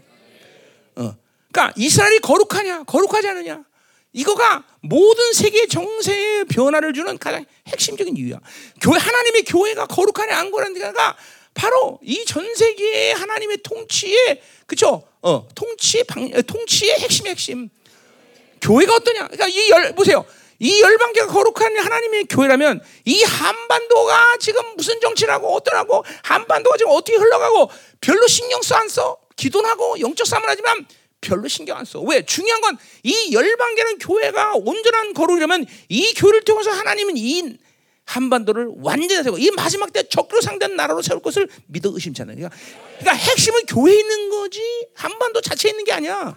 [0.96, 1.16] 어.
[1.50, 3.64] 그러니까 이스라엘이 거룩하냐, 거룩하지 않느냐.
[4.18, 8.40] 이거가 모든 세계 정세의 변화를 주는 가장 핵심적인 이유야.
[8.80, 11.16] 교회 하나님의 교회가 거룩하냐 안 거룩하냐가
[11.54, 15.04] 바로 이 전 세계의 하나님의 통치의 그죠?
[15.22, 17.68] 어, 통치의 방, 통치의 핵심 핵심.
[18.60, 19.28] 교회가 어떠냐?
[19.28, 20.24] 그러니까 이 열 보세요.
[20.60, 27.70] 이 열방계가 거룩한 하나님의 교회라면 이 한반도가 지금 무슨 정치라고 어떠라고 한반도가 지금 어떻게 흘러가고
[28.00, 29.16] 별로 신경 써 안 써?
[29.36, 30.84] 기도하고 영적 싸움을 하지만
[31.20, 32.00] 별로 신경 안 써.
[32.00, 32.24] 왜?
[32.24, 37.56] 중요한 건 이 열방계는 교회가 온전한 거룩이라면 이 교회를 통해서 하나님은 이
[38.04, 42.36] 한반도를 완전히 세고 이 마지막 때 적그로 상대한 나라로 세울 것을 믿어 의심치 않아요.
[42.36, 42.56] 그러니까,
[42.98, 44.62] 그러니까 핵심은 교회에 있는 거지
[44.94, 46.36] 한반도 자체에 있는 게 아니야.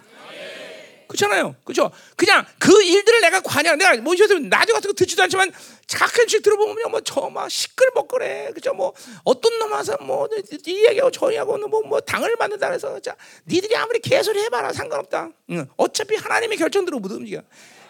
[1.12, 1.54] 그렇잖아요.
[1.64, 1.90] 그죠?
[2.16, 5.52] 그냥 그 일들을 내가 관여, 내가 뭐 요즘 라디오 같은 거 듣지도 않지만
[5.92, 8.50] 가끔씩 들어보면 뭐 저 막 시끌벅거래.
[8.54, 8.72] 그죠?
[8.72, 8.92] 뭐
[9.24, 10.30] 어떤 놈 와서 뭐이
[10.66, 13.14] 얘기하고 저 얘기하고는 뭐, 뭐 당을 만든다 그래서 자,
[13.46, 15.28] 니들이 아무리 개소리 해봐라 상관없다.
[15.50, 15.66] 응.
[15.76, 17.42] 어차피 하나님의 결정대로 못 움직여.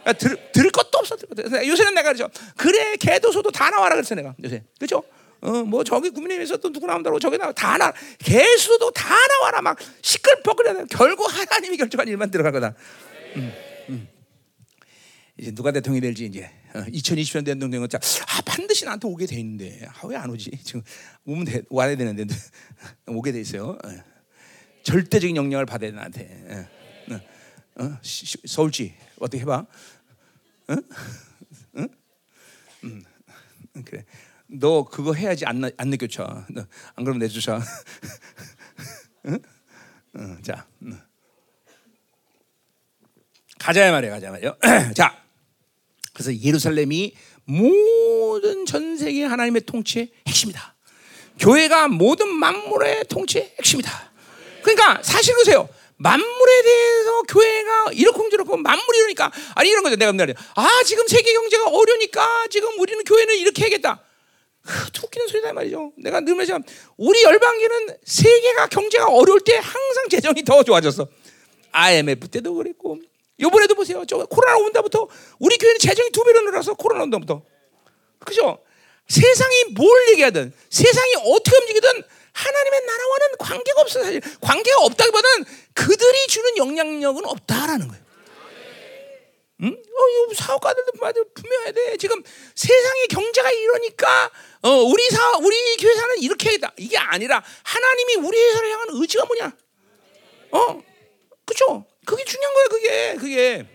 [0.02, 1.16] 그러니까 들, 들을 것도 없어.
[1.64, 2.28] 요새는 내가 그러죠.
[2.56, 4.64] 그래 개도소도 다 나와라 그랬어 내가 요새.
[4.80, 5.02] 그죠?
[5.40, 7.92] 어, 뭐 저기 국민의힘에서 또 누구 나온다고 저기 나와 다 나.
[8.18, 10.84] 개수도 다 나와라 막 시끌벅거려.
[10.90, 12.74] 결국 하나님이 결정한 일만 들어갈 거다.
[13.36, 13.52] 음,
[13.88, 14.08] 음.
[15.38, 19.86] 이제 누가 대통령이 될지 이제 어, 2020년 대통령은 자, 아 반드시 나한테 오게 돼 있는데
[19.86, 20.50] 아, 왜 안 오지?
[20.62, 20.82] 지금
[21.24, 22.26] 오면 돼, 와야 되는데
[23.06, 23.78] 오게 돼 있어요.
[23.82, 24.12] 어.
[24.82, 26.68] 절대적인 영향을 받아야 돼 나한테.
[27.08, 29.66] 어, 어, 어 서울지 어떻게 해봐?
[30.70, 30.82] 응?
[31.78, 31.88] 응?
[32.84, 33.02] 음,
[33.84, 34.04] 그래.
[34.48, 36.24] 너 그거 해야지 안, 안 느껴져.
[36.24, 37.60] 안 그러면 내주자.
[39.26, 39.38] 응?
[40.16, 40.66] 응, 자.
[40.82, 41.00] 응.
[43.62, 44.56] 가자 말이야, 가자 말이요.
[44.96, 45.16] 자,
[46.12, 50.74] 그래서 예루살렘이 모든 전 세계 하나님의 통치의 핵심이다.
[51.38, 54.12] 교회가 모든 만물의 통치의 핵심이다.
[54.62, 55.68] 그러니까 사실 보세요.
[55.96, 59.94] 만물에 대해서 교회가 이렇고 저렇고 만물이 이러니까 아니 이런 거죠.
[59.94, 60.34] 내가 말이야.
[60.56, 64.02] 아 지금 세계 경제가 어려니까 지금 우리는 교회는 이렇게 해야겠다.
[65.04, 65.92] 웃기는 소리다 말이죠.
[65.98, 66.64] 내가 늘 말하지만
[66.96, 71.06] 우리 열방계는 세계가 경제가 어려울 때 항상 재정이 더 좋아졌어.
[71.70, 72.98] IMF 때도 그랬고
[73.43, 74.05] 요번에도 보세요.
[74.07, 77.43] 저 코로나 온다부터 우리 교회는 재정이 두 배로 늘어서 코로나 온다부터
[78.20, 78.59] 그죠?
[79.09, 86.57] 세상이 뭘 얘기하든 세상이 어떻게 움직이든 하나님의 나라와는 관계가 없어 사실 관계가 없다기보다는 그들이 주는
[86.57, 88.03] 영향력은 없다라는 거예요.
[89.64, 89.68] 응?
[89.68, 90.93] 어, 사업가들도
[91.34, 91.97] 분명해야 돼.
[91.97, 92.22] 지금
[92.55, 94.30] 세상의 경제가 이러니까
[94.62, 99.57] 어, 우리 사 우리 교회사는 이렇게 해다 이게 아니라 하나님이 우리 회사를 향한 의지가 뭐냐?
[100.53, 100.82] 어,
[101.45, 101.86] 그죠?
[102.05, 102.66] 그게 중요한 거야.
[102.68, 103.66] 그게 그게.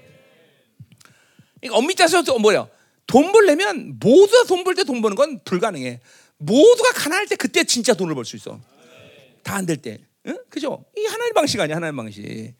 [1.61, 2.67] 그러니까 엄밀히 따서 뭐야?
[3.07, 6.01] 돈 벌려면 모두가 돈 벌 때 돈 버는 건 불가능해.
[6.37, 8.59] 모두가 가난할 때 그때 진짜 돈을 벌 수 있어.
[9.43, 9.99] 다 안 될 때.
[10.27, 10.37] 응?
[10.49, 10.85] 그죠?
[10.97, 12.53] 이 하나님 방식 아니야, 하나님 방식.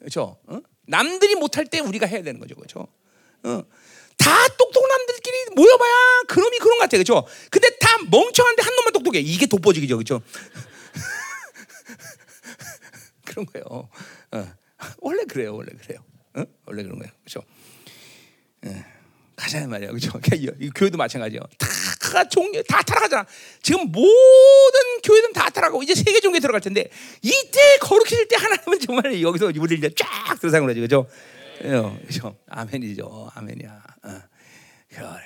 [0.00, 0.38] 그죠?
[0.46, 0.60] 어?
[0.86, 2.54] 남들이 못할 때 우리가 해야 되는 거죠.
[2.54, 2.86] 그죠?
[3.42, 3.62] 어.
[4.16, 6.96] 다 똑똑한 남들끼리 모여봐야 그놈이 그런 것 같아.
[6.96, 7.26] 그죠?
[7.50, 9.18] 근데 다 멍청한데 한 놈만 똑똑해.
[9.20, 9.98] 이게 독보적이죠.
[9.98, 10.22] 그죠?
[13.24, 13.88] 그런 거예요.
[14.32, 14.52] 어.
[15.00, 15.54] 원래 그래요.
[15.54, 16.04] 원래 그래요.
[16.34, 16.44] 어?
[16.66, 17.12] 원래 그런 거예요.
[17.24, 17.42] 그죠?
[18.66, 18.84] 예.
[19.36, 20.18] 가자 말이야, 그죠?
[20.20, 21.40] 그러니까 교회도 마찬가지요.
[21.58, 23.24] 다 종교 다 타락하잖아.
[23.62, 26.88] 지금 모든 교회는 다 타락하고 이제 세계 종교에 들어갈 텐데
[27.22, 31.06] 이때 거룩해질 때 하나님은 정말 여기서 우리를 이제 쫙 들어상을 하지, 그죠?
[32.06, 32.36] 그죠?
[32.48, 33.82] 아멘이죠, 아멘이야.
[34.04, 34.22] 어.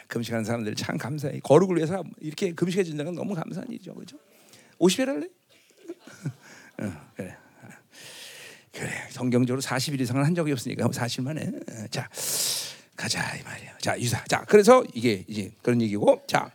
[0.09, 1.40] 금식하는 사람들 참 감사해.
[1.40, 4.18] 거룩을 위해서 이렇게 금식해 준다는 건 너무 감사한 일이죠, 그죠?
[4.78, 5.28] 50일 할래?
[6.82, 7.36] 어, 그래.
[8.72, 8.90] 그래.
[9.10, 11.46] 성경적으로 40일 이상은 한 적이 없으니까 40만 해.
[11.46, 12.08] 어, 자.
[12.96, 13.72] 가자 이 말이에요.
[13.80, 14.22] 자 유사.
[14.28, 16.52] 자 그래서 이게 이제 그런 얘기고 자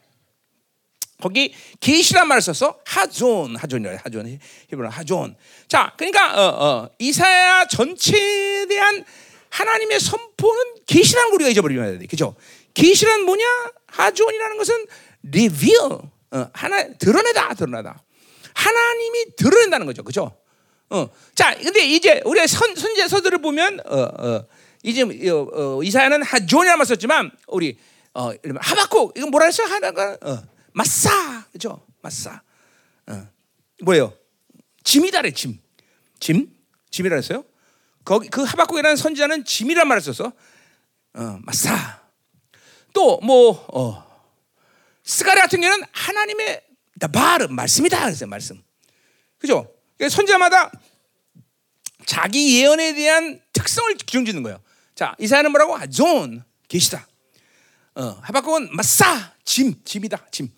[1.21, 4.39] 거기 계시란 말을 썼어 하존 하존이라 하존
[4.69, 5.35] 히브리 하존.
[5.67, 9.03] 자 그러니까 어, 어, 이사야 전체에 대한
[9.49, 12.05] 하나님의 선포는 계시라는 우리가 잊어버리면 돼.
[12.05, 12.35] 그죠?
[12.73, 13.43] 계시란 뭐냐?
[13.87, 14.85] 하존이라는 것은
[15.23, 18.03] 리빌 어, 하나 드러내다 드러내다.
[18.53, 20.03] 하나님이 드러낸다는 거죠.
[20.03, 20.37] 그죠?
[20.89, 21.09] 어.
[21.35, 24.45] 자, 근데 이제 우리가 선, 선제 서들을 보면 어, 어,
[24.83, 27.77] 이제 어, 어, 이사야는 하존이라고 썼지만 우리
[28.13, 29.67] 어, 하박국 이건 뭐라 했어요?
[29.67, 31.85] 하나가 어, 마사 그죠?
[32.01, 32.41] 마사
[33.07, 33.27] 어.
[33.83, 34.13] 뭐예요?
[34.83, 35.59] 짐이다래 짐.
[36.19, 36.49] 짐?
[36.89, 37.43] 짐이라 했어요?
[38.05, 40.31] 거기 그 하박국이라는 선지자는 짐이란 말을 썼어.
[41.13, 42.01] 어, 마사.
[42.93, 44.07] 또뭐 어,
[45.03, 46.63] 스가랴 같은 경우는 하나님의
[47.11, 48.29] 바르 말씀이다 그랬어요.
[48.29, 48.63] 말씀.
[49.37, 49.76] 그죠?
[49.99, 50.71] 선지자마다
[52.05, 54.61] 자기 예언에 대한 특성을 기준짓는 거예요.
[54.95, 55.75] 자, 이사야는 뭐라고?
[55.75, 57.07] 아존 계시다.
[57.95, 60.49] 어, 하박국은 마사 짐 짐이다 짐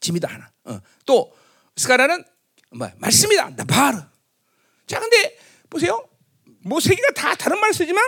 [0.00, 0.50] 짐이다 하나.
[0.64, 1.34] 어, 또
[1.76, 2.24] 스가라는
[2.70, 3.98] 뭐 말씀이다 나바르.
[4.86, 5.38] 자, 근데
[5.70, 6.08] 보세요.
[6.60, 8.04] 뭐세 개가 다 다른 말 쓰지만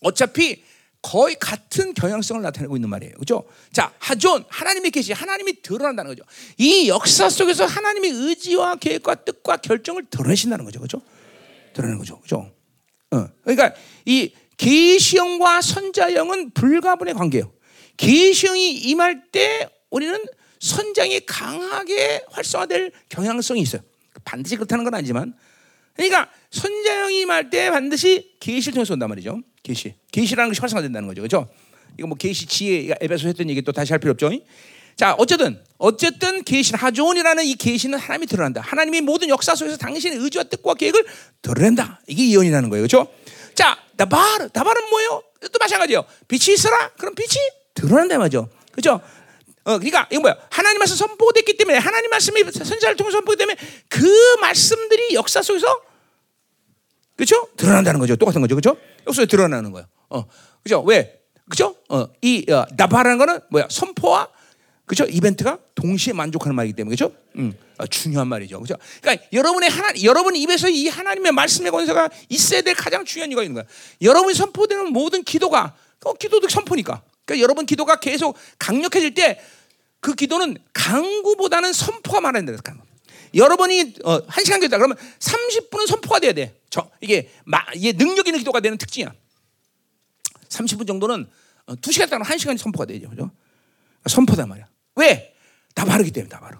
[0.00, 0.64] 어차피
[1.00, 3.14] 거의 같은 경향성을 나타내고 있는 말이에요.
[3.14, 3.44] 그죠?
[3.72, 6.24] 자, 하존, 하나님의 계시, 하나님이 드러난다는 거죠.
[6.56, 10.80] 이 역사 속에서 하나님의 의지와 계획과 뜻과 결정을 드러내신다는 거죠.
[10.80, 11.00] 그죠?
[11.74, 12.18] 드러내는 거죠.
[12.20, 12.50] 그죠?
[13.12, 13.28] 어.
[13.42, 13.74] 그러니까
[14.04, 17.52] 이 계시형과 선자형은 불가분의 관계예요.
[17.96, 20.24] 계시형이 임할 때 우리는
[20.60, 23.82] 선장이 강하게 활성화될 경향성이 있어요.
[24.24, 25.34] 반드시 그렇다는 건 아니지만,
[25.94, 29.40] 그러니까 선자형이 임할 때 반드시 계시를 통해서 온단 말이죠.
[29.62, 31.48] 계시, 계시라는 것이 활성화된다는 거죠, 그렇죠?
[31.98, 34.30] 이거 뭐 계시 지혜 에베소 했던 얘기 또 다시 할 필요 없죠.
[34.96, 38.60] 자, 어쨌든 어쨌든 계시 하존이라는 이 계시는 하나님이 드러난다.
[38.60, 41.04] 하나님이 모든 역사 속에서 당신의 의지와 뜻과 계획을
[41.42, 42.00] 드러낸다.
[42.08, 42.82] 이게 예언이라는 거예요.
[42.82, 43.08] 그렇죠?
[43.54, 44.48] 자, 다바르.
[44.48, 45.22] 다바르는 뭐예요?
[45.40, 46.04] 또 마찬가지예요.
[46.26, 46.90] 빛이 있어라.
[46.98, 47.30] 그럼 빛이
[47.74, 48.48] 드러난다 말이죠.
[48.72, 49.00] 그렇죠?
[49.64, 50.36] 어, 그러니까 이거 뭐야?
[50.50, 53.54] 하나님 말씀 선포됐기 때문에 하나님 말씀이 선지자를 통해 선포되기
[53.88, 55.80] 그 말씀들이 역사 속에서
[57.18, 57.48] 그렇죠?
[57.56, 58.16] 드러난다는 거죠.
[58.16, 58.54] 똑같은 거죠.
[58.54, 58.78] 그렇죠?
[59.06, 59.86] 역사에 드러나는 거예요.
[60.08, 60.24] 어.
[60.62, 60.80] 그죠?
[60.82, 61.20] 왜?
[61.50, 61.74] 그죠?
[61.90, 63.66] 어, 이 어, 나바라는 거는 뭐야?
[63.70, 64.28] 선포와
[64.86, 65.04] 그죠?
[65.04, 67.12] 이벤트가 동시에 만족하는 말이기 때문에 그죠?
[67.36, 68.60] 음, 어, 중요한 말이죠.
[68.60, 68.74] 그죠?
[69.02, 73.54] 그러니까 여러분의 하나 여러분 입에서 이 하나님의 말씀의 권세가 있어야 될 가장 중요한 이유가 있는
[73.54, 73.64] 거야.
[74.00, 77.02] 여러분이 선포되는 모든 기도가 어, 기도도 선포니까.
[77.26, 79.38] 그러니까 여러분 기도가 계속 강력해질 때
[80.00, 82.62] 그 기도는 강구보다는 선포가 많아야 된다.
[83.34, 86.54] 여러분이 어, 한 시간 기도다 그러면 30분은 선포가 돼야 돼.
[86.70, 89.12] 저 이게 마, 이게 능력 있는 기도가 되는 특징이야.
[90.48, 91.26] 30분 정도는
[91.66, 93.08] 어, 2시간 동안 1시간이 선포가 되죠.
[93.10, 93.30] 그죠?
[94.06, 94.66] 선포다 말이야.
[94.96, 95.34] 왜?
[95.74, 96.58] 다 바르기 때문에 다 바로.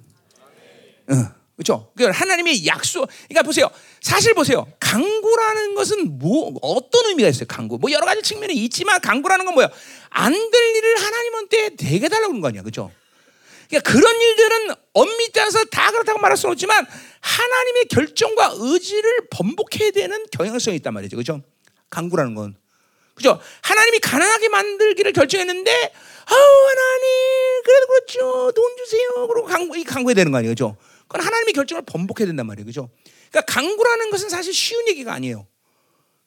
[1.10, 1.90] 어, 그렇죠?
[1.96, 3.08] 그러니까 하나님의 약속.
[3.28, 3.68] 그러니까 보세요.
[4.00, 4.70] 사실 보세요.
[4.78, 7.46] 강구라는 것은 뭐 어떤 의미가 있어요?
[7.48, 7.78] 강구.
[7.78, 9.68] 뭐 여러 가지 측면이 있지만 강구라는 건 뭐야?
[10.10, 12.92] 안 될 일을 하나님한테 되게 달라고 그런 거 아니야, 그렇죠?
[13.68, 16.86] 그러니까 그런 일들은 엄밀히 따서 다 그렇다고 말할 수는 없지만
[17.20, 21.42] 하나님의 결정과 의지를 번복해야 되는 경향성이 있단 말이죠, 그렇죠?
[21.90, 22.56] 강구라는 건.
[23.14, 23.40] 그죠?
[23.62, 25.92] 하나님이 가난하게 만들기를 결정했는데,
[26.26, 28.52] 아우, 하나님, 그래도 그렇죠.
[28.52, 29.26] 돈 주세요.
[29.26, 30.52] 그리고 강구, 이 강구해야 되는 거 아니에요.
[30.52, 30.76] 그죠?
[31.08, 32.64] 그건 하나님의 결정을 번복해야 된단 말이에요.
[32.64, 32.88] 그죠?
[33.30, 35.46] 그러니까 강구라는 것은 사실 쉬운 얘기가 아니에요.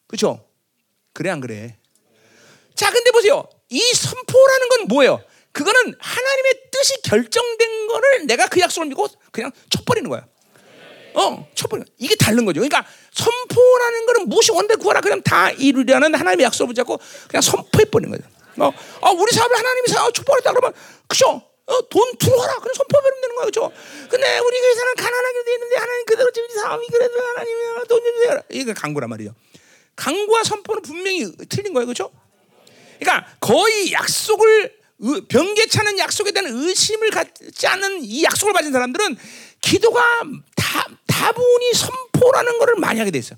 [0.07, 0.45] 그렇죠?
[1.13, 1.77] 그래 안 그래?
[2.75, 3.47] 자, 근데 보세요.
[3.69, 5.23] 이 선포라는 건 뭐예요?
[5.51, 10.25] 그거는 하나님의 뜻이 결정된 거를 내가 그 약속을 믿고 그냥 쳐버리는 거야.
[11.13, 11.83] 어, 쳐버려.
[11.97, 12.61] 이게 다른 거죠.
[12.61, 18.29] 그러니까 선포라는 거는 무엇이 원대 구하라 그냥 다 이루려는 하나님의 약속을 붙잡고 그냥 선포해버리는 거죠.
[18.59, 18.71] 어,
[19.01, 20.73] 어, 우리 사업을 하나님이 사 축복했다 그러면
[21.07, 21.41] 그죠?
[21.65, 22.55] 어, 돈 들어와라.
[22.55, 23.45] 그냥 선포해버리면 되는 거야.
[23.45, 23.71] 그죠?
[24.09, 28.41] 근데 우리 교회에서는 가난하게 돼 있는데 하나님 그대로 지금 사업이 그래도 하나님이 돈 주세요.
[28.49, 29.33] 이게 강구란 말이죠.
[29.95, 31.87] 강구와 선포는 분명히 틀린 거예요.
[31.87, 32.11] 그죠?
[32.99, 34.80] 그러니까 거의 약속을
[35.27, 39.17] 병개차는 약속에 대한 의심을 갖지 않는 이 약속을 받은 사람들은
[39.61, 40.01] 기도가
[40.55, 43.37] 다, 다분히 선포라는 것을 많이 하게 돼 있어요.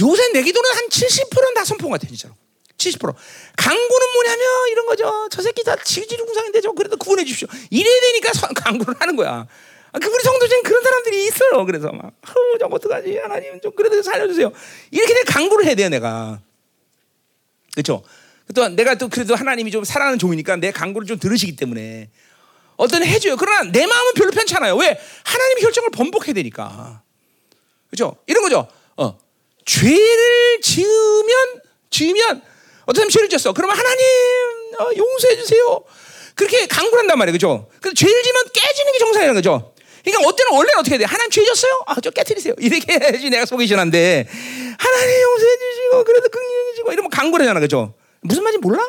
[0.00, 2.34] 요새 내 기도는 한 70%는 다 선포 같아, 진짜로.
[2.78, 3.14] 70%.
[3.56, 5.28] 강구는 뭐냐면 이런 거죠.
[5.30, 7.48] 저 새끼 다 지지리 궁상인데 좀 그래도 구원해 주십시오.
[7.70, 9.46] 이래야 되니까 강구를 하는 거야.
[9.90, 11.64] 아, 그 우리 성도 중에 그런 사람들이 있어요.
[11.64, 13.18] 그래서 막, 어, 좀 어떡하지?
[13.18, 14.52] 하나님 좀 그래도 살려주세요.
[14.90, 16.40] 이렇게 내 강구를 해야 돼요, 내가.
[17.74, 18.02] 그렇죠?
[18.54, 22.10] 또 내가 또 그래도 하나님이 좀 사랑하는 종이니까 내 강구를 좀 들으시기 때문에
[22.76, 23.36] 어떤 해줘요.
[23.36, 24.76] 그러나 내 마음은 별로 편찮아요.
[24.76, 24.98] 왜?
[25.24, 27.02] 하나님의 결정을 번복해야 되니까.
[27.90, 28.16] 그죠?
[28.26, 28.68] 이런 거죠.
[28.96, 29.18] 어.
[29.64, 32.42] 죄를 지으면, 지으면,
[32.84, 33.52] 어떤 사람 죄를 지었어.
[33.52, 34.04] 그러면 하나님,
[34.78, 35.84] 어, 용서해 주세요.
[36.34, 37.32] 그렇게 강구를 한단 말이에요.
[37.32, 37.68] 그죠?
[37.80, 39.74] 그 죄를 지면 깨지는 게 정상이라는 거죠.
[40.04, 41.04] 그러니까 어때는 원래는 어떻게 돼?
[41.04, 41.82] 하나님 죄 졌어요?
[41.86, 42.54] 아, 저 깨뜨리세요.
[42.58, 44.26] 이렇게 해야지 내가 속이 시원한데.
[44.78, 47.60] 하나님 용서해 주시고, 그래도 긍휼해 주시고, 이러면 강구를 하잖아.
[47.60, 47.94] 그죠?
[48.22, 48.86] 무슨 말인지 몰라?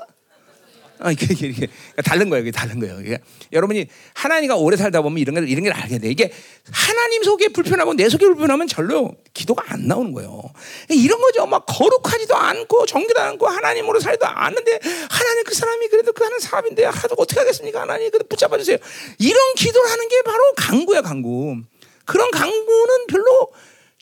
[1.01, 1.67] 아, 이게, 이게, 이게
[2.03, 2.41] 다른 거예요.
[2.41, 2.99] 이게 다른 거예요.
[2.99, 3.19] 이게
[3.53, 6.09] 여러분이 하나님과 오래 살다 보면 이런 걸 이런 걸 알게 돼.
[6.09, 6.31] 이게
[6.71, 10.43] 하나님 속에 불편하고 내 속에 불편하면 절로 기도가 안 나오는 거예요.
[10.89, 11.45] 이런 거죠.
[11.45, 16.83] 막 거룩하지도 않고 정기도 않고 하나님으로 살지도 않는데 하나님 그 사람이 그래도 그 하는 사람인데
[16.83, 17.81] 하도 어떻게 하겠습니까?
[17.81, 18.77] 하나님 그래도 붙잡아 주세요.
[19.19, 21.61] 이런 기도를 하는 게 바로 강구야, 강구.
[22.03, 23.53] 그런 강구는 별로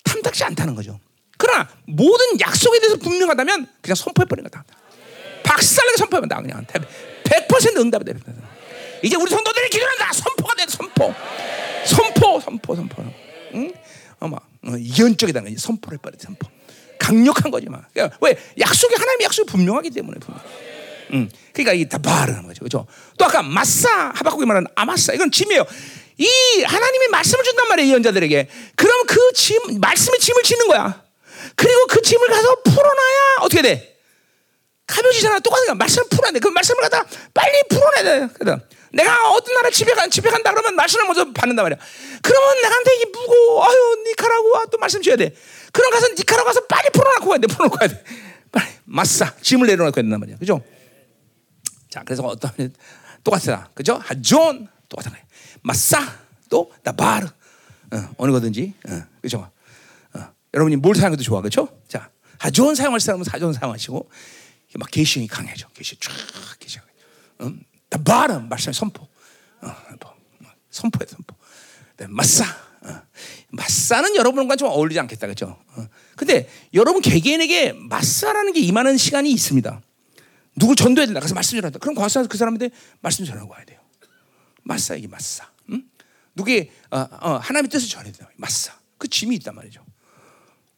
[0.04, 1.00] 탐탁지 않다는 거죠.
[1.38, 4.66] 그러나 모든 약속에 대해서 분명하다면 그냥 선포해 버리는 거다.
[5.48, 6.66] 박살나게 선포하면 그냥
[7.24, 8.14] 100% 응답이 돼.
[9.04, 10.12] 이제 우리 성도들이 기도한다.
[10.14, 10.66] 선포가 돼.
[10.68, 11.14] 선포.
[11.86, 13.04] 선포, 선포, 선포.
[13.54, 13.74] 응?
[14.20, 15.42] 어마 어, 이언적이다.
[15.58, 16.18] 선포를 해버려.
[16.20, 16.50] 선포.
[17.00, 17.86] 강력한 거지 막.
[17.94, 20.42] 그러니까 왜 약속이 하나님의 약속이 분명하기 때문에 분명.
[21.14, 21.30] 응.
[21.54, 22.64] 그러니까 이 다바르는 거죠.
[22.64, 22.86] 그죠?
[23.18, 25.66] 또 아까 마사 하박국이 말하는 아마사 이건 짐이에요.
[26.18, 28.50] 이 하나님이 말씀을 준단 말이에요 예언자들에게.
[28.76, 31.04] 그럼 그 짐, 말씀의 짐을 짓는 거야.
[31.56, 33.97] 그리고 그 짐을 가서 풀어놔야 어떻게 돼?
[34.88, 35.40] 가벼지잖아.
[35.40, 35.76] 똑같은 거야.
[35.76, 36.40] 말씀을 풀어야 돼.
[36.40, 38.34] 그 말씀을 갖다 빨리 풀어내야 돼.
[38.34, 38.58] 그래.
[38.94, 41.78] 내가 어떤 나라 집에 간 집에 간다 그러면 말씀을 먼저 받는단 말이야.
[42.22, 45.36] 그러면 내한테 이게 무고 아유 니카라구아 또 말씀 줘야 돼.
[45.74, 47.48] 그럼 가서 니카라구 가서 빨리 풀어놓고 가야 돼.
[47.48, 48.04] 풀어놓고 가야 돼.
[48.52, 50.38] 빨리 마사 짐을 내려놓고 된단 말이야.
[50.38, 50.62] 그죠?
[51.90, 52.74] 자 그래서 어떤
[53.24, 53.70] 똑같아.
[53.76, 54.00] 그죠?
[54.02, 55.12] 하존 똑같아.
[55.62, 56.02] 마사
[56.50, 57.28] 또 나바르
[57.92, 59.52] 어, 어느 거든지 어, 그죠?
[60.14, 60.20] 어,
[60.54, 61.68] 여러분이 뭘 사용해도 좋아 그죠?
[61.90, 62.10] 자
[62.40, 64.10] 하존 사용할 사람은 하존 사용하시고
[64.78, 65.68] 막 계시형이 강해져.
[65.70, 66.14] 계시 쫙
[66.60, 66.80] 계시.
[67.42, 67.64] 음,
[68.06, 69.04] 바람 말씀 선포.
[69.62, 69.76] 어,
[70.40, 71.36] 뭐, 선포해 선포.
[72.08, 72.46] 마사.
[72.82, 73.02] 어.
[73.50, 75.60] 마사는 여러분과 좀 어울리지 않겠다 그죠?
[75.76, 75.88] 어.
[76.16, 79.82] 근데 여러분 개개인에게 마사라는 게 임하는 시간이 있습니다.
[80.56, 81.20] 누굴 전도해야 된다.
[81.20, 81.80] 가서 말씀 전한다.
[81.80, 82.70] 그럼 가서 그 사람한테
[83.02, 83.80] 말씀 전하고 와야 돼요.
[84.64, 85.50] 마사 이게 마사.
[85.72, 85.84] 응?
[86.36, 88.32] 누구의 어, 어, 하나님의 뜻을 전해야 된다.
[88.36, 88.78] 마사.
[89.00, 89.84] 그 짐이 있단 말이죠.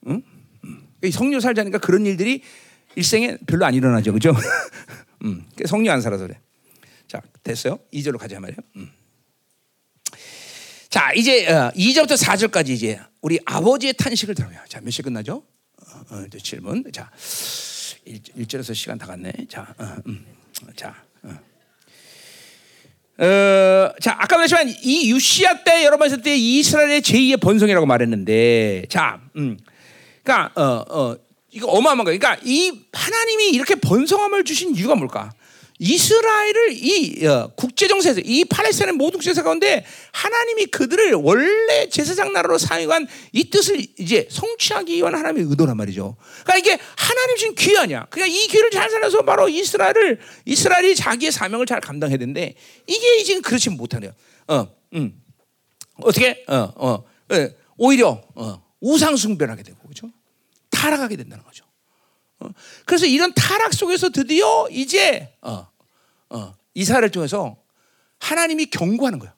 [0.08, 0.24] 응?
[0.64, 1.12] 응.
[1.12, 2.44] 성령 살자니까 그런 일들이
[2.96, 4.34] 일생에 별로 안 일어나죠, 그죠?
[5.26, 6.40] 음, 성령 안 살아서 그래.
[7.08, 7.80] 자, 됐어요.
[7.94, 8.58] 2절로 가자 말이에요.
[8.78, 8.90] 음.
[10.90, 14.58] 자, 이제 어, 2절부터 4절까지 이제 우리 아버지의 탄식을 들어요.
[14.68, 15.44] 자, 몇 시 끝나죠?
[15.78, 16.92] 어, 어, 7분.
[16.94, 17.12] 자,
[18.06, 19.32] 1, 절에서 시간 다 갔네.
[19.50, 20.26] 자, 어, 음,
[20.76, 20.96] 자.
[21.24, 21.30] 어.
[23.24, 29.22] 어, 자, 아까 말했지만 이 유시아 때 여러분 있을 때 이스라엘의 제2의 번성이라고 말했는데, 자,
[29.36, 29.58] 음,
[30.24, 31.16] 그러니까 어, 어,
[31.60, 32.20] 이거 어마어마한 거예요.
[32.20, 35.32] 그러니까 이 하나님이 이렇게 번성함을 주신 이유가 뭘까?
[35.82, 42.58] 이스라엘을 이 어, 국제 정세에서 이 팔레스타인 모든 제사 가운데 하나님이 그들을 원래 제사장 나라로
[42.58, 46.18] 사용한 이 뜻을 이제 성취하기 위한 하나님의 의도란 말이죠.
[46.44, 48.08] 그러니까 이게 하나님 신 귀하냐?
[48.10, 52.56] 그러니까 이 귀를 잘 살아서 바로 이스라엘을 이스라엘이 자기의 사명을 잘 감당해야 되는데
[52.86, 54.12] 이게 지금 그렇지 못하네요.
[54.48, 55.14] 어, 음.
[56.02, 56.44] 어떻게?
[56.48, 59.79] 어, 어, 어 오히려 어, 우상 숭배하게 되고 그렇죠?
[60.80, 61.66] 타락하게 된다는 거죠.
[62.40, 62.48] 어?
[62.86, 65.68] 그래서 이런 타락 속에서 드디어 이제 어,
[66.30, 67.58] 어, 이사를 통해서
[68.20, 69.34] 하나님이 경고하는 거예요.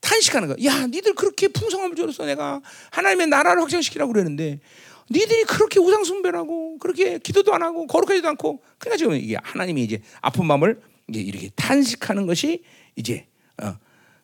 [0.00, 0.56] 탄식하는 거야.
[0.64, 2.60] 야, 니들 그렇게 풍성함을 줘서 내가
[2.90, 4.58] 하나님의 나라를 확장시키라고 그러는데
[5.10, 10.02] 니들이 그렇게 우상 숭배하고 그렇게 기도도 안 하고 거룩하지도 않고 그러니까 지금 이게 하나님이 이제
[10.20, 12.64] 아픈 마음을 이제 이렇게 탄식하는 것이
[12.96, 13.28] 이제
[13.62, 13.76] 어,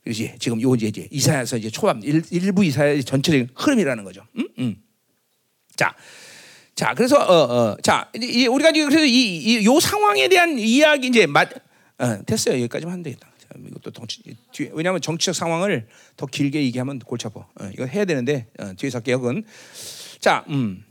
[0.02, 0.34] 그렇지.
[0.40, 4.26] 지금 요 이제, 이제 이사야서 이제 초반 일, 일부 이사야 전체적인 흐름이라는 거죠.
[4.36, 4.48] 음?
[4.58, 4.82] 음.
[5.76, 5.94] 자.
[6.76, 11.06] 자, 그래서 어, 어, 자, 이, 우리가 지금 그래서 이, 이, 요 상황에 대한 이야기
[11.06, 11.50] 이제 맞,
[11.98, 12.56] 어, 됐어요.
[12.56, 13.26] 여기까지만 하면 되겠다.
[13.38, 14.22] 자, 이것도 정치,
[14.52, 17.40] 뒤, 왜냐하면 정치적 상황을 더 길게 얘기하면 골치 아파.
[17.40, 19.00] 어, 이거 해야 되는데 어, 뒤에서.
[19.00, 19.42] 그건
[20.20, 20.84] 자, 음.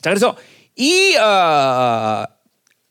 [0.00, 0.34] 자, 그래서
[0.76, 2.24] 이 어,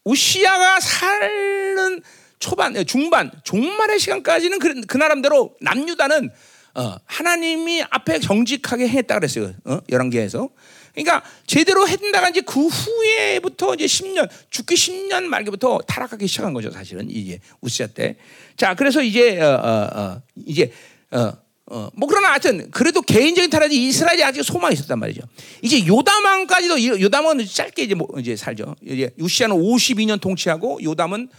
[0.03, 2.03] 우시아가 살는
[2.37, 6.29] 초반, 어, 중반, 종말의 시간까지는 그, 그 나름대로 남유다는
[6.75, 9.55] 어, 하나님이 앞에 정직하게 했다 그랬어요.
[9.65, 9.79] 어?
[9.89, 10.51] 11개에서.
[10.93, 17.07] 그러니까 제대로 했다가 이제 그 후에부터 이제 10년, 죽기 10년 말기부터 타락하기 시작한 거죠, 사실은.
[17.09, 18.17] 이게 우시아 때.
[18.57, 20.71] 자, 그래서 이제, 어, 어, 어, 이제,
[21.11, 21.31] 어,
[21.67, 25.21] 어, 뭐 그러나 하여튼 그래도 개인적인 타락이 이스라엘이 아직 소망이 있었단 말이죠.
[25.61, 28.75] 이제 요담왕까지도 요담은 짧게 이제 뭐 이제 살죠.
[28.81, 31.29] 이제 우시아는 52년 통치하고 요담은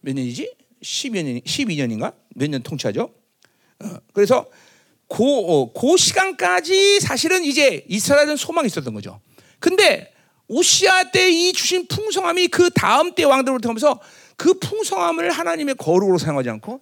[0.00, 0.52] 몇 년이지?
[0.82, 2.12] 12년 12년인가?
[2.34, 3.12] 몇 년 통치하죠?
[3.80, 4.46] 어, 그래서
[5.08, 9.20] 그, 어, 그 시간까지 사실은 이제 이스라엘은 소망이 있었던 거죠.
[9.58, 10.12] 근데
[10.48, 14.00] 우시아 때 이 주신 풍성함이 그 다음 때 왕들로부터 하면서
[14.36, 16.80] 그 풍성함을 하나님의 거룩으로 사용하지 않고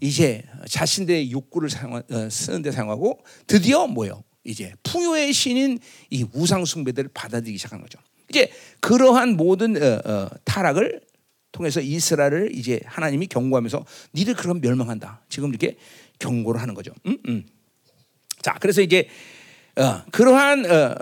[0.00, 4.22] 이제 자신들의 욕구를 사용, 어, 쓰는데 사용하고 드디어 뭐요?
[4.44, 5.78] 이제 풍요의 신인
[6.10, 7.98] 이 우상 숭배들을 받아들이기 시작한 거죠.
[8.28, 8.50] 이제
[8.80, 11.00] 그러한 모든 어, 어, 타락을
[11.52, 15.24] 통해서 이스라엘을 이제 하나님이 경고하면서 니들 그럼 멸망한다.
[15.28, 15.76] 지금 이렇게
[16.18, 16.92] 경고를 하는 거죠.
[17.06, 17.16] 음?
[17.28, 17.46] 음.
[18.46, 19.08] 자, 그래서 이제
[19.74, 20.94] 어, 그러한 어,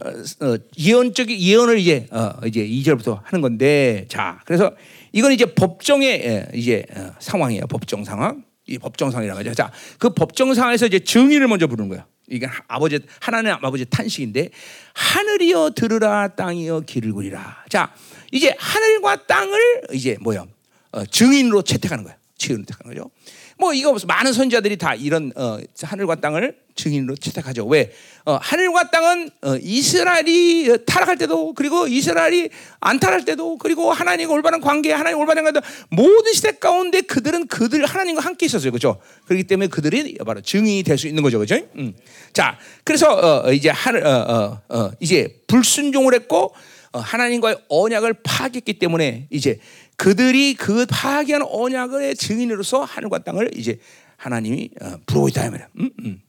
[0.47, 4.75] 어, 예언적인 예언을 이제 어, 이제 2절부터 하는 건데, 자, 그래서
[5.13, 7.67] 이건 이제 법정의 예, 이제 어, 상황이에요.
[7.67, 8.45] 법정 상황.
[8.67, 9.53] 이 법정 상황이라고 하죠.
[9.53, 12.07] 자, 그 법정 상황에서 이제 증인을 먼저 부르는 거예요.
[12.31, 14.49] 이게 아버지 하나님 아버지 탄식인데
[14.95, 17.63] 하늘이여 들으라 땅이여 길을 구리라.
[17.69, 17.95] 자,
[18.33, 20.47] 이제 하늘과 땅을 이제 뭐요?
[20.93, 22.17] 어, 증인으로 채택하는 거예요.
[22.39, 23.11] 증인으로 채택하는 거죠.
[23.59, 27.67] 뭐 이거 많은 선지자들이 다 이런 어, 하늘과 땅을 증인으로 채택하죠.
[27.67, 27.93] 왜?
[28.25, 32.51] 어, 하늘과 땅은 어, 이스라엘이 타락할 때도 그리고 이스라엘이
[32.81, 37.87] 안 타락할 때도 그리고 하나님과 올바른 관계, 하나님 올바른 관계 모든 시대 가운데 그들은 그들
[37.87, 39.01] 하나님과 함께 있었어요, 그렇죠?
[39.27, 41.65] 그렇기 때문에 그들이 바로 증인이 될 수 있는 거죠, 그렇죠?
[41.77, 41.95] 음.
[42.33, 46.55] 자, 그래서 어, 이제 하늘 어, 어, 어, 이제 불순종을 했고
[46.93, 49.59] 하나님과의 언약을 파괴했기 때문에 이제
[49.97, 53.79] 그들이 그 파괴한 언약의 증인으로서 하늘과 땅을 이제
[54.17, 54.71] 하나님이
[55.07, 55.69] 부르고 있다 말이야.
[55.79, 56.21] 음, 음.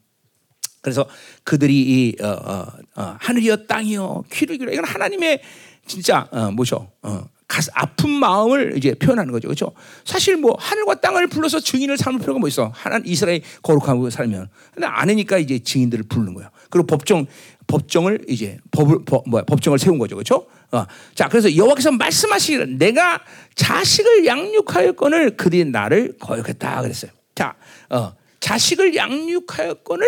[0.82, 1.08] 그래서
[1.44, 5.42] 그들이 이 어, 어, 어, 하늘이여 땅이여 귀를 기울여 이건 하나님의
[5.88, 6.92] 진짜 어, 뭐죠?
[7.02, 7.28] 어,
[7.74, 9.72] 아픈 마음을 이제 표현하는 거죠, 그렇죠?
[10.04, 12.72] 사실 뭐 하늘과 땅을 불러서 증인을 삼을 필요가 뭐 있어?
[12.74, 16.50] 하나 이스라엘 거룩하고 살면 근데 아니니까 이제 증인들을 부르는 거예요.
[16.70, 17.26] 그리고 법정
[17.68, 20.48] 법정을 이제 법을 법, 뭐야, 법정을 세운 거죠, 그렇죠?
[20.72, 20.86] 어.
[21.14, 23.22] 자, 그래서 여호와께서 말씀하시기를 내가
[23.56, 27.12] 자식을 양육하였건을 그들이 나를 거역했다 그랬어요.
[27.34, 27.56] 자,
[27.90, 30.06] 어, 자식을 양육하였건을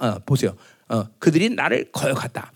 [0.00, 0.56] 어, 보세요.
[0.88, 2.52] 어, 그들이 나를 거역했다.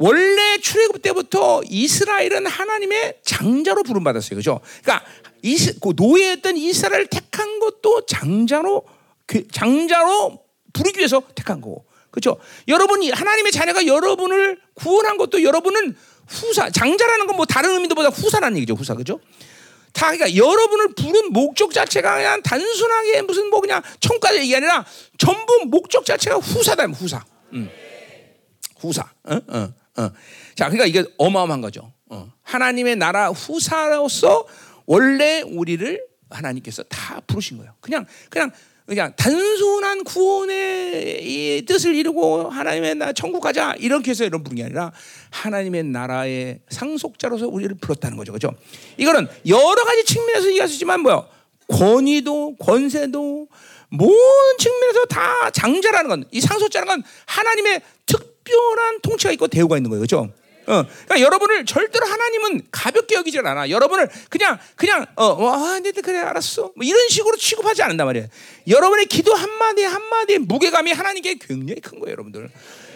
[0.00, 4.36] 원래 출애굽 때부터 이스라엘은 하나님의 장자로 부름받았어요.
[4.36, 4.60] 그죠?
[4.82, 5.06] 그러니까
[5.42, 8.82] 이스, 그 노예였던 이스라엘을 택한 것도 장자로
[9.26, 10.42] 그 장자로
[10.72, 11.84] 부르기 위해서 택한 거고.
[12.10, 12.38] 그렇죠?
[12.66, 15.94] 여러분이 하나님의 자녀가 여러분을 구원한 것도 여러분은
[16.26, 18.74] 후사 장자라는 건 뭐 다른 의미도보다 후사라는 얘기죠.
[18.74, 19.20] 후사 그죠?
[19.92, 24.84] 다 그러니까 여러분을 부른 목적 자체가 그냥 단순하게 무슨 뭐 그냥 청까지 얘기 아니라
[25.18, 27.22] 전부 목적 자체가 후사다 후사.
[27.52, 27.70] 음.
[28.78, 29.06] 후사.
[29.24, 29.40] 어?
[29.48, 29.79] 어.
[29.96, 30.10] 어.
[30.54, 31.92] 자, 그러니까 이게 어마어마한 거죠.
[32.08, 32.32] 어.
[32.42, 34.46] 하나님의 나라 후사로서
[34.86, 37.74] 원래 우리를 하나님께서 다 부르신 거예요.
[37.80, 38.50] 그냥 그냥
[38.86, 44.90] 그냥 단순한 구원의 뜻을 이루고 하나님의 나 천국 가자 이렇게 해서 이런 부른 게 아니라
[45.30, 48.32] 하나님의 나라의 상속자로서 우리를 불렀다는 거죠.
[48.32, 48.52] 그죠?
[48.96, 51.28] 이거는 여러 가지 측면에서 얘기할 수 있지만 뭐요?
[51.68, 53.48] 권위도 권세도
[53.90, 57.82] 모든 측면에서 다 장자라는 건 이 상속자라는 건 하나님의
[58.50, 60.00] 특별한 통치가 있고 대우가 있는 거예요.
[60.00, 60.28] 그죠?
[60.66, 63.70] 어, 그러니까 여러분을 절대로 하나님은 가볍게 여기질 않아.
[63.70, 66.72] 여러분을 그냥 그냥 어, 어 아, 네, 그래 알았어.
[66.76, 68.28] 뭐 이런 식으로 취급하지 않는단 말이에요.
[68.68, 72.50] 여러분의 기도 한 마디 한 마디의 무게감이 하나님께 굉장히 큰 거예요, 여러분들.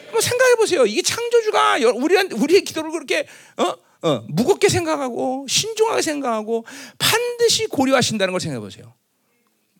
[0.05, 0.87] 한번 생각해 보세요.
[0.87, 3.27] 이게 창조주가 우리 우리의 기도를 그렇게
[3.57, 3.75] 어?
[4.07, 6.65] 어, 무겁게 생각하고 신중하게 생각하고
[6.99, 8.95] 반드시 고려하신다는 걸 생각해 보세요.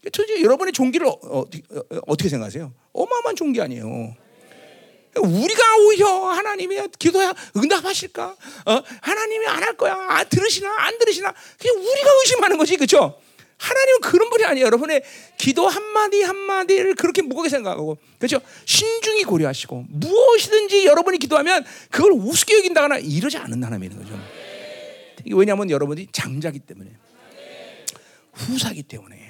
[0.03, 1.45] 도대체 여러분의 종기를 어, 어,
[2.07, 2.73] 어 떻게 생각하세요?
[2.93, 4.17] 어마어마한 종기 아니에요.
[5.21, 8.37] 우리가 오히려 하나님이 기도야 응답하실까?
[8.67, 8.83] 어?
[9.01, 9.95] 하나님이 안 할 거야.
[10.11, 11.33] 아, 들으시나 안 들으시나?
[11.59, 13.19] 그냥 우리가 의심하는 거지, 그렇죠?
[13.57, 14.67] 하나님은 그런 분이 아니에요.
[14.67, 15.03] 여러분의
[15.39, 18.41] 기도 한 마디 한 마디를 그렇게 무겁게 생각하고, 그렇죠?
[18.67, 24.19] 신중히 고려하시고 무엇이든지 여러분이 기도하면 그걸 우습게 여긴다거나 이러지 않는 하나님인 거죠.
[25.33, 26.91] 왜냐하면 여러분이 장자기 때문에
[28.33, 29.24] 후사기 때문에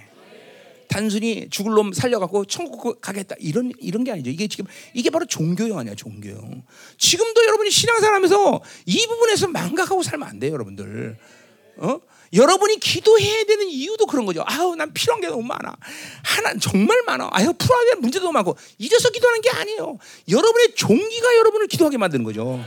[0.89, 4.31] 단순히 죽을 놈 살려갖고 천국 가겠다 이런 이런 게 아니죠.
[4.31, 6.63] 이게 지금 이게 바로 종교형 아니야 종교형.
[6.99, 11.17] 지금도 여러분이 신앙생활하면서 이 부분에서 망각하고 살면 안 돼요, 여러분들.
[11.79, 12.01] 어?
[12.33, 14.43] 여러분이 기도해야 되는 이유도 그런 거죠.
[14.47, 15.77] 아우, 난 필요한 게 너무 많아.
[16.25, 17.29] 하나 정말 많아.
[17.31, 19.99] 아유, 풀어야 될 문제도 많고 잊어서 기도하는 게 아니에요.
[20.29, 22.61] 여러분의 종기가 여러분을 기도하게 만드는 거죠.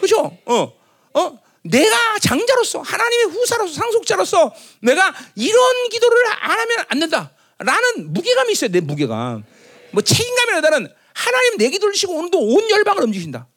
[0.00, 0.36] 그죠?
[0.46, 0.72] 어,
[1.14, 7.30] 어, 내가 장자로서 하나님의 후사로서 상속자로서 내가 이런 기도를 안 하면 안 된다.
[7.58, 8.70] 라는 무게감이 있어요.
[8.70, 9.44] 내 무게감.
[9.92, 13.48] 뭐 책임감이라다는 하나님 내 기도를 시고 오늘도 온 열방을 움직인다.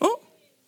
[0.00, 0.06] 어?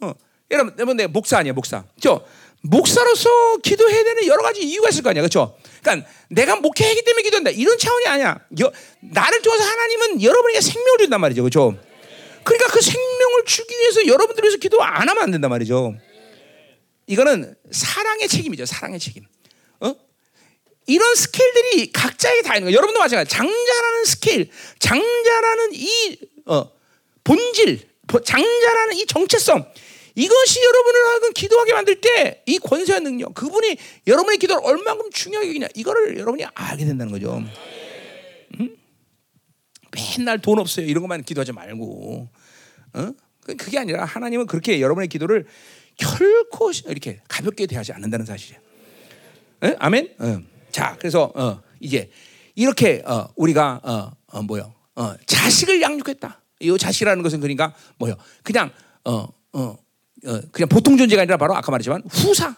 [0.00, 0.14] 어.
[0.50, 1.84] 여러분, 여러분 내 목사 아니야, 목사.
[2.00, 2.24] 저
[2.62, 5.22] 목사로서 기도해야 되는 여러 가지 이유가 있을 거 아니야.
[5.22, 5.56] 그렇죠?
[5.82, 7.50] 그러니까 내가 목회하기 때문에 기도한다.
[7.50, 8.38] 이런 차원이 아니야.
[8.60, 11.42] 여, 나를 통해서 하나님은 여러분에게 생명을 준단 말이죠.
[11.42, 11.76] 그렇죠?
[12.44, 15.94] 그러니까 그 생명을 주기 위해서 여러분들 위해서 기도 안 하면 안 된단 말이죠.
[17.06, 18.66] 이거는 사랑의 책임이죠.
[18.66, 19.24] 사랑의 책임.
[19.80, 19.94] 어?
[20.86, 22.76] 이런 스케일들이 각자에게 다 있는 거예요.
[22.76, 23.30] 여러분도 마찬가지.
[23.30, 26.70] 장자라는 스케일, 장자라는 이 어,
[27.24, 27.88] 본질,
[28.24, 29.72] 장자라는 이 정체성.
[30.14, 33.76] 이것이 여러분을 하여금 기도하게 만들 때 이 권세와 능력, 그분이
[34.06, 37.42] 여러분의 기도를 얼마큼 중요하게 여기냐, 이거를 여러분이 알게 된다는 거죠.
[38.60, 38.76] 응?
[40.18, 40.86] 맨날 돈 없어요.
[40.86, 42.28] 이런 것만 기도하지 말고.
[42.94, 43.12] 어?
[43.46, 45.46] 그게 아니라 하나님은 그렇게 여러분의 기도를
[45.96, 48.60] 결코 이렇게 가볍게 대하지 않는다는 사실이에요.
[49.64, 49.76] 에?
[49.78, 50.14] 아멘.
[50.18, 50.42] 어.
[50.72, 52.10] 자, 그래서 어, 이제
[52.54, 54.72] 이렇게 어, 우리가 어, 어, 뭐요?
[54.96, 56.40] 어, 자식을 양육했다.
[56.60, 58.14] 이 자식이라는 것은 그러니까 뭐요?
[58.42, 58.70] 그냥
[59.04, 59.76] 어, 어,
[60.26, 62.56] 어, 그냥 보통 존재가 아니라 바로 아까 말했지만 후사,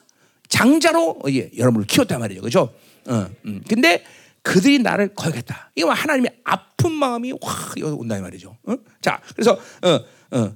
[0.49, 2.73] 장자로 예, 여러분을 키웠단 말이죠, 그렇죠?
[3.07, 3.63] 어, 음.
[3.69, 4.05] 근데
[4.43, 5.73] 그들이 나를 거역했다.
[5.75, 8.57] 이거 하나님의 아픈 마음이 확 온다 이 말이죠.
[8.65, 8.77] 어?
[9.01, 10.55] 자, 그래서 어, 어,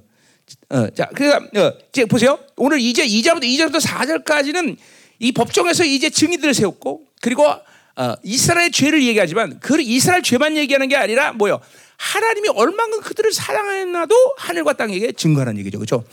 [0.69, 2.39] 어, 자, 그래서 어, 이제 보세요.
[2.55, 4.77] 오늘 이제 2절부터 2절부터 4절까지는
[5.19, 10.95] 이 법정에서 이제 증인들을 세웠고 그리고 어, 이스라엘 죄를 얘기하지만 그 이스라엘 죄만 얘기하는 게
[10.95, 11.59] 아니라 뭐요?
[11.97, 16.05] 하나님이 얼만큼 그들을 사랑했나도 하늘과 땅에게 증거하는 얘기죠, 그렇죠?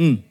[0.00, 0.24] 음.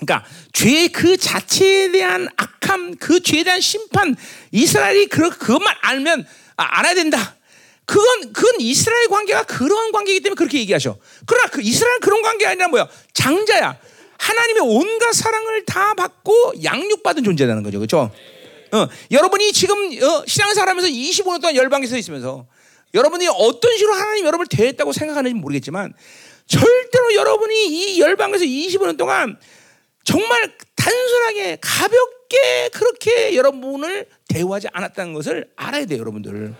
[0.00, 4.16] 그러니까 죄 그 자체에 대한 악함, 그 죄에 대한 심판,
[4.50, 6.26] 이스라엘이 그 그것만 알면
[6.56, 7.36] 아, 알아야 된다.
[7.84, 10.98] 그건 그건 이스라엘 관계가 그런 관계이기 때문에 그렇게 얘기하셔.
[11.24, 12.88] 그러나 그 이스라엘 그런 관계 아니라 뭐야?
[13.14, 13.78] 장자야.
[14.18, 17.78] 하나님의 온갖 사랑을 다 받고 양육받은 존재라는 거죠.
[17.78, 18.10] 그렇죠?
[18.72, 22.46] 어, 여러분이 지금 어, 신앙생활 하면서 25년 동안 열방에서 있으면서
[22.94, 25.94] 여러분이 어떤 식으로 하나님 여러분을 대했다고 생각하는지 모르겠지만
[26.46, 29.38] 절대로 여러분이 이 열방에서 25년 동안
[30.04, 36.54] 정말 단순하게 가볍게 그렇게 여러분을 대우하지 않았다는 것을 알아야 돼요, 여러분들.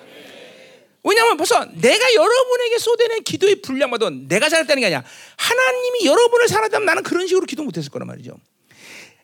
[1.09, 5.03] 왜냐하면 벌써 내가 여러분에게 쏟아낸 기도의 분량마다 내가 잘했다는 게 아니야.
[5.37, 8.39] 하나님이 여러분을 사랑다면 나는 그런 식으로 기도 못했을 거란 말이죠.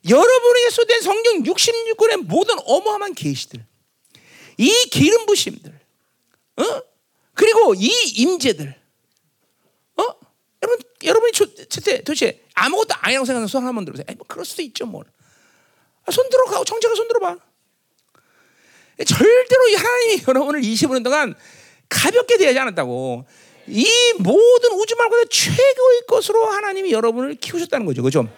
[0.09, 3.65] 여러분에게 쏟아낸 성경 66권의 모든 어마어마한 계시들,
[4.57, 5.79] 이 기름 부심들,
[6.57, 6.83] 어?
[7.35, 8.75] 그리고 이 임재들,
[9.97, 10.03] 어?
[10.63, 14.07] 여러분, 여러분이 도대체, 도대체 아무것도 아니라고 생각하는 손 한번 들어보세요.
[14.17, 15.05] 뭐 그럴 수도 있죠, 뭘.
[16.07, 17.37] 아, 손 들어가고 정체가 손 들어봐.
[19.07, 21.35] 절대로 하나님이 여러분을 25년 동안
[21.89, 23.27] 가볍게 대하지 않았다고.
[23.67, 23.87] 이
[24.19, 28.03] 모든 우주 말고도 최고의 것으로 하나님이 여러분을 키우셨다는 거죠.
[28.03, 28.29] 그죠?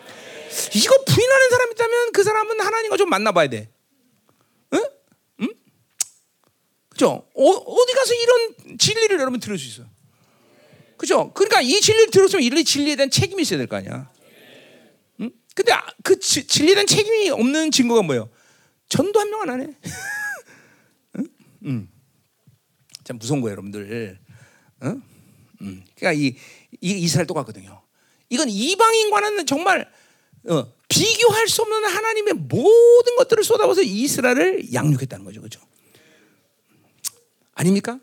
[0.74, 3.68] 이거 부인하는 사람 있다면 그 사람은 하나님과 좀 만나봐야 돼.
[4.72, 4.84] 응?
[5.40, 5.49] 응?
[6.88, 7.26] 그죠?
[7.34, 9.88] 어, 디 가서 이런 진리를 여러분 들을 수 있어?
[10.97, 11.32] 그죠?
[11.34, 14.11] 그러니까 이 진리를 들었으면 이 진리에 대한 책임이 있어야 될 거 아니야.
[15.20, 15.30] 응?
[15.55, 18.30] 근데 아, 그 지, 진리에 대한 책임이 없는 증거가 뭐예요?
[18.88, 19.66] 전도 한 명 안 하네.
[21.18, 21.26] 응?
[21.64, 21.88] 응.
[23.07, 24.18] 참 무서운 거예요, 여러분들.
[24.80, 24.96] 어?
[25.61, 25.84] 음.
[25.94, 26.34] 그러니까 이,
[26.80, 27.80] 이 이스라엘 똑같거든요.
[28.28, 29.88] 이건 이방인과는 정말
[30.48, 35.61] 어, 비교할 수 없는 하나님의 모든 것들을 쏟아부어서 이스라엘을 양육했다는 거죠, 그렇죠?
[37.54, 38.00] 아닙니까?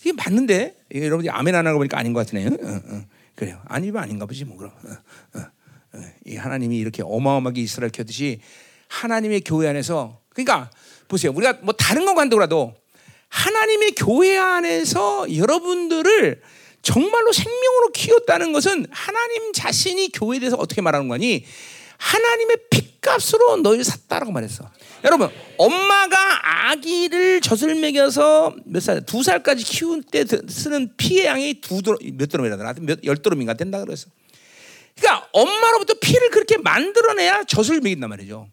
[0.00, 2.48] 이게 맞는데 이게 여러분이 아멘 안 하고 보니까 아닌 것 같으네요.
[2.48, 3.04] 어, 어.
[3.36, 3.62] 그래요.
[3.66, 4.72] 아니면 아닌가 보지 뭐 그럼.
[6.26, 8.40] 이 하나님이 이렇게 어마어마하게 이스라엘 켜듯이
[8.88, 10.70] 하나님의 교회 안에서 그러니까
[11.06, 11.32] 보세요.
[11.32, 12.74] 우리가 뭐 다른 건 간다고라도
[13.34, 16.40] 하나님의 교회 안에서 여러분들을
[16.82, 21.44] 정말로 생명으로 키웠다는 것은 하나님 자신이 교회에 대해서 어떻게 말하는 거니?
[21.96, 24.70] 하나님의 핏값으로 너희를 샀다라고 말했어.
[25.02, 31.82] 여러분, 엄마가 아기를 젖을 먹여서 몇 살, 두 살까지 키울 때 쓰는 피의 양이 두
[31.82, 32.74] 도로, 몇 도롬이라더라?
[32.80, 34.06] 몇열 도롬인가 된다 그랬어.
[34.96, 38.46] 그러니까 엄마로부터 피를 그렇게 만들어내야 젖을 먹인단 말이죠.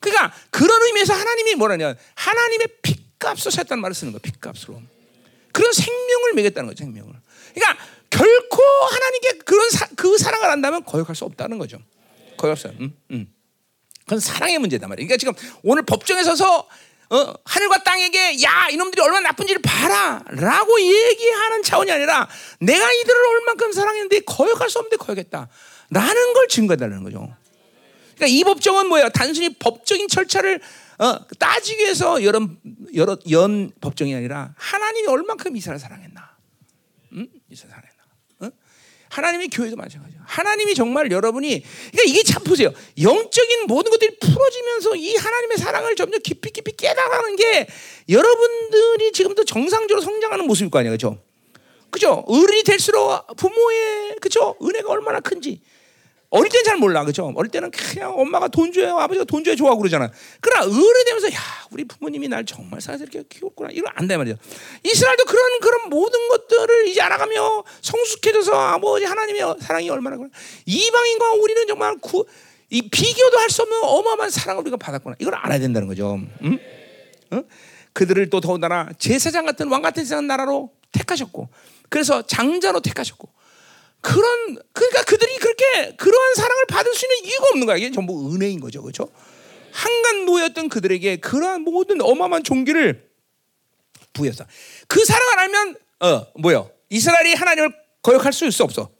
[0.00, 1.94] 그러니까 그런 의미에서 하나님이 뭐라냐?
[2.14, 4.20] 하나님의 피 핏값으로 샀다는 말을 쓰는 거야.
[4.20, 4.80] 핏값으로.
[5.52, 6.84] 그런 생명을 먹였다는 거죠.
[6.84, 7.12] 생명을.
[7.54, 11.78] 그러니까 결코 하나님께 그런 사, 그 사랑을 안다면 거역할 수 없다는 거죠.
[12.36, 12.74] 거역 없어요.
[12.80, 13.34] 음, 음.
[14.04, 15.06] 그건 사랑의 문제단 말이에요.
[15.06, 16.68] 그러니까 지금 오늘 법정에 서서
[17.10, 22.28] 어, 하늘과 땅에게 야 이놈들이 얼마나 나쁜지를 봐라라고 얘기하는 차원이 아니라
[22.60, 27.34] 내가 이들을 얼만큼 사랑했는데 거역할 수 없는데 거역했다라는 걸 증거해달라는 거죠.
[28.14, 29.08] 그러니까 이 법정은 뭐예요?
[29.10, 30.60] 단순히 법적인 절차를
[30.98, 32.40] 어, 따지기 위해서 여러
[32.94, 36.36] 여러 연 법정이 아니라 하나님이 얼만큼 이스라엘 사랑했나,
[37.12, 37.28] 응?
[37.50, 38.02] 이스라엘 사랑했나.
[38.40, 38.50] 어?
[39.10, 40.22] 하나님의 교회도 마찬가지예요.
[40.26, 42.72] 하나님이 정말 여러분이 그러니까 이게 참 보세요.
[43.00, 47.68] 영적인 모든 것들이 풀어지면서 이 하나님의 사랑을 점점 깊이 깊이 깨달아가는 게
[48.08, 51.22] 여러분들이 지금도 정상적으로 성장하는 모습일 거 아니에요, 그렇죠?
[51.90, 52.24] 그죠?
[52.26, 54.56] 어른이 될수록 부모의 그죠?
[54.62, 55.62] 은혜가 얼마나 큰지.
[56.30, 57.32] 어릴 때는 잘 몰라, 그죠?
[57.36, 60.10] 어릴 때는 그냥 엄마가 돈 줘요, 아버지가 돈 줘야 좋아하고 그러잖아.
[60.40, 61.38] 그러나 어른이 되면서, 야,
[61.70, 63.70] 우리 부모님이 날 정말 사랑스럽게 키웠구나.
[63.72, 64.34] 이걸 안다 말이야.
[64.84, 70.28] 이스라엘도 그런, 그런 모든 것들을 이제 알아가며 성숙해져서 아버지 하나님의 사랑이 얼마나 그래.
[70.66, 72.26] 이방인과 우리는 정말 구,
[72.68, 75.16] 이 비교도 할 수 없는 어마어마한 사랑을 우리가 받았구나.
[75.20, 76.18] 이걸 알아야 된다는 거죠.
[76.42, 76.58] 응?
[77.32, 77.44] 응?
[77.94, 81.48] 그들을 또 더군다나 제사장 같은 왕 같은 세상 나라로 택하셨고,
[81.88, 83.30] 그래서 장자로 택하셨고,
[84.00, 87.76] 그런 그러니까 그들이 그렇게 그러한 사랑을 받을 수 있는 이유가 없는 거야.
[87.76, 89.10] 이게 전부 은혜인 거죠, 그렇죠?
[89.72, 93.08] 한간 노였던 그들에게 그러한 모든 어마어마한 종기를
[94.12, 94.44] 부여했어.
[94.86, 96.70] 그 사랑을 알면 어 뭐요?
[96.90, 98.90] 이스라엘이 하나님을 거역할 수 있어 없어?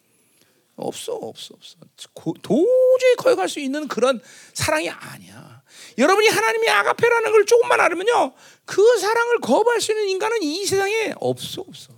[0.77, 1.77] 없어, 없어, 없어.
[2.13, 4.21] 고, 도저히 거역할 수 있는 그런
[4.55, 5.63] 사랑이 아니야.
[5.99, 8.33] 여러분이 하나님의 아가페라는 걸 조금만 알으면요,
[8.65, 11.98] 그 사랑을 거부할 수 있는 인간은 이 세상에 없어, 없어.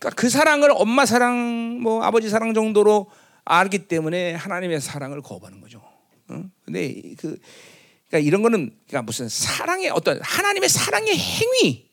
[0.00, 3.10] 그러니까 그 사랑을 엄마 사랑, 뭐 아버지 사랑 정도로
[3.44, 5.82] 알기 때문에 하나님의 사랑을 거부하는 거죠.
[6.30, 6.50] 응?
[6.64, 7.38] 근데 그
[8.08, 11.90] 그러니까 이런 거는 그러니까 무슨 사랑의 어떤 하나님의 사랑의 행위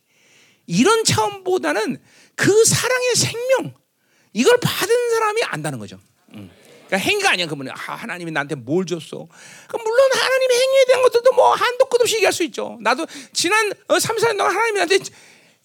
[0.66, 2.02] 이런 차원보다는
[2.36, 3.74] 그 사랑의 생명
[4.34, 6.00] 이걸 받은 사람이 안다는 거죠.
[6.34, 6.50] 응.
[6.88, 9.28] 그러니까 행위가 아니야 그분은 아, 하나님이 나한테 뭘 줬어.
[9.68, 12.78] 그러니까 물론 하나님의 행위에 대한 것들도 뭐 한도 끝 없이 얘기할 수 있죠.
[12.82, 15.00] 나도 지난 3, 4년 동안 하나님이 나한테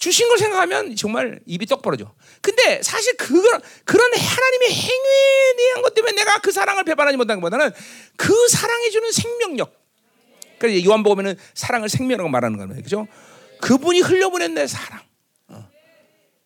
[0.02, 2.12] 주신 걸 생각하면 정말 입이 떡 벌어져.
[2.40, 7.70] 근데 사실 그런 그런 하나님의 행위에 대한 것 때문에 내가 그 사랑을 배반하지 못한 것보다는
[8.16, 9.80] 그 사랑해 주는 생명력.
[10.58, 12.82] 그러니까 요한복음에는 사랑을 생명이라고 말하는 거예요.
[12.82, 13.06] 그죠?
[13.60, 15.02] 그분이 흘려보낸 내 사랑.
[15.46, 15.68] 어.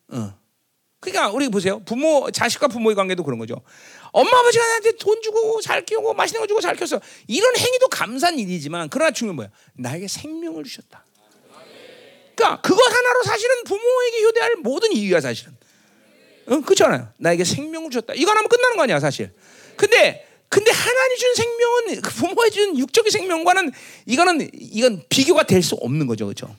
[0.09, 0.39] 어.
[1.01, 1.83] 그러니까 우리 보세요.
[1.87, 3.63] 부모 자식과 부모의 관계도 그런 거죠.
[4.13, 7.01] 엄마 아버지가 나한테 돈 주고 잘 키우고 맛있는 거 주고 잘 켰어.
[7.27, 9.49] 이런 행위도 감사한 일이지만 그러나 중요한 뭐야?
[9.79, 11.07] 나에게 생명을 주셨다.
[12.37, 15.57] 그러니까 그거 하나로 사실은 부모에게 효대할 모든 이유야 사실은.
[16.51, 17.09] 응, 그렇잖아요.
[17.17, 18.15] 나에게 생명을 줬다.
[18.15, 19.33] 이거 하면 끝나는 거 아니야 사실.
[19.77, 23.73] 근데 근데 하나님 준 생명은 그 부모에 준 육적인 생명과는
[24.07, 26.55] 이거는 이건 비교가 될 수 없는 거죠, 그렇죠?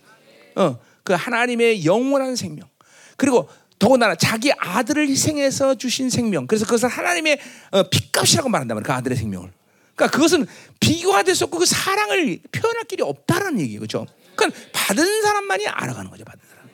[0.55, 2.67] 어, 그 하나님의 영원한 생명.
[3.15, 3.47] 그리고
[3.79, 6.47] 더군다나 자기 아들을 희생해서 주신 생명.
[6.47, 7.39] 그래서 그것을 하나님의
[7.71, 8.81] 어, 핏값이라고 말이에요.
[8.83, 9.51] 그 아들의 생명을.
[9.95, 10.45] 그러니까 그것은
[10.79, 13.79] 비교가 될 수 없고 그 사랑을 표현할 길이 없다는 얘기예요.
[13.79, 14.05] 그렇죠?
[14.37, 16.23] 그러니까 받은 사람만이 알아가는 거죠.
[16.23, 16.69] 받은 사람.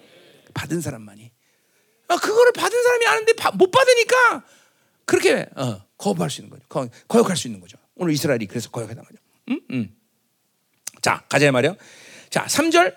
[0.53, 1.31] 받은 사람만이.
[2.09, 4.45] 아, 그거를 받은 사람이 아는데 못 받으니까
[5.05, 6.67] 그렇게 어, 거부할 수 있는 거죠.
[6.67, 7.77] 거, 거역할 수 있는 거죠.
[7.95, 9.23] 오늘 이스라엘이 그래서 거역했단 말이죠.
[9.49, 9.61] 음?
[9.71, 9.95] 음.
[11.01, 11.75] 자, 가자 말이요.
[12.29, 12.95] 자, 3절.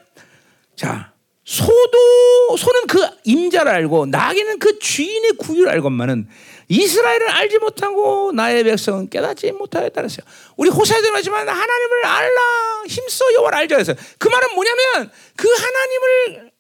[0.77, 1.13] 자,
[1.47, 6.29] 소도 소는 그 임자를 알고 나귀는 그 주인의 구유를 알건만은
[6.69, 10.27] 이스라엘은 알지 못하고 나의 백성은 깨닫지 못하였다 그랬어요.
[10.57, 12.41] 우리 호세아도 하지만 하나님을 알라
[12.89, 13.97] 힘써 여호와를 알자 그랬어요.
[14.19, 16.51] 그 말은 뭐냐면 그 하나님을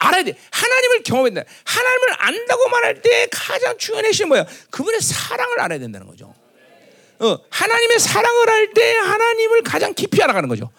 [0.00, 0.36] 알아야 돼.
[0.50, 1.48] 하나님을 경험해야 돼.
[1.64, 4.46] 하나님을 안다고 말할 때 가장 중요한 핵심이 뭐야?
[4.70, 6.34] 그분의 사랑을 알아야 된다는 거죠.
[7.20, 10.70] 어, 하나님의 사랑을 할때 하나님을 가장 깊이 알아가는 거죠.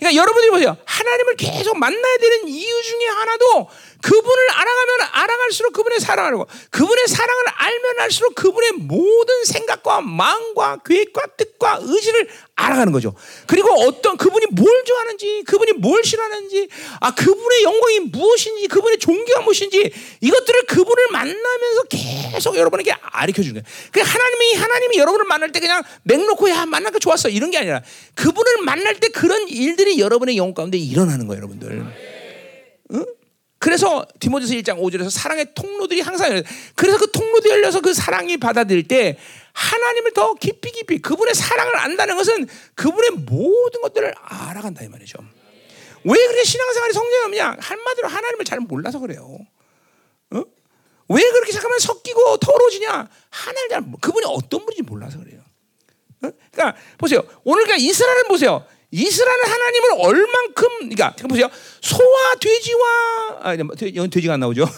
[0.00, 0.76] 그러니까 여러분들이 보세요.
[0.84, 3.68] 하나님을 계속 만나야 되는 이유 중에 하나도
[4.02, 11.26] 그분을 알아가면 알아갈수록 그분의 사랑을 알고 그분의 사랑을 알면 알수록 그분의 모든 생각과 마음과 계획과
[11.36, 13.14] 뜻과 의지를 알아가는 거죠.
[13.46, 16.68] 그리고 어떤 그분이 뭘 좋아하는지, 그분이 뭘 싫어하는지,
[17.00, 23.90] 아 그분의 영광이 무엇인지, 그분의 종교가 무엇인지 이것들을 그분을 만나면서 계속 여러분에게 가르쳐 주는 거예요.
[23.92, 27.82] 그 하나님이 하나님이 여러분을 만날 때 그냥 맹놓고 야 만나니까 좋았어 이런 게 아니라
[28.14, 31.86] 그분을 만날 때 그런 일들이 여러분의 영혼 가운데 일어나는 거예요, 여러분들.
[32.92, 33.06] 응?
[33.60, 36.42] 그래서 디모데서 1장 5절에서 사랑의 통로들이 항상 열려.
[36.74, 39.18] 그래서 그 통로들이 열려서 그 사랑이 받아들일 때
[39.52, 45.18] 하나님을 더 깊이 깊이 그분의 사랑을 안다는 것은 그분의 모든 것들을 알아간다 이 말이죠.
[46.04, 47.56] 왜 그렇게 신앙생활이 성장이 없냐?
[47.60, 49.38] 한마디로 하나님을 잘 몰라서 그래요.
[50.30, 50.42] 어?
[51.10, 53.08] 왜 그렇게 잠깐만 섞이고 더러워지냐?
[53.28, 55.42] 하나님 잘 그분이 어떤 분인지 몰라서 그래요.
[56.22, 56.30] 어?
[56.50, 57.22] 그러니까 보세요.
[57.44, 58.64] 오늘 그러니까 이스라엘을 보세요.
[58.92, 61.48] 이스라엘 하나님을 얼만큼 그러니까 보세요.
[61.80, 62.80] 소와 돼지와
[63.42, 64.68] 아 여기 돼지가 안 나오죠.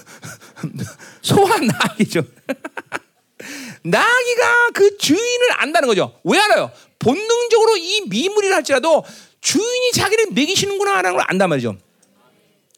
[1.23, 2.23] 소와 나귀죠.
[3.85, 6.15] 나귀가 그 주인을 안다는 거죠.
[6.25, 6.71] 왜 알아요?
[6.99, 9.05] 본능적으로 이 미물이라 할지라도
[9.41, 11.77] 주인이 자기를 먹이시는구나 하는 걸 안단 말이죠.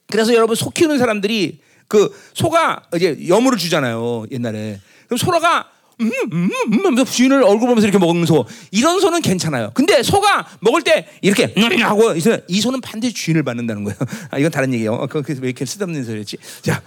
[0.06, 4.80] 그래서 여러분 소 키우는 사람들이 그 소가 이제 여물을 주잖아요 옛날에.
[5.06, 5.70] 그럼 소라가
[6.00, 9.70] 음, 음, 음, 음, 주인을 얼굴 보면서 이렇게 먹는 소 이런 소는 괜찮아요.
[9.74, 13.96] 근데 소가 먹을 때 이렇게 음, 하고 이 소는 반드시 주인을 받는다는 거예요.
[14.30, 14.94] 아, 이건 다른 얘기예요.
[14.94, 16.36] 어, 그래서 왜 이렇게 쓰담는 소리였지?
[16.62, 16.82] 자,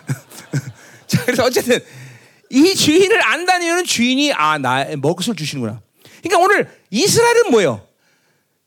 [1.07, 1.79] 자 그래서 어쨌든
[2.49, 5.81] 이 주인을 안다는 이유는 주인이 아 나 먹을 것을 주시는구나.
[6.23, 7.81] 그러니까 오늘 이스라엘은 뭐예요?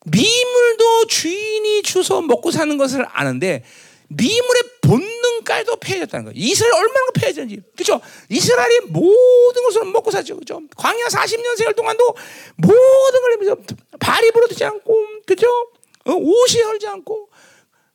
[0.06, 3.64] 미물도 주인이 주서 먹고 사는 것을 아는데
[4.10, 6.34] 미물의 본능까지도 폐해졌다는 거예요.
[6.36, 7.62] 이스라엘 얼마나 폐해졌는지.
[7.76, 8.00] 그죠?
[8.28, 10.36] 이스라엘이 모든 것을 먹고 사죠.
[10.36, 10.60] 그죠?
[10.76, 12.16] 광야 40년 생활 동안도
[12.56, 13.56] 모든 걸
[14.00, 15.46] 발이 부러지지 않고, 그죠?
[16.06, 17.28] 어, 옷이 헐지 않고,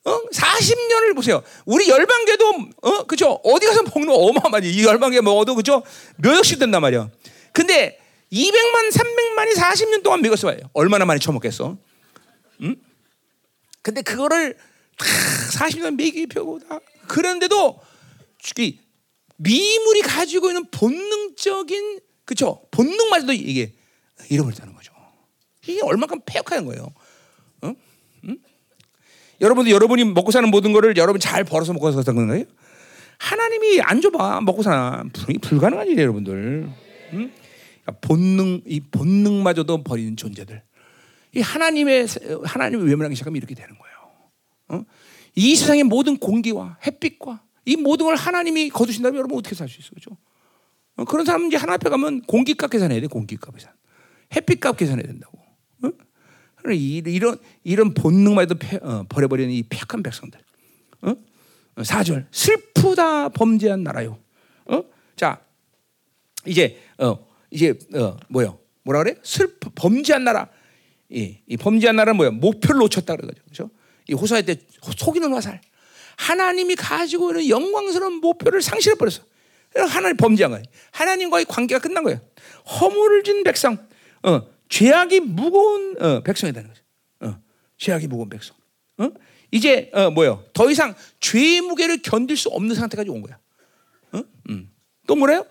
[0.05, 0.21] 어?
[0.31, 1.43] 40년을 보세요.
[1.65, 3.39] 우리 열방계도, 어, 그죠?
[3.43, 4.69] 어디 가서 먹는 어마어마하지.
[4.69, 5.83] 이 열방계 먹어도, 그죠?
[6.17, 7.09] 몇 억씩 된단 말이야.
[7.51, 7.99] 근데
[8.31, 10.55] 200만, 300만이 40년 동안 먹었어.
[10.73, 11.77] 얼마나 많이 처먹겠어?
[12.61, 12.75] 응?
[13.81, 14.65] 근데 그거를 다
[14.97, 16.79] 40년 매기 펴고다.
[17.07, 17.79] 그런데도
[18.59, 18.79] 이
[19.37, 23.73] 미물이 가지고 있는 본능적인 그쵸 본능마저도 이게
[24.29, 24.93] 잃어버렸다는 거죠.
[25.67, 26.87] 이게 얼마큼 폐역한 거예요.
[29.41, 32.45] 여러분도 여러분이 먹고 사는 모든 거를 여러분 잘 벌어서 먹고 사는 건가요?
[33.17, 35.03] 하나님이 안 줘봐 먹고 사나
[35.41, 36.69] 불가능한 일이에요, 여러분들.
[37.13, 37.31] 응?
[38.01, 40.63] 본능 이 본능마저도 버리는 존재들.
[41.35, 42.07] 이 하나님의
[42.45, 43.94] 하나님을 외면하기 시작하면 이렇게 되는 거예요.
[44.75, 44.85] 어?
[45.35, 49.91] 이 세상의 모든 공기와 햇빛과 이 모든 걸 하나님이 거두신다면 여러분 어떻게 살 수 있어요?
[49.95, 50.17] 그죠?
[50.97, 51.05] 어?
[51.05, 53.07] 그런 사람 이제 하나 앞에 가면 공기값 계산해야 돼.
[53.07, 53.73] 공기값 계산.
[54.35, 55.37] 햇빛값 계산해야 된다고.
[55.83, 55.91] 어?
[56.71, 60.39] 이런 이런 본능만도 어, 버려버리는 이 폐악한 백성들.
[61.01, 61.15] 어?
[61.75, 64.19] 4절 슬프다 범죄한 나라요.
[64.65, 64.83] 어?
[65.15, 65.41] 자
[66.45, 68.59] 이제 어 이제 어 뭐요?
[68.83, 69.15] 뭐라 그래?
[69.23, 70.47] 슬프 범죄한 나라.
[71.09, 72.31] 이, 이 범죄한 나라는 뭐야?
[72.31, 73.41] 목표를 놓쳤다 그러죠.
[73.43, 73.69] 그렇죠?
[74.07, 74.57] 이 호사에 때
[74.97, 75.61] 속이는 화살.
[76.17, 79.23] 하나님이 가지고 있는 영광스러운 목표를 상실해 버렸어.
[79.75, 80.63] 하나님 범죄한 거예요.
[80.91, 82.21] 하나님과의 관계가 끝난 거예요.
[82.79, 83.77] 허물을 진 백성,
[84.23, 86.81] 어, 죄악이 무거운 어, 백성이 되는 거죠.
[87.21, 87.37] 어,
[87.77, 88.55] 죄악이 무거운 백성.
[88.97, 89.09] 어?
[89.51, 90.45] 이제 어, 뭐요?
[90.53, 93.37] 더 이상 죄의 무게를 견딜 수 없는 상태까지 온 거야.
[94.13, 94.21] 어?
[94.49, 94.71] 음.
[95.07, 95.45] 또 뭐래요?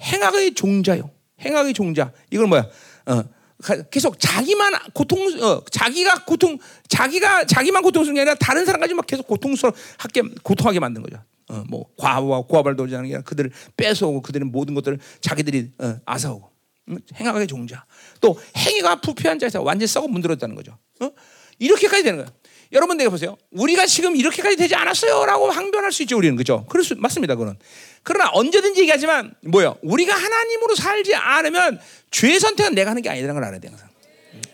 [0.00, 1.10] 행악의 종자요.
[1.40, 2.12] 행악의 종자.
[2.30, 2.68] 이건 뭐야?
[3.06, 3.24] 어,
[3.90, 6.58] 계속 자기만 고통, 어, 자기가 고통,
[6.88, 11.18] 자기가 자기만 고통스러운 게 아니라 다른 사람까지 막 계속 고통스럽게 고통하게 만든 거죠.
[11.48, 16.50] 어, 뭐 과와 고아발 돌지 않는 게 그들을 뺏어오고 그들은 모든 것들을 자기들이 어, 앗아오고
[16.88, 17.84] 음, 행악의 종자.
[18.20, 20.76] 또 행위가 부패한 자에서 완전히 썩어 문드러졌다는 거죠.
[21.00, 21.10] 어?
[21.58, 22.30] 이렇게까지 되는 거예요.
[22.72, 23.36] 여러분 내가 보세요.
[23.52, 26.16] 우리가 지금 이렇게까지 되지 않았어요라고 항변할 수 있죠.
[26.16, 26.66] 우리는 그죠?
[26.68, 27.36] 그럴 수 맞습니다.
[27.36, 27.56] 그는
[28.06, 29.76] 그러나 언제든지 얘기하지만 뭐요?
[29.82, 31.80] 우리가 하나님으로 살지 않으면
[32.12, 33.88] 죄의 선택은 내가 하는 게 아니라는 걸 알아야 돼 항상.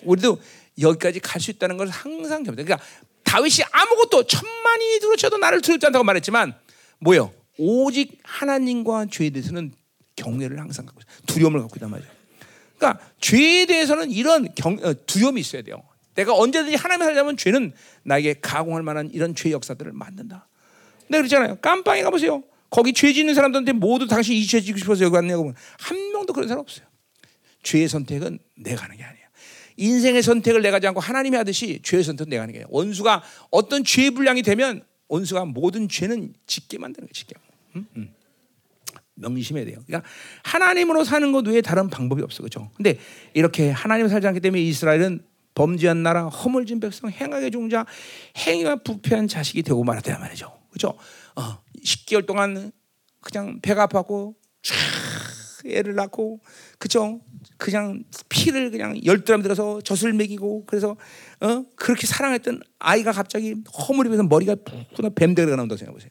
[0.04, 0.40] 우리도
[0.80, 2.64] 여기까지 갈 수 있다는 걸 항상 기억해.
[2.64, 2.82] 그러니까
[3.24, 6.54] 다윗이 아무것도 천만이 들어쳐도 나를 들지 않다고 말했지만
[7.00, 7.30] 뭐요?
[7.58, 9.74] 오직 하나님과 죄에 대해서는
[10.16, 12.08] 경외를 항상 갖고 두려움을 갖고 있단 말이죠.
[12.78, 15.82] 그러니까 죄에 대해서는 이런 경, 어, 두려움이 있어야 돼요.
[16.14, 17.74] 내가 언제든지 하나님을 살려면 죄는
[18.04, 20.48] 나에게 가공할 만한 이런 죄 역사들을 만든다.
[21.08, 21.56] 네 그렇잖아요.
[21.56, 22.42] 깜빵에 가보세요.
[22.72, 26.48] 거기 죄 짓는 사람들한테 모두 당신 이 죄 짓고 싶어서 여기 왔냐고 한 명도 그런
[26.48, 26.86] 사람 없어요.
[27.62, 29.22] 죄의 선택은 내가 하는 게 아니야.
[29.76, 32.68] 인생의 선택을 내가 하지 않고 하나님이 하듯이 죄의 선택은 내가 하는 게 아니야.
[32.70, 37.12] 원수가 어떤 죄 분량이 되면 원수가 모든 죄는 짓게 만드는 거야.
[37.12, 37.34] 짓게.
[37.76, 37.86] 음?
[37.96, 38.14] 음.
[39.14, 39.78] 명심해야 돼요.
[39.86, 40.08] 그러니까
[40.42, 42.42] 하나님으로 사는 것 외에 다른 방법이 없어.
[42.42, 42.70] 그죠?
[42.76, 42.98] 근데
[43.34, 45.22] 이렇게 하나님을 살지 않기 때문에 이스라엘은
[45.54, 47.84] 범죄한 나라, 허물진 백성, 행악의 종자,
[48.38, 50.50] 행위가 부패한 자식이 되고 말았다 말이죠.
[50.70, 50.98] 그렇죠?
[51.36, 52.72] 어, 10개월 동안
[53.20, 54.74] 그냥 배가 아팠고 쫙
[55.66, 56.40] 애를 낳고
[56.78, 57.20] 그죠?
[57.56, 60.96] 그냥 피를 그냥 열두람 들어서 젖을 먹이고 그래서
[61.40, 61.64] 어?
[61.76, 63.54] 그렇게 사랑했던 아이가 갑자기
[63.88, 66.10] 허물이 돼서 머리가 푹 뱀대가 나온다고 생각해 보세요.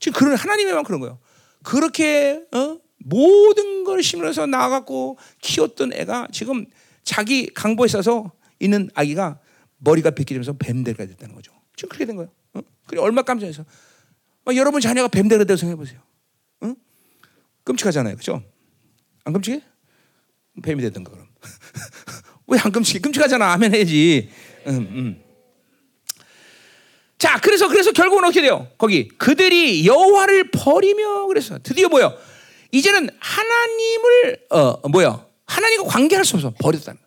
[0.00, 1.18] 지금 그런 하나님의만 그런 거예요.
[1.62, 2.78] 그렇게 어?
[2.98, 6.66] 모든 걸 심으면서 나아갔고 키웠던 애가 지금
[7.04, 9.38] 자기 강보에 있어서 있는 아기가
[9.78, 11.52] 머리가 벗기면서 뱀대가 됐다는 거죠.
[11.76, 12.30] 지금 그렇게 된 거예요.
[12.54, 12.60] 어?
[12.86, 13.64] 그래 얼마 깜짝해서
[14.56, 16.00] 여러분 자녀가 뱀대가 되고 생각해 보세요.
[16.60, 16.74] 어?
[17.64, 18.42] 끔찍하잖아요, 그렇죠?
[19.24, 19.62] 안 끔찍해?
[20.62, 21.28] 뱀이 됐던가 그럼.
[22.48, 22.98] 왜 안 끔찍해?
[23.00, 23.52] 끔찍하잖아.
[23.52, 24.30] 아멘 해야지.
[24.66, 25.22] 음, 음.
[27.18, 28.66] 자, 그래서 그래서 결국은 어떻게 돼요?
[28.78, 32.16] 거기 그들이 여호와를 버리며 그래서 드디어 뭐요?
[32.72, 35.26] 이제는 하나님을 어 뭐야?
[35.46, 36.98] 하나님과 관계할 수 없어 버렸다는.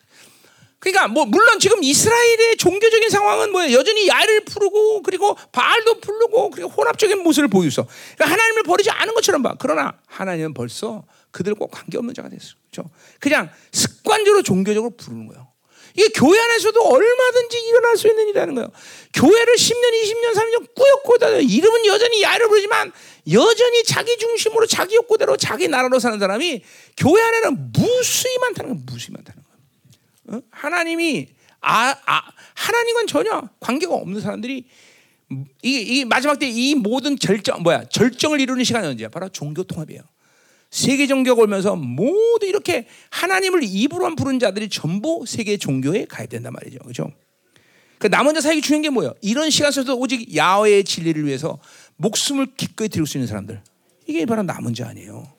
[0.83, 6.69] 그러니까 뭐 물론 지금 이스라엘의 종교적인 상황은 뭐 여전히 야를 부르고 그리고 바알도 부르고 그리고
[6.69, 7.87] 혼합적인 모습을 보이고 있어.
[8.17, 9.55] 그러니까 하나님을 버리지 않은 것처럼 봐.
[9.57, 12.55] 그러나 하나님은 벌써 그들과 관계 없는 자가 됐어.
[12.69, 12.89] 그렇죠?
[13.21, 15.47] 그냥 습관적으로 종교적으로 부르는 거예요.
[15.95, 18.69] 이게 교회 안에서도 얼마든지 일어날 수 있는 일이라는 거예요.
[19.13, 22.91] 교회를 10년, 20년, 30년 꾸역꾸역 다 이름은 여전히 야를 부르지만
[23.31, 26.61] 여전히 자기 중심으로 자기 욕구대로 자기 나라로 사는 사람이
[26.97, 28.83] 교회 안에는 무수히 많다는 거예요.
[28.85, 29.32] 무수히 거예요.
[30.33, 30.41] 어?
[30.49, 31.27] 하나님이
[31.61, 32.21] 아, 아,
[32.55, 34.65] 하나님과는 전혀 관계가 없는 사람들이
[35.29, 39.09] 이, 이 마지막 때 이 모든 결정 뭐야 절정을 이루는 시간이 언제야?
[39.09, 40.01] 바로 종교 통합이에요.
[40.69, 46.79] 세계 종교가 오면서 모두 이렇게 하나님을 입으로만 부른 자들이 전부 세계 종교에 가야 된단 말이죠.
[46.79, 47.11] 그렇죠?
[47.99, 49.13] 그 남은 자 사역이 중요한 게 뭐예요?
[49.21, 51.59] 이런 시간 속에서 오직 야훼의 진리를 위해서
[51.97, 53.61] 목숨을 기꺼이 드릴 수 있는 사람들.
[54.07, 55.31] 이게 바로 남은 자 아니에요.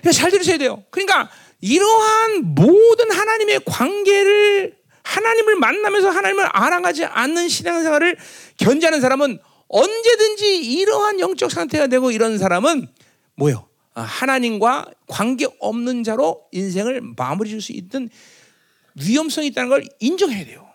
[0.00, 0.82] 그러니까 잘 들으셔야 돼요.
[0.90, 1.30] 그러니까
[1.60, 8.16] 이러한 모든 하나님의 관계를 하나님을 만나면서 하나님을 알아가지 않는 신앙생활을
[8.58, 12.88] 견제하는 사람은 언제든지 이러한 영적 상태가 되고 이런 사람은
[13.36, 13.66] 뭐요?
[13.94, 18.08] 아, 하나님과 관계 없는 자로 인생을 마무리 줄 수 있는
[18.94, 20.67] 위험성이 있다는 걸 인정해야 돼요.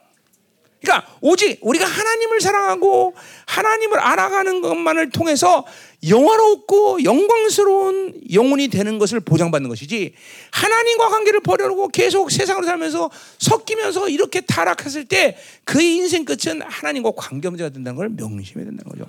[0.84, 3.16] 그러니까 오직 우리가 하나님을 사랑하고
[3.46, 5.66] 하나님을 알아가는 것만을 통해서
[6.06, 10.14] 영화롭고 영광스러운 영혼이 되는 것을 보장받는 것이지
[10.52, 17.48] 하나님과 관계를 버려놓고 계속 세상으로 살면서 섞이면서 이렇게 타락했을 때 그의 인생 끝은 하나님과 관계
[17.48, 19.06] 문제가 된다는 걸 명심해야 된다는 거죠.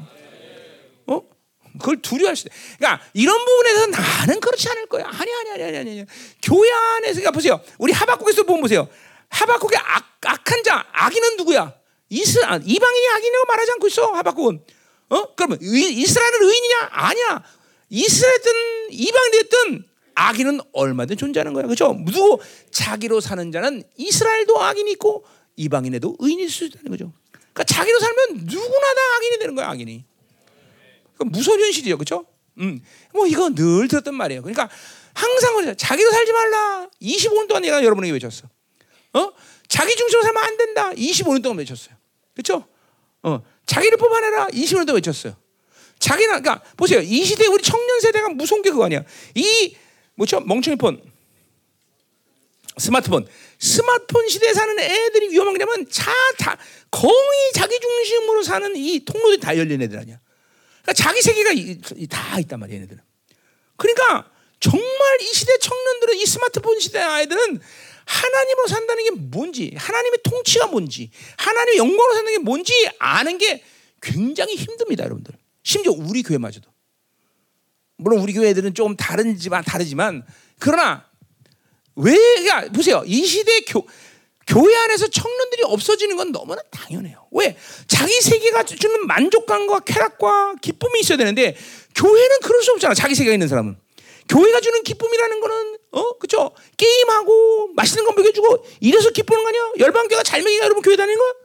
[1.09, 1.23] 어?
[1.81, 2.77] 그걸 두려워할 수 있어요.
[2.79, 5.07] 그러니까 이런 부분에서 나는 그렇지 않을 거야.
[5.07, 6.05] 아니 아니 아니 아니 아니.
[6.41, 7.61] 교회 안에서 그러니까 보세요.
[7.79, 8.87] 우리 하박국에서 보면 보세요.
[9.35, 11.74] 하박국의 악, 악한 자, 악인은 누구야?
[12.09, 14.12] 이스라 이방인이 악인이라고 말하지 않고 있어.
[14.12, 14.65] 하박국은.
[15.11, 15.35] 어?
[15.35, 16.89] 그러면 이스라엘은 의인이냐?
[16.90, 17.43] 아니야.
[17.90, 18.52] 이스라엘든
[18.90, 19.85] 이방인이든
[20.15, 21.65] 악인은 얼마든 존재하는 거야.
[21.65, 21.97] 그렇죠?
[22.06, 22.39] 누구
[22.70, 25.24] 자기로 사는 자는 이스라엘도 악인이 있고
[25.56, 27.12] 이방인에도 있을 수 있다는 거죠.
[27.32, 30.05] 그러니까 자기로 살면 누구나 다 악인이 되는 거야, 악인이.
[31.27, 31.97] 무서운 현실이죠.
[31.97, 32.27] 그렇죠?
[32.59, 32.81] 음.
[33.12, 34.43] 뭐 이거 늘 들었던 말이에요.
[34.43, 34.69] 그러니까
[35.12, 36.89] 항상 자기로 살지 말라.
[37.01, 38.48] 25년 동안 내가 여러분에게 외쳤어.
[39.15, 39.32] 어?
[39.69, 40.93] 자기 중심으로 살면 안 된다.
[40.93, 41.97] 25년 동안 외쳤어요.
[42.35, 42.66] 그렇죠?
[43.23, 43.43] 어.
[43.66, 44.49] 자기를 뽑아내라.
[44.49, 45.36] 20년 동안 외쳤어요.
[45.99, 47.01] 자기는 그러니까 보세요.
[47.01, 49.05] 이 시대 우리 청년 세대가 무서운 게 그거 아니야.
[49.35, 49.77] 이
[50.16, 50.41] 뭐죠?
[50.41, 51.01] 멍청이 폰.
[52.77, 53.27] 스마트폰.
[53.59, 56.59] 스마트폰 시대에 사는 애들이 위험한 게냐면 차, 다,
[56.91, 60.19] 거의 자기 중심으로 사는 이 통로들이 다 열린 애들 아니야.
[60.82, 63.01] 그러니까 자기 세계가 이, 다 있단 말이야, 얘네들은.
[63.77, 64.31] 그러니까
[64.61, 67.61] 정말 이 시대 청년들은 이 스마트폰 시대 아이들은
[68.06, 73.62] 하나님으로 산다는 게 뭔지, 하나님의 통치가 뭔지, 하나님의 영광으로 사는 게 뭔지 아는 게
[74.01, 75.35] 굉장히 힘듭니다, 여러분들.
[75.62, 76.70] 심지어 우리 교회마저도.
[77.97, 80.24] 물론 우리 교회 들은 좀 다른지만 다르지만
[80.59, 81.09] 그러나
[81.97, 83.02] 왜 그러니까 보세요.
[83.06, 83.86] 이 시대 교
[84.47, 87.28] 교회 안에서 청년들이 없어지는 건 너무나 당연해요.
[87.31, 87.56] 왜?
[87.86, 91.56] 자기 세계가 주는 만족감과 쾌락과 기쁨이 있어야 되는데
[91.94, 92.94] 교회는 그럴 수 없잖아.
[92.94, 93.76] 자기 세계가 있는 사람은.
[94.28, 99.73] 교회가 주는 기쁨이라는 거는 어 그죠 게임하고 맛있는 거 먹여주고 이래서 기쁘는 거 아니야?
[99.79, 101.45] 열방교가 잘 먹이가 여러분 교회 다니는 거?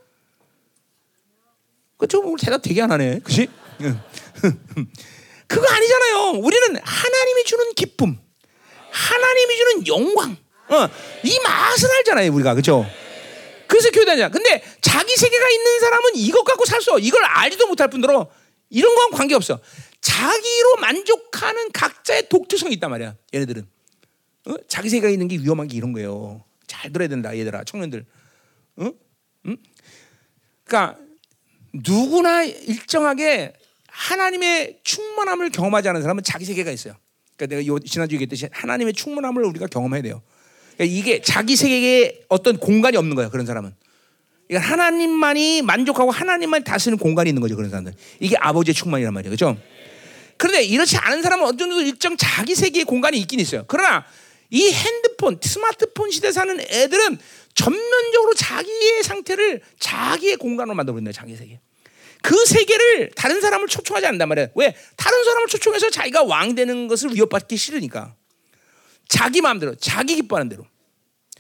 [2.00, 2.20] 그죠?
[2.22, 3.48] 오늘 대답 되게 안 하네, 그렇지?
[5.48, 6.40] 그거 아니잖아요.
[6.42, 8.18] 우리는 하나님이 주는 기쁨,
[8.92, 10.38] 하나님이 주는 영광,
[10.70, 10.90] 어,
[11.24, 12.86] 이 맛을 알잖아요, 우리가 그죠?
[13.68, 14.30] 그래서 교회 다니자.
[14.30, 18.30] 근데 자기 세계가 있는 사람은 이것 갖고 살 수, 이걸 알지도 못할 뿐더러
[18.70, 19.60] 이런 건 관계 없어.
[20.00, 23.16] 자기로 만족하는 각자의 독특성이 있단 말이야.
[23.34, 23.68] 얘네들은
[24.50, 24.56] 어?
[24.68, 26.44] 자기 세계가 있는 게 위험한 게 이런 거예요.
[26.68, 28.06] 잘 들어야 된다, 얘들아, 청년들.
[28.78, 28.92] 어?
[29.46, 29.58] 응?
[30.64, 31.00] 그러니까
[31.74, 33.54] 누구나 일정하게
[33.88, 36.96] 하나님의 충만함을 경험하지 않은 사람은 자기 세계가 있어요.
[37.36, 40.22] 그러니까 내가 요, 지난주에 얘기했듯이 하나님의 충만함을 우리가 경험해야 돼요.
[40.76, 43.30] 그러니까 이게 자기 세계에 어떤 공간이 없는 거예요.
[43.30, 43.74] 그런 사람은.
[44.48, 47.56] 그러니까 하나님만이 만족하고 하나님만 다스리는 공간이 있는 거죠.
[47.56, 47.94] 그런 사람들.
[48.20, 49.36] 이게 아버지의 충만이란 말이에요.
[49.36, 49.58] 그렇죠?
[50.38, 53.66] 그런데 이렇지 않은 사람은 어느 정도 일정 자기 세계의 공간이 있긴 있어요.
[53.68, 54.06] 그러나
[54.50, 57.20] 이 핸드폰, 스마트폰 시대 사는 애들은
[57.54, 61.12] 전면적으로 자기의 상태를 자기의 공간으로 만들어버린다.
[61.12, 61.60] 자기 세계.
[62.22, 64.48] 그 세계를 다른 사람을 초청하지 않는단 말이야.
[64.56, 64.76] 왜?
[64.96, 68.16] 다른 사람을 초청해서 자기가 왕 되는 것을 위협받기 싫으니까.
[69.08, 70.66] 자기 마음대로, 자기 기뻐하는 대로.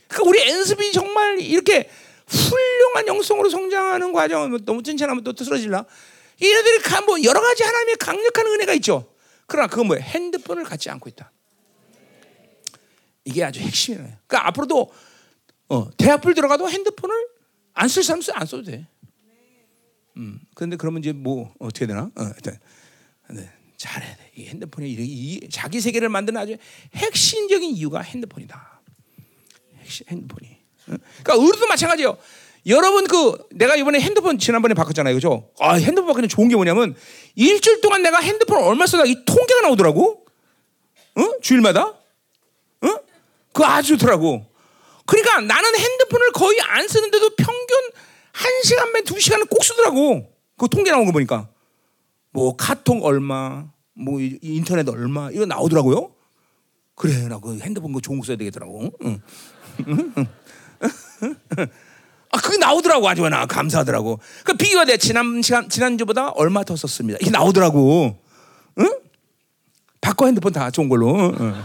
[0.08, 1.90] 그러니까 우리 연습이 정말 이렇게
[2.28, 5.86] 훌륭한 영성으로 성장하는 과정은 너무 칭찬하면 또 쓰러질라.
[6.42, 9.14] 얘네들이 뭐 여러 가지 하나님의 강력한 은혜가 있죠.
[9.46, 10.04] 그러나 그건 뭐예요?
[10.04, 11.32] 핸드폰을 갖지 않고 있다.
[13.30, 14.04] 이게 아주 핵심이에요.
[14.28, 14.92] 그러니까 앞으로도
[15.70, 17.16] 어, 대학을 들어가도 핸드폰을
[17.74, 18.88] 안 쓸 사람 안 써도 돼.
[20.18, 22.10] 음, 그런데 그러면 이제 뭐 어떻게 되나?
[22.16, 22.32] 어,
[23.30, 24.32] 네, 잘해야 돼.
[24.36, 26.58] 이 핸드폰이 이, 이, 자기 세계를 만드는 아주
[26.96, 28.82] 핵심적인 이유가 핸드폰이다.
[29.78, 30.50] 핵심, 핸드폰이.
[30.88, 30.96] 어?
[31.24, 32.18] 그러니까 우리도 마찬가지예요.
[32.66, 35.50] 여러분 그 내가 이번에 핸드폰 지난번에 바꿨잖아요, 그죠?
[35.60, 36.96] 아 핸드폰 바꾸는 좋은 게 뭐냐면
[37.36, 40.26] 일주일 동안 내가 핸드폰 얼마 쓰다 이 통계가 나오더라고.
[41.16, 41.40] 어?
[41.42, 41.96] 주일마다.
[43.60, 43.62] 어?
[43.62, 44.46] 그거 아주 좋더라고.
[45.06, 47.78] 그러니까 나는 핸드폰을 거의 안 쓰는데도 평균
[48.32, 50.32] 한 시간 반두 시간은 꼭 쓰더라고.
[50.58, 51.50] 그 통계 나온 거 보니까
[52.32, 53.66] 뭐 카톡 얼마,
[53.96, 56.12] 뭐 인터넷 얼마 이거 나오더라고요.
[56.96, 58.92] 그래 나 그 핸드폰 거 좋은 거 써야 되겠더라고.
[59.04, 59.22] 응.
[62.32, 64.20] 아 그게 나오더라고 아주 나 감사하더라고.
[64.46, 67.18] 그 비교가 돼 지난 시간 지난주보다 얼마 더 썼습니다.
[67.22, 68.18] 이게 나오더라고.
[68.80, 69.00] 응?
[70.00, 71.34] 바꿔 핸드폰 다 좋은 걸로.
[71.40, 71.56] 응.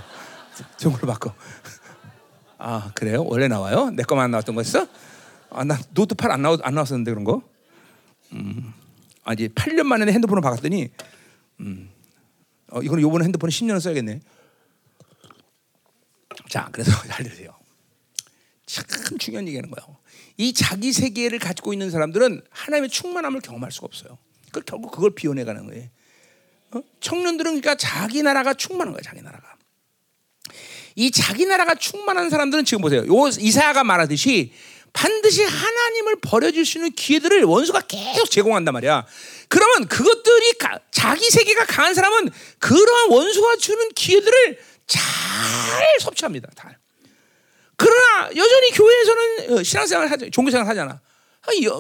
[0.79, 1.35] 좋은 걸로 바꿔.
[2.59, 3.24] 아 그래요?
[3.24, 3.90] 원래 나와요?
[3.90, 4.86] 내안 나왔던 거였어?
[5.51, 7.43] 아나 노트 8안 나왔 안 나왔었는데 그런 거.
[8.32, 8.72] 음.
[9.24, 10.89] 아 이제 8년 만에 핸드폰을 바꿨더니
[11.60, 11.90] 음.
[12.70, 14.20] 어 이거는 요번에 핸드폰 10년을 써야겠네.
[16.48, 17.55] 자 그래서 잘 들으세요.
[18.66, 19.97] 참 중요한 얘기하는 거예요.
[20.36, 24.18] 이 자기 세계를 가지고 있는 사람들은 하나님의 충만함을 경험할 수가 없어요.
[24.52, 25.89] 그 결국 그걸 비워내가는 거예요.
[26.72, 26.82] 어?
[27.01, 29.02] 청년들은 그러니까 자기 나라가 충만한 거예요.
[29.02, 29.53] 자기 나라가.
[30.97, 33.01] 이 자기 나라가 충만한 사람들은 지금 보세요.
[33.07, 34.53] 요 이사야가 말하듯이
[34.93, 39.05] 반드시 하나님을 버려줄 수 있는 기회들을 원수가 계속 제공한단 말이야.
[39.49, 42.31] 그러면 그것들이 가, 자기 세계가 강한 사람은
[42.61, 45.03] 그러한 원수가 주는 기회들을 잘
[46.01, 46.49] 섭취합니다.
[46.55, 46.79] 다.
[47.77, 50.31] 그러나 여전히 교회에서는 어, 신앙생활 하죠.
[50.31, 51.01] 종교생활 하잖아.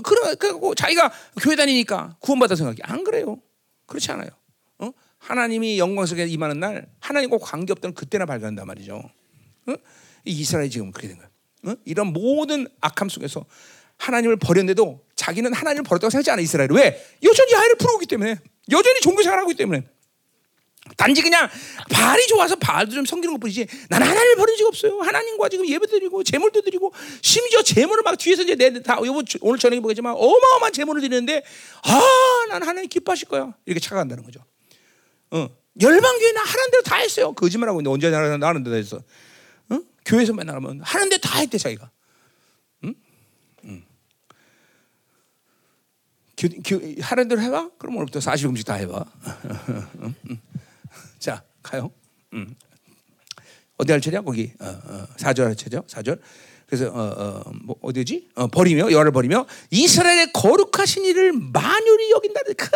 [0.02, 1.10] 그러 고 자기가
[1.40, 3.40] 교회 다니니까 구원받아 생각이 안 그래요.
[3.86, 4.28] 그렇지 않아요.
[4.78, 4.90] 어?
[5.24, 9.02] 하나님이 영광 속에 임하는 날 하나님과 관계 없던 그때나 발견한단 말이죠.
[9.66, 9.74] 어?
[10.24, 11.28] 이스라엘이 지금 그렇게 된 거야.
[11.66, 11.76] 어?
[11.86, 13.46] 이런 모든 악함 속에서
[13.96, 16.70] 하나님을 버렸는데도 자기는 하나님을 버렸다고 생각하지 않아 이스라엘.
[16.72, 17.02] 왜?
[17.22, 18.36] 여전히 아이를 부르기 때문에
[18.70, 19.84] 여전히 종교생활 하고 있기 때문에
[20.98, 21.48] 단지 그냥
[21.90, 25.00] 발이 좋아서 발도 좀 섬기는 것 뿐이지 나는 하나님을 버린 적 없어요.
[25.00, 26.92] 하나님과 지금 예배 드리고 재물도 드리고
[27.22, 28.98] 심지어 재물을 막 뒤에서 이제 내다
[29.40, 31.42] 오늘 저녁에 보겠지만 어마어마한 재물을 드리는데
[31.84, 33.54] 아, 나는 하나님 기뻐하실 거야.
[33.64, 34.44] 이렇게 착각한다는 거죠.
[35.34, 35.50] 어.
[35.80, 37.32] 열방교회는 하는 대로 다 했어요.
[37.32, 38.98] 거짓말하고 있는데 언제 나는 데다 했어.
[38.98, 39.80] 어?
[40.04, 41.90] 교회에서 맨날 하면 하는 데다 했대 자기가.
[42.84, 42.94] 응?
[43.64, 43.84] 응.
[46.36, 47.70] 교, 교, 하는 대로 해봐?
[47.78, 49.04] 그럼 오늘부터 40음식 다 해봐.
[50.02, 50.14] 응?
[50.30, 50.40] 응.
[51.18, 51.90] 자, 가요.
[52.32, 52.54] 음.
[53.76, 54.20] 어디 할 차례야?
[54.20, 55.84] 거기 어, 어, 4절 할 차례죠.
[55.88, 56.20] 4절.
[56.76, 58.30] 그래서 어, 어, 뭐 어디지?
[58.34, 62.68] 어, 버리며 여를 버리며 이스라엘의 거룩하신 이를 만유리 여긴다는 그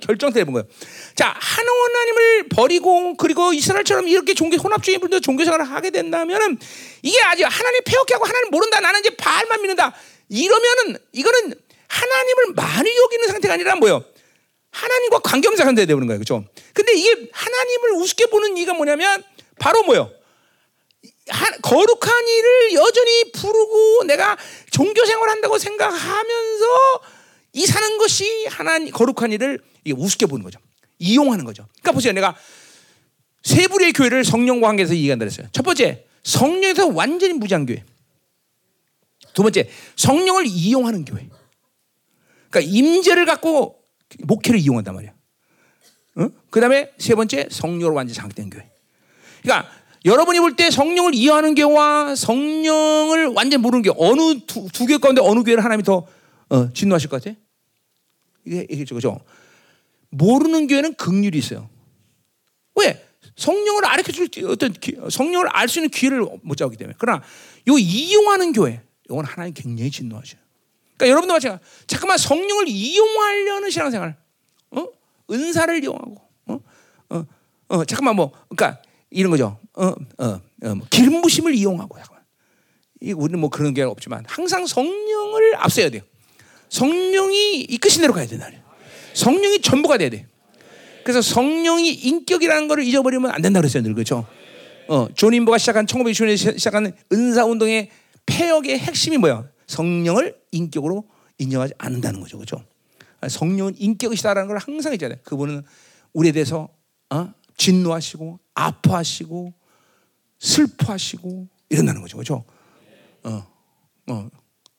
[0.00, 0.66] 결정돼 본 거예요.
[1.14, 6.58] 자, 하나님을 버리고 그리고 이스라엘처럼 이렇게 종교 혼합주의 분들 종교생활을 하게 된다면은
[7.02, 8.80] 이게 아직 하나님 폐역해 하고 하나님 모른다.
[8.80, 9.94] 나는 이제 발만 믿는다.
[10.30, 11.54] 이러면은 이거는
[11.88, 14.02] 하나님을 만유 여기는 상태가 아니라 뭐요?
[14.70, 16.18] 하나님과 관계없는 상태가 되는 거예요.
[16.18, 16.44] 그렇죠?
[16.72, 19.22] 근데 이게 하나님을 우습게 보는 이가 뭐냐면
[19.58, 20.10] 바로 뭐요?
[21.62, 24.36] 거룩한 일을 여전히 부르고 내가
[24.70, 26.66] 종교 생활한다고 생각하면서
[27.54, 29.60] 이 사는 것이 하나님 거룩한 일을
[29.94, 30.58] 우습게 보는 거죠.
[30.98, 31.66] 이용하는 거죠.
[31.80, 32.12] 그러니까 보세요.
[32.12, 32.36] 내가
[33.42, 35.48] 세 부류의 교회를 성령과 관계에서 이해한다 그랬어요.
[35.52, 37.84] 첫 번째, 성령에서 완전히 무장 교회.
[39.34, 41.28] 두 번째, 성령을 이용하는 교회.
[42.50, 43.82] 그러니까 임재를 갖고
[44.20, 45.12] 목회를 이용한단 말이야.
[46.16, 46.28] 어?
[46.50, 48.70] 그 다음에 세 번째 성령으로 완전 장된 교회.
[49.42, 49.70] 그러니까
[50.04, 55.20] 여러분이 볼 때 성령을 이해하는 교회와 성령을 완전 모르는 교회 어느 두, 두 교회 가운데
[55.20, 56.06] 어느 교회를 하나님이 더
[56.48, 57.36] 어, 진노하실 것 같아?
[58.44, 59.20] 이게 이게 그죠?
[60.10, 61.68] 모르는 교회는 극률이 있어요.
[62.74, 63.06] 왜?
[63.36, 64.74] 성령을 알려 줄 어떤
[65.10, 66.96] 성령을 알 수 있는 기회를 못 잡기 때문에.
[66.98, 67.22] 그러나
[67.68, 70.36] 요 이용하는 교회, 이건 하나님 굉장히 진노하죠.
[70.96, 71.64] 그러니까 여러분도 마찬가지.
[71.86, 74.16] 잠깐만 성령을 이용하려는 신앙생활,
[74.72, 74.86] 어?
[75.30, 76.60] 은사를 이용하고, 어?
[77.10, 77.26] 어,
[77.68, 79.58] 어, 잠깐만 뭐, 그러니까 이런 거죠.
[79.74, 79.86] 어,
[80.18, 82.22] 어, 어뭐 기름 부심을 이용하고, 잠깐만.
[83.00, 86.02] 이 우리는 뭐 그런 게 없지만 항상 성령을 앞서야 돼요.
[86.68, 88.48] 성령이 이끄신 대로 가야 된다.
[89.14, 90.26] 성령이 전부가 돼야 돼.
[91.04, 94.26] 그래서 성령이 인격이라는 것을 잊어버리면 안 된다 그랬어요, 늘 그렇죠?
[94.88, 97.90] 어, 존 윔버가 시작한 1960년에 시작한 은사 운동의
[98.26, 99.48] 패역의 핵심이 뭐야?
[99.66, 101.04] 성령을 인격으로
[101.38, 102.38] 인정하지 않는다는 거죠.
[102.38, 102.62] 그렇죠?
[103.28, 105.18] 성령은 인격이시다라는 걸 항상 있잖아요.
[105.24, 105.62] 그분은
[106.12, 106.68] 우리에 대해서
[107.10, 107.32] 어?
[107.56, 109.52] 진노하시고 아파하시고
[110.42, 112.16] 슬퍼하시고 이런다는 거죠.
[112.16, 112.44] 그렇죠?
[113.22, 113.46] 어.
[114.08, 114.28] 어.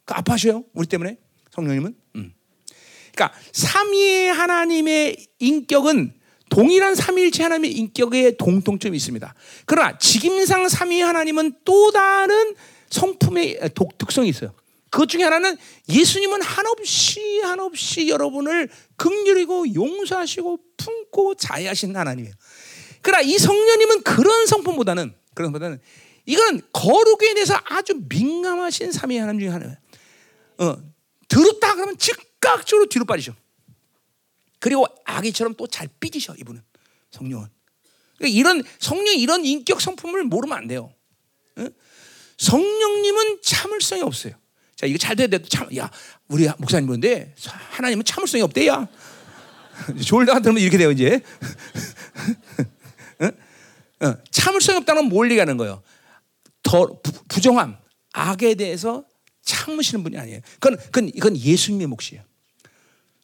[0.06, 0.66] 그 아파하셔요.
[0.74, 1.18] 우리 때문에
[1.52, 1.96] 성령님은.
[2.18, 2.34] 음.
[3.14, 6.14] 그러니까 삼위의 하나님의 인격은
[6.50, 9.34] 동일한 삼위일체 하나님의 인격에 동통점이 있습니다.
[9.66, 12.54] 그러나 직임상 삼위 하나님은 또 다른
[12.90, 14.54] 성품의 독 특성이 있어요.
[14.92, 15.58] 그것 중에 하나는
[15.90, 22.36] 예수님은 한없이 한없이 여러분을 극률이고 용서하시고 품고 자애하신 하나님이에요.
[23.02, 25.80] 그러나 이 성령님은 그런 성품보다는 그런 보다는
[26.26, 29.76] 이건 거룩에 대해서 아주 민감하신 삼위 하나님 중에 하나예요.
[30.60, 30.78] 어,
[31.28, 33.36] 들었다 그러면 즉각적으로 뒤로 빠지죠.
[34.60, 36.62] 그리고 아기처럼 또 잘 삐지셔 이분은
[37.12, 37.48] 성령은.
[38.18, 40.94] 그러니까 이런 성령 이런 인격 성품을 모르면 안 돼요.
[41.58, 41.68] 어?
[42.38, 44.34] 성령님은 참을성이 없어요.
[44.76, 45.42] 자, 이거 잘 돼야 돼.
[45.44, 45.90] 참, 야,
[46.28, 47.36] 우리 목사님 보는데
[47.72, 48.88] 하나님은 참을성이 없대야.
[50.06, 51.22] 졸다가 들으면 이렇게 돼요, 이제.
[54.04, 54.08] 어?
[54.08, 55.82] 어, 참을성이 없다는 뭘 얘기하는 거예요?
[56.62, 57.78] 더 부, 부정함,
[58.14, 59.06] 악에 대해서
[59.44, 60.42] 참으시는 분이 아니에요.
[60.60, 62.24] 그건, 그건, 이건 예수님의 몫이에요.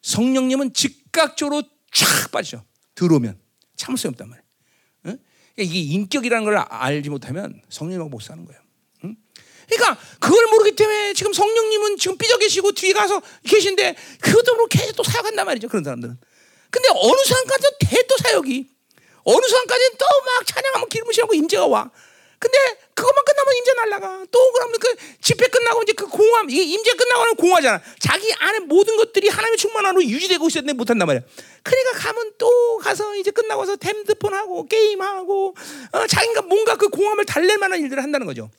[0.02, 1.62] 성령님은 즉각적으로
[1.92, 2.64] 쫙 빠져.
[2.94, 3.38] 들어오면.
[3.76, 4.46] 참을성이 없단 말이에요.
[5.06, 5.18] 응?
[5.54, 8.60] 그러니까 이게 인격이라는 걸 알지 못하면 성령님하고 못 사는 거예요.
[9.04, 9.16] 응?
[9.68, 15.02] 그러니까 그걸 모르기 때문에 지금 성령님은 지금 삐져 계시고 뒤에 가서 계신데 그것도 계속 또
[15.02, 15.68] 사역한단 말이죠.
[15.68, 16.18] 그런 사람들은.
[16.70, 18.68] 근데 어느 순간까지 대또 사역이
[19.24, 21.90] 어느 순간까지는 또 막 찬양하면 기름을 씌우고 임재가 와.
[22.38, 22.56] 근데
[22.94, 24.26] 그것만 끝나면 임재 날라가.
[24.30, 27.82] 또 그러면 그 집회 끝나고 이제 그 공허함, 이게 임재 끝나고 는 공허하잖아.
[27.98, 31.22] 자기 안에 모든 것들이 하나님의 충만함으로 유지되고 있었는데 못한단 말이야.
[31.62, 35.54] 그러니까 가면 또 가서 이제 끝나고서 핸드폰 하고 게임하고
[35.92, 38.50] 어, 자기가 뭔가 그 공허함을 달랠 만한 일들을 한다는 거죠.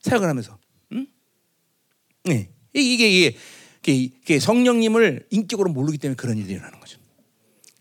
[0.00, 0.58] 사역을 하면서.
[0.92, 1.06] 응?
[2.24, 2.48] 네.
[2.72, 3.36] 이게, 이게,
[3.82, 6.98] 이게, 이게 성령님을 인격으로 모르기 때문에 그런 일이 일어나는 거죠.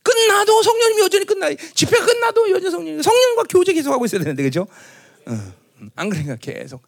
[0.04, 1.50] 끝나도 성령님이 여전히 끝나.
[1.74, 4.68] 집회 끝나도 여전히 성령 성령과 교제 계속하고 있어야 되는데 그죠?
[5.26, 5.54] 어,
[5.96, 6.84] 안 그러니까 계속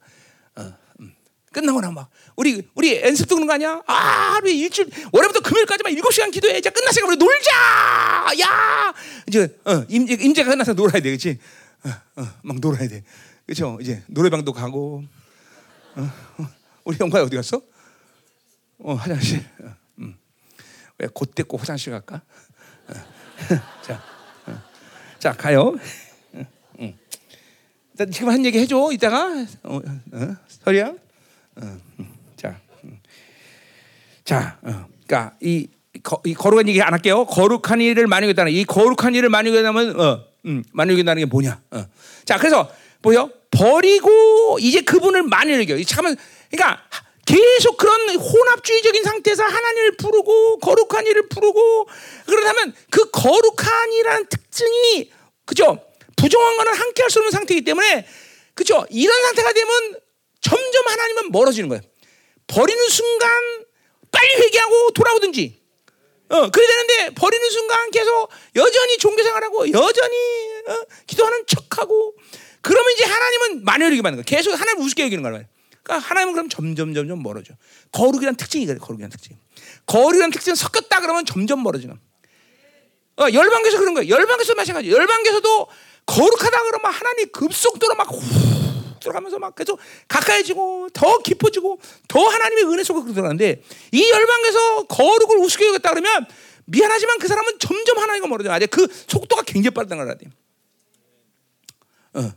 [0.56, 1.16] 어, 음.
[1.52, 3.82] 끝나고 나면 막 우리 우리 연습도 그런 거 아니야?
[3.88, 3.94] 아
[4.36, 6.58] 하루에 일주일 월요일부터 금요일까지만 일곱 시간 기도해.
[6.58, 7.52] 이제 끝났으니까 우리 놀자.
[8.42, 8.94] 야
[9.28, 11.40] 이제 어, 임재 임재가 끝나서 놀아야 돼, 그렇지?
[11.86, 13.04] 어, 어, 막 놀아야 돼,
[13.46, 13.78] 그렇죠?
[13.82, 15.04] 이제 노래방도 가고.
[15.96, 16.48] 어, 어.
[16.84, 17.62] 우리 영화 어디 갔어?
[18.80, 19.40] 어 화장실.
[19.62, 20.18] 어, 음.
[20.98, 22.22] 왜꼭 화장실 갈까?
[23.82, 24.02] 자,
[24.48, 24.62] 어.
[25.20, 25.76] 자 가요.
[26.80, 26.98] 응.
[28.12, 28.90] 지금 한 얘기 해줘.
[28.92, 30.94] 이따가 어, 어, 설이야.
[31.56, 31.78] 어,
[32.36, 32.60] 자,
[34.24, 35.68] 자, 어, 그러니까 이,
[36.04, 37.26] 거, 이 거룩한 얘기 안 할게요.
[37.26, 39.30] 거룩한 일을 하다는 이 거룩한 일을
[39.60, 40.64] 하다면 어, 음,
[41.02, 41.62] 하다는 게 뭐냐?
[41.72, 41.86] 어.
[42.26, 42.70] 자, 그래서
[43.02, 45.24] 보여 버리고 이제 그분을
[45.62, 45.82] 여겨.
[45.84, 46.18] 잠깐만,
[46.52, 46.82] 그러니까
[47.26, 51.88] 계속 그런 혼합주의적인 상태에서 하나님을 부르고 거룩한 일을 부르고
[52.28, 55.12] 그러다면 그 거룩한 이라는 특징이
[55.46, 55.80] 그죠?
[56.16, 58.08] 부정한 거는 함께 할 수 없는 상태이기 때문에
[58.54, 58.86] 그죠?
[58.90, 59.96] 이런 상태가 되면
[60.42, 61.82] 점점 하나님은 멀어지는 거예요.
[62.48, 63.66] 버리는 순간
[64.12, 65.62] 빨리 회개하고 돌아오든지
[66.30, 70.16] 어, 그래야 되는데 버리는 순간 계속 여전히 종교 생활하고 여전히
[70.68, 72.16] 어, 기도하는 척하고
[72.62, 74.26] 그러면 이제 하나님은 만연하게 받는 거예요.
[74.26, 75.46] 계속 하나님 우습게 여기는 거예요.
[75.86, 77.54] 그러니까 하나님은 그럼 점점 점점 멀어져.
[77.92, 78.78] 거룩이란 특징이 그래.
[78.80, 79.38] 거룩이란 특징.
[79.86, 81.96] 거룩이란 특징은 섞였다 그러면 점점 멀어지는.
[83.18, 84.10] 어, 열방에서 그런 거예요.
[84.10, 84.92] 열방에서 마찬가지.
[84.92, 85.68] 열방에서도
[86.08, 88.20] 거룩하다 그러면 하나님 급속도로 막 후
[89.06, 95.68] 들어가면서 막 계속 가까이지고 더 깊어지고 더 하나님의 은혜 속으로 들어가는데 이 열방에서 거룩을 우습게
[95.68, 96.26] 여겼다 그러면
[96.66, 98.52] 미안하지만 그 사람은 점점 하나님과 멀어져.
[98.52, 100.28] 아직 그 속도가 굉장히 빠르다는 걸 알아야 돼.
[102.16, 102.34] 어.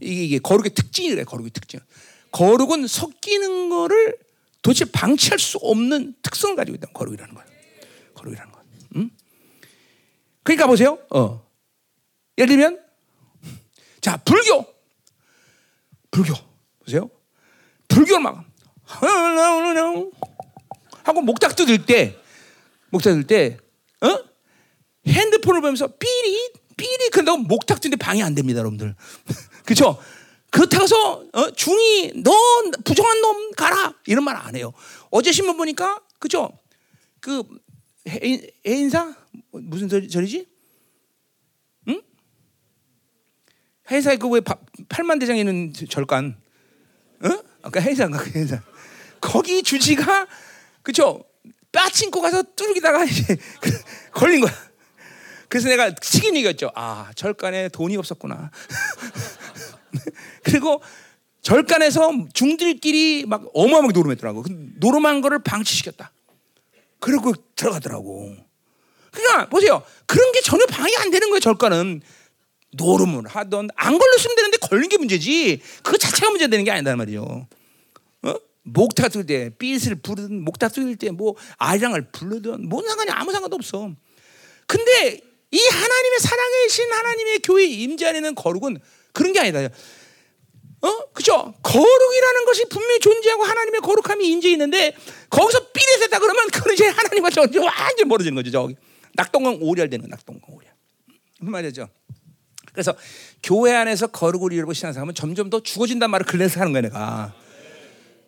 [0.00, 1.80] 이게, 이게 거룩의 특징이 래 거룩의 특징.
[2.30, 4.16] 거룩은 섞이는 거를
[4.62, 6.88] 도대체 방치할 수 없는 특성을 가지고 있다.
[6.92, 7.48] 거룩이라는 거예요.
[8.14, 8.60] 거룩이라는 거.
[8.96, 9.10] 음?
[10.42, 10.98] 그러니까 보세요.
[11.10, 11.46] 어.
[12.36, 12.80] 예를 들면
[14.00, 14.66] 자 불교
[16.10, 16.34] 불교
[16.84, 17.10] 보세요.
[17.88, 18.44] 불교 막
[21.04, 22.16] 하고 목탁 뜯을 때
[22.90, 23.58] 목탁 뜯을 때
[24.00, 24.18] 어?
[25.06, 28.94] 핸드폰을 보면서 삐리 삐리 그런다고 목탁 뜯는데 방해 안 됩니다, 여러분들.
[29.66, 29.98] 그렇죠?
[30.50, 32.32] 그렇다고 해서 어, 중이 너
[32.84, 34.72] 부정한 놈 가라 이런 말 안 해요.
[35.10, 36.58] 어제 신문 보니까 그죠?
[37.20, 37.42] 그
[38.08, 39.14] 해, 해인사
[39.52, 40.46] 무슨 절이지?
[41.88, 42.02] 응?
[43.90, 44.40] 해인사에 그왜
[44.88, 46.36] 팔만 대장에 있는 절간?
[47.24, 47.28] 어?
[47.62, 48.62] 아까 해인사인가 그 해인사.
[49.20, 50.26] 거기 주지가
[50.82, 51.24] 그죠?
[51.72, 53.36] 빠친코 가서 뚫기다가 이제
[54.12, 54.52] 걸린 거야.
[55.48, 56.70] 그래서 내가 치긴 이겼죠.
[56.74, 58.50] 아 절간에 돈이 없었구나.
[60.44, 60.82] 그리고
[61.42, 64.42] 절간에서 중들끼리 막 어마어마하게 노름했더라고.
[64.42, 66.12] 그 노름한 거를 방치시켰다.
[67.00, 68.36] 그리고 들어가더라고.
[69.12, 69.82] 그러니까 보세요.
[70.06, 71.40] 그런 게 전혀 방해 안 되는 거예요.
[71.40, 72.02] 절간은
[72.72, 75.60] 노름을 하던 안 걸렸으면 되는데 걸린 게 문제지.
[75.82, 77.46] 그 자체가 문제 되는 게 아니단 말이죠.
[78.22, 78.34] 어?
[78.62, 83.90] 목탁 쓸 때, 삐을 부르든 목탁 쓸때 뭐 아리랑을 부르든 뭔 상관이 아무 상관도 없어.
[84.66, 85.20] 근데
[85.50, 88.78] 이 하나님의 사랑의 하나님의 교회 임재 안에는 거룩은
[89.12, 89.60] 그런 게 아니다.
[90.80, 91.12] 어?
[91.12, 91.54] 그죠?
[91.62, 94.94] 거룩이라는 것이 분명히 존재하고 하나님의 거룩함이 인지 있는데
[95.28, 98.50] 거기서 삐리했다 그러면 그건 이제 하나님과 저 완전 멀어지는 거죠.
[98.50, 98.76] 저기
[99.14, 100.72] 낙동강 오리알 되는 낙동강 오리알.
[101.40, 101.88] 무슨 말이죠?
[102.72, 102.94] 그래서
[103.42, 107.34] 교회 안에서 거룩을 이루고 신앙생활하면 점점 더 죽어진단 말을 그래서 하는 거야 내가.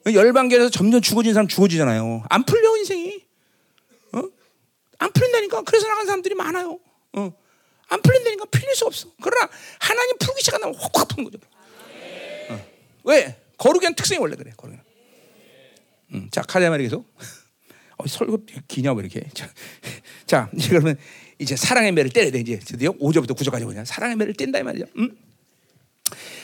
[0.07, 2.24] 열방계에서 점점 죽어진 사람 죽어지잖아요.
[2.28, 3.24] 안 풀려 인생이.
[4.12, 4.23] 어?
[4.98, 5.62] 안 풀린다니까.
[5.62, 6.81] 그래서 나간 사람들이 많아요.
[7.12, 7.32] 어.
[7.91, 9.09] 안 풀린다니까 풀릴 수 없어.
[9.21, 9.49] 그러나
[9.79, 11.39] 하나님 풀기 시작하면 확확 푸는 거죠.
[12.49, 12.67] 어.
[13.05, 13.37] 왜?
[13.59, 14.53] 거룩한 특성이 원래 그래.
[14.57, 14.79] 거룩.
[16.15, 17.05] 음, 자 카레 말이 계속.
[17.99, 18.39] 어, 설교
[18.69, 19.29] 기냐 뭐 이렇게.
[19.35, 19.51] 자,
[20.27, 20.97] 자 이제 그러면
[21.39, 23.85] 이제 사랑의 매를 때려야 돼 이제 드디어 5절부터 9절까지 보냐.
[23.85, 24.87] 사랑의 매를 뗀다 이 말이야.
[24.97, 25.17] 음?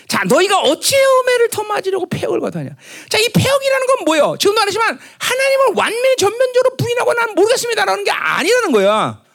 [0.08, 2.70] 자, 너희가 어찌 음해를 더 맞으려고 폐역을 받하냐?
[3.08, 4.36] 자, 이 폐역이라는 건 뭐예요?
[4.38, 9.25] 지금도 말하지만 하나님을 완매 전면적으로 부인하고 난 모르겠습니다라는 게 아니라는 거야.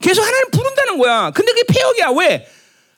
[0.00, 1.30] 계속 하나님 부른다는 거야.
[1.30, 2.10] 근데 그게 폐역이야.
[2.10, 2.46] 왜?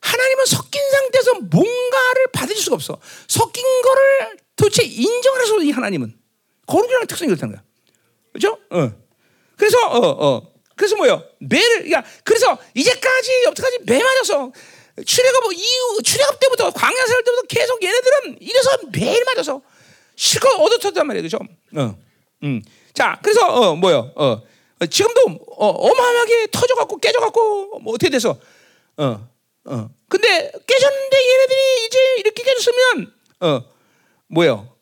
[0.00, 2.98] 하나님은 섞인 상태에서 뭔가를 받으실 수가 없어.
[3.26, 6.14] 섞인 거를 도대체 인정을 해서 이 하나님은
[6.66, 7.64] 거룩이라는 특성이 그렇다는 거야.
[8.32, 8.58] 그죠?
[8.70, 8.92] 어.
[9.56, 10.52] 그래서 어 어.
[10.76, 11.24] 그래서 뭐요?
[11.40, 14.52] 매를 그러니까 그래서 이제까지 여태까지 매 맞아서
[15.04, 19.60] 출애굽 뭐 이후 출애굽 때부터 광야 생활 때부터 계속 얘네들은 이래서 매일 맞아서
[20.14, 21.38] 실컷 얻어쳤단 말이에요, 그죠?
[21.76, 21.96] 어,
[22.42, 22.62] 음.
[22.94, 24.12] 자, 그래서 어 뭐요?
[24.16, 24.42] 어, 어
[24.86, 28.38] 지금도 어, 어마어마하게 터져갖고 깨져갖고 뭐 어떻게 돼서
[28.96, 29.28] 어,
[29.64, 29.90] 어.
[30.08, 33.62] 근데 깨졌는데 얘네들이 이제 이렇게 깨졌으면 어,
[34.28, 34.76] 뭐요?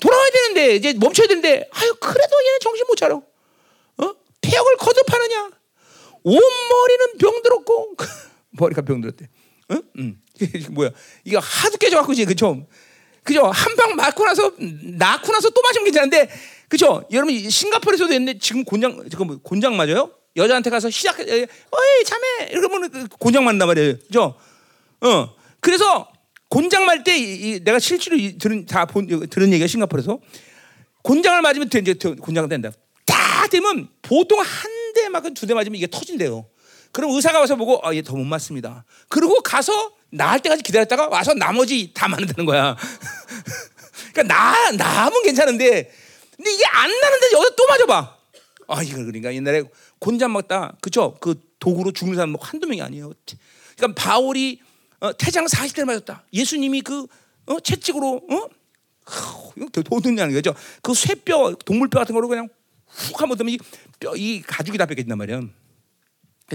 [0.00, 3.16] 돌아와야 되는데 이제 멈춰야 되는데 아유 그래도 얘네 정신 못 차려.
[3.16, 4.14] 어?
[4.42, 5.50] 폐역을 거듭하느냐?
[6.24, 7.94] 온 머리는 병들었고
[8.58, 9.28] 머리가 병들었대.
[9.72, 9.82] 응?
[9.98, 10.20] 응.
[10.72, 10.90] 뭐야?
[11.24, 12.66] 이거 하도 깨져갖고 이제 그죠?
[13.22, 13.46] 그죠?
[13.46, 16.28] 한 방 맞고 나서 낳고 나서 또 마시면 괜찮은데
[16.68, 17.04] 그죠?
[17.12, 20.10] 여러분 싱가포르에서도 했는데 지금 곤장 지금 뭐 곤장 맞아요?
[20.36, 23.98] 여자한테 가서 시작 어이 자매 이러면 곤장 맞나 말이에요.
[23.98, 24.34] 그죠?
[25.00, 25.34] 어.
[25.60, 26.08] 그래서
[26.50, 30.18] 곤장 말때 내가 실제로 들은 다 본, 들은 얘기가 싱가포르에서
[31.02, 32.70] 곤장을 맞으면 이제 곤장 된다.
[33.06, 36.46] 딱 되면 보통 한 대 맞고 두 대 맞으면 이게 터진대요.
[36.90, 38.86] 그럼 의사가 와서 보고 아, 얘 더 못 맞습니다.
[39.10, 42.74] 그리고 가서 나을 때까지 기다렸다가 와서 나머지 다 맞는다는 거야.
[44.14, 45.92] 그러니까 나 나면 괜찮은데
[46.36, 48.16] 근데 이게 안 나는데 여기서 또 맞아봐.
[48.68, 49.62] 아 이거 그러니까 옛날에
[49.98, 51.16] 곤장 먹다 그죠?
[51.20, 53.12] 그 도구로 죽는 사람 뭐 한두 명이 아니에요.
[53.76, 54.60] 그러니까 바울이
[55.00, 56.24] 어, 태장 40대를 맞았다.
[56.32, 57.06] 예수님이 그
[57.46, 58.48] 어, 채찍으로 어?
[59.56, 60.54] 이거 도둑이라는 거죠.
[60.82, 62.48] 그 쇠뼈 동물뼈 같은 거로 그냥
[62.86, 63.58] 훅 한번 넣으면 이,
[64.00, 65.36] 뼈, 이 가죽이 다 뺏긴단 말이야.
[65.36, 65.54] 그러니까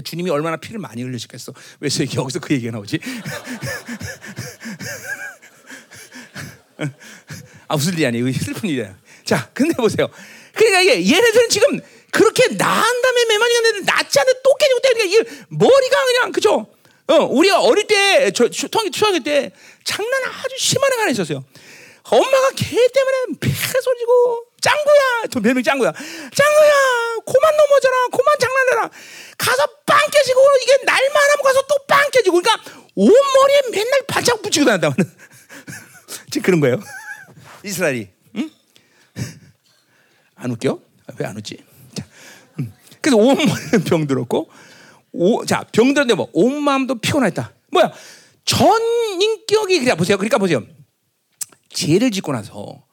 [0.04, 1.52] 주님이 얼마나 피를 많이 흘리셨겠어.
[1.80, 2.98] 왜 여기서 그 얘기가 나오지?
[7.68, 8.32] 아 무슨 일이 아니에요.
[8.32, 8.98] 슬픈 일이야.
[9.24, 10.08] 자, 근데 보세요.
[10.54, 11.80] 그러니까 이게 얘네들은 지금
[12.10, 16.66] 그렇게 나은 다음에 매만이 갔는데 낫지 않은 또 깨지고 때니까 이 머리가 그냥 그죠?
[17.08, 19.50] 어, 우리가 어릴 때, 저, 초등학교, 초등학교 때
[19.84, 21.44] 장난 아주 심한 애가 있었어요.
[22.04, 25.92] 엄마가 걔 때문에 폐가 쏟지고 짱구야, 저 별명 짱구야.
[25.92, 26.72] 짱구야,
[27.24, 28.90] 고만 넘어져라, 고만 장난해라.
[29.38, 32.62] 가서 빵 깨지고 이게 날만 하면 가서 또 빵 깨지고 그러니까
[32.94, 34.94] 온 머리에 맨날 발짝 붙이고 다닌다.
[36.30, 36.80] 지금 그런 거예요.
[37.64, 38.08] 이스라엘이.
[40.42, 40.44] 응?
[40.44, 40.78] 안 웃겨?
[41.18, 41.58] 왜 안 웃지?
[41.94, 42.04] 자,
[42.58, 42.72] 음.
[43.00, 44.50] 그래서 온 머리는 병들었고,
[45.12, 47.52] 오, 자 병들었는데 뭐 온 마음도 피곤했다.
[47.70, 47.92] 뭐야?
[48.44, 48.68] 전
[49.20, 50.16] 인격이 그냥 보세요.
[50.16, 50.62] 그러니까 보세요.
[51.70, 52.84] 죄를 짓고 나서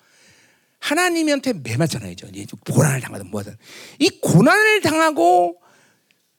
[0.80, 2.16] 하나님한테 매맞잖아요.
[2.72, 3.58] 고난을 당하든 뭐하든
[4.00, 5.60] 이 고난을 당하고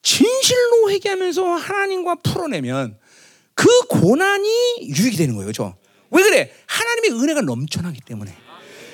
[0.03, 2.99] 진실로 회개하면서 하나님과 풀어내면
[3.55, 4.49] 그 고난이
[4.97, 5.47] 유익이 되는 거예요.
[5.47, 5.77] 그렇죠?
[6.11, 6.51] 왜 그래?
[6.67, 8.35] 하나님의 은혜가 넘쳐나기 때문에.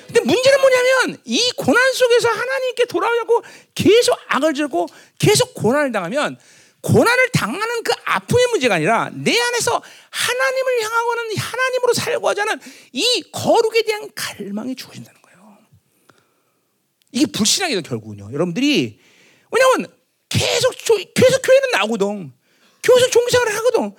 [0.07, 3.43] 근데 문제는 뭐냐면 이 고난 속에서 하나님께 돌아오려고
[3.75, 4.87] 계속 악을 들고
[5.19, 6.37] 계속 고난을 당하면
[6.81, 12.59] 고난을 당하는 그 아픔의 문제가 아니라 내 안에서 하나님을 향하고는 하나님으로 살고 하자는
[12.93, 15.57] 이 거룩에 대한 갈망이 주어진다는 거예요.
[17.11, 18.31] 이게 불신앙이죠 결국은요.
[18.31, 18.99] 여러분들이
[19.51, 19.93] 왜냐하면
[20.29, 20.73] 계속
[21.13, 22.31] 계속 교회는 나오거든.
[22.83, 23.95] 교회에서 종생활을 하거든.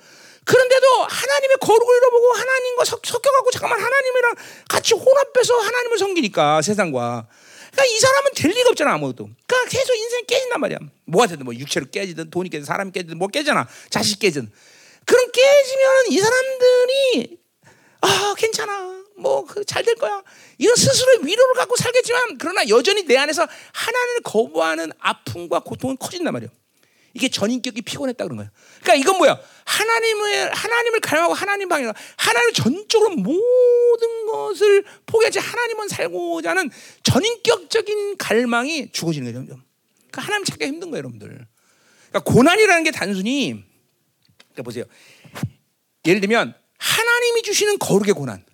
[0.49, 4.35] 그런데도 하나님의 거룩을 잃어보고 하나님과 섞여갖고 잠깐만 하나님이랑
[4.67, 7.27] 같이 혼합해서 하나님을 섬기니까 세상과
[7.71, 9.29] 그러니까 이 사람은 될 리가 없잖아 아무것도.
[9.45, 10.79] 그러니까 계속 인생 깨진단 말이야.
[11.05, 13.67] 뭐가 되든 뭐 육체로 깨지든 돈이 깨지든 사람이 깨지든 뭐 깨잖아.
[13.91, 14.51] 자식 깨지든.
[15.05, 17.37] 그럼 깨지면 이 사람들이
[18.01, 20.23] 아 괜찮아 뭐 잘 될 거야.
[20.57, 26.49] 이런 스스로의 위로를 갖고 살겠지만 그러나 여전히 내 안에서 하나님을 거부하는 아픔과 고통은 커진단 말이야.
[27.13, 28.51] 이게 전인격이 피곤했다 그런 거야.
[28.81, 29.39] 그러니까 이건 뭐야?
[29.65, 36.69] 하나님을 하나님을 갈망하고 하나님 방향, 하나님 전적으로 모든 것을 포기하지 하나님만 살고자 하는
[37.03, 39.59] 전인격적인 갈망이 죽어지는 거죠.
[40.11, 41.27] 그러니까 하나님 찾기가 힘든 거예요, 여러분들.
[42.09, 43.63] 그러니까 고난이라는 게 단순히
[44.37, 44.85] 그러니까 보세요.
[46.05, 48.45] 예를 들면 하나님이 주시는 거룩의 고난.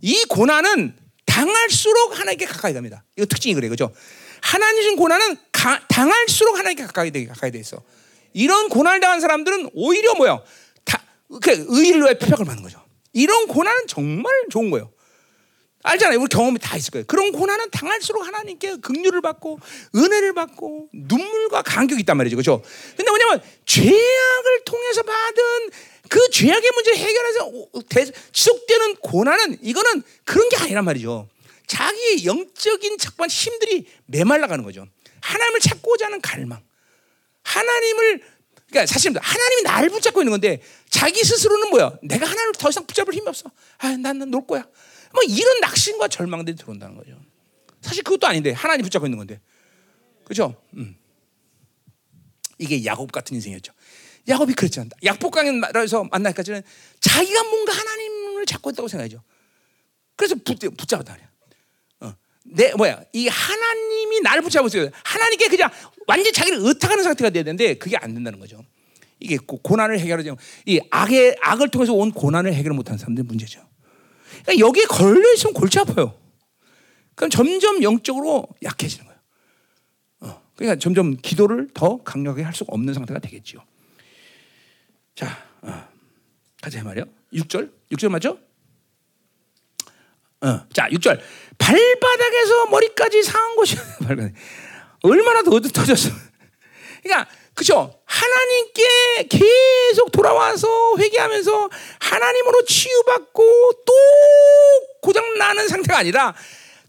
[0.00, 0.96] 이 고난은
[1.26, 3.04] 당할수록 하나님께 가까이 갑니다.
[3.16, 3.92] 이거 특징이 그래요, 그죠?
[4.46, 7.82] 하나님 준 고난은 가, 당할수록 하나님께 가까이 되 가까이 돼 있어.
[8.32, 10.40] 이런 고난을 당한 사람들은 오히려 뭐야?
[10.84, 11.02] 다,
[11.42, 12.80] 그 의일로의 표적을 받는 거죠.
[13.12, 14.92] 이런 고난은 정말 좋은 거예요.
[15.82, 16.20] 알잖아요.
[16.20, 17.06] 우리 경험이 다 있을 거예요.
[17.06, 19.58] 그런 고난은 당할수록 하나님께 긍휼을 받고
[19.96, 22.36] 은혜를 받고 눈물과 간격이 있단 말이죠.
[22.36, 22.62] 그렇죠?
[22.96, 25.70] 근데 뭐냐면 죄악을 통해서 받은
[26.08, 27.52] 그 죄악의 문제를 해결해서
[28.32, 31.28] 지속되는 고난은 이거는 그런 게 아니란 말이죠.
[31.66, 34.86] 자기의 영적인 작반 힘들이 메말라가는 거죠.
[35.20, 36.62] 하나님을 찾고자 하는 갈망.
[37.42, 38.22] 하나님을
[38.68, 40.60] 그러니까 사실 하나님이 나를 붙잡고 있는 건데
[40.90, 41.98] 자기 스스로는 뭐야?
[42.02, 43.50] 내가 하나님을 더 이상 붙잡을 힘이 없어.
[43.78, 44.66] 아, 나는 놀 거야.
[45.12, 47.18] 뭐 이런 낙심과 절망들이 들어온다는 거죠.
[47.80, 49.40] 사실 그것도 아닌데 하나님 붙잡고 있는 건데.
[50.24, 50.60] 그죠?
[50.74, 50.96] 음.
[52.58, 53.72] 이게 야곱 같은 인생이었죠.
[54.28, 54.88] 야곱이 그랬잖아.
[55.04, 56.62] 약복강에서 만날까지는
[57.00, 59.22] 자기가 뭔가 하나님을 잡고 있다고 생각하죠.
[60.16, 61.24] 그래서 붙, 붙잡았다 그래.
[61.24, 61.35] 어.
[62.48, 63.02] 내 뭐야?
[63.12, 64.88] 이 하나님이 나를 붙잡고 있어요.
[65.04, 65.70] 하나님께 그냥
[66.06, 68.64] 완전 자기를 의탁하는 상태가 돼야 되는데 그게 안 된다는 거죠.
[69.18, 70.30] 이게 고- 고난을 해결하지
[70.66, 73.60] 이 악의 악을 통해서 온 고난을 해결 못하는 사람들의 문제죠.
[74.44, 76.18] 그러니까 여기에 걸려 있으면 골치 아파요.
[77.14, 79.20] 그럼 점점 영적으로 약해지는 거예요.
[80.20, 83.64] 어, 그러니까 점점 기도를 더 강력하게 할 수가 없는 상태가 되겠죠.
[85.14, 85.26] 자,
[85.62, 85.88] 어,
[86.60, 87.04] 가자 말이요.
[87.32, 88.38] 6절, 6절 맞죠?
[90.46, 91.18] 어, 자, 6절.
[91.58, 93.56] 발바닥에서 머리까지 상한
[94.06, 94.32] 발바닥.
[95.02, 96.10] 얼마나 더 터졌어.
[97.02, 97.98] 그러니까 그죠?
[98.04, 100.68] 하나님께 계속 돌아와서
[100.98, 101.70] 회개하면서
[102.00, 103.92] 하나님으로 치유받고 또
[105.00, 106.34] 고장 나는 상태가 아니라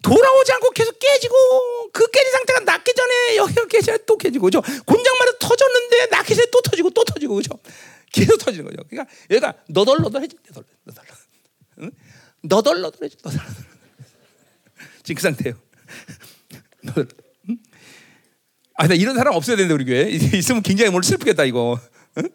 [0.01, 4.61] 돌아오지 않고 계속 깨지고 그 깨진 상태가 낫기 전에 여기가 깨져야 또 깨지고 그죠?
[4.85, 7.57] 곤장마다 터졌는데 낫기 전에 또 터지고 또 터지고 그죠?
[8.11, 8.83] 계속 터지는 거죠.
[8.89, 11.05] 그러니까 얘가 너덜너덜해져 너덜 너덜
[11.79, 11.91] 응?
[12.47, 13.39] 너덜너덜해져 너덜
[15.03, 15.55] 지금 그 상태예요.
[18.75, 21.79] 아, 나 이런 사람 없어야 되는데 우리 교회 있으면 굉장히 오늘 슬프겠다 이거.
[22.17, 22.29] 응?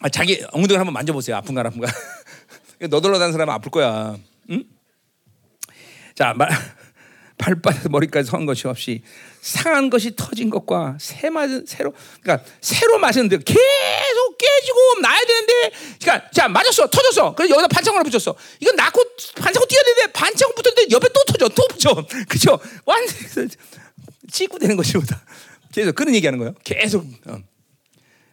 [0.00, 1.36] 아, 자기 엉덩이 한번 만져보세요.
[1.36, 1.90] 아픈가 안 아픈가.
[2.80, 4.18] 너덜너덜한 사람은 아플 거야.
[4.50, 4.64] 응?
[6.14, 6.50] 자, 말,
[7.38, 9.02] 발바닥 머리까지 선 것이 없이
[9.40, 11.92] 상한 것이 터진 것과 새 맞은 새로
[12.22, 17.34] 그러니까 새로 맞았는데 계속 깨지고 나야 되는데 그러니까 자 맞았어 터졌어.
[17.34, 18.34] 그래서 여기다 반창 하나 붙였어.
[18.60, 19.02] 이건 낳고
[19.36, 22.06] 반창고 뛰어야 되는데 반창 붙었는데 옆에 또 터져 또 붙여.
[22.28, 23.48] 그죠 완전
[24.30, 25.24] 찌고 되는 것이 보다.
[25.72, 26.54] 계속 그런 얘기하는 거예요.
[26.64, 27.38] 계속 어,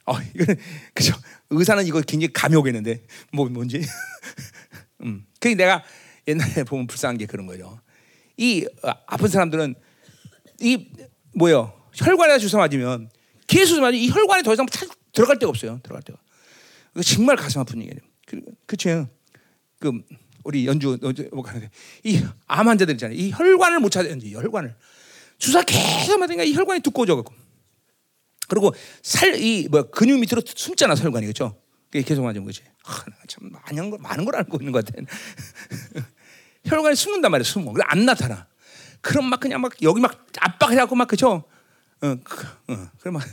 [0.05, 0.59] 어 이거는
[0.93, 1.13] 그죠
[1.49, 3.01] 의사는 이거 굉장히 감이 오겠는데.
[3.31, 3.81] 뭐 뭔지.
[5.01, 5.25] 음.
[5.39, 5.83] 그 내가
[6.27, 7.79] 옛날에 보면 불쌍한 게 그런 거죠.
[8.39, 9.75] 이 어, 아픈 사람들은
[10.61, 10.87] 이
[11.35, 13.09] 뭐요 혈관에 주사 맞으면
[13.47, 15.79] 계속 맞으면 이 혈관에 더 이상 타- 들어갈 데가 없어요.
[15.83, 16.17] 들어갈 데가.
[17.03, 17.99] 정말 가슴 아픈 얘기예요.
[18.25, 19.07] 그, 그쵸?
[19.79, 19.91] 그
[20.43, 20.97] 우리 연주
[21.33, 21.69] 뭐 가는데
[22.03, 23.17] 이암 환자들 있잖아요.
[23.17, 24.15] 이 혈관을 못 찾아요.
[24.21, 24.75] 이 혈관을
[25.37, 27.33] 주사 계속 맞으니까 이 혈관이 두꺼워져 갖고
[28.47, 31.59] 그리고 살 이 뭐 근육 밑으로 숨잖아 혈관이 그렇죠?
[31.91, 32.61] 계속 맞은 거지.
[32.83, 35.01] 하, 나참 많은 걸 많은 걸 알고 있는 것 같아.
[36.65, 37.73] 혈관이 숨는단 말이야, 숨어.
[37.85, 38.47] 안 나타나.
[39.01, 41.43] 그럼 막 그냥 막 여기 막 압박해갖고 막 그죠?
[42.01, 43.23] 어, 그, 어, 그럼 막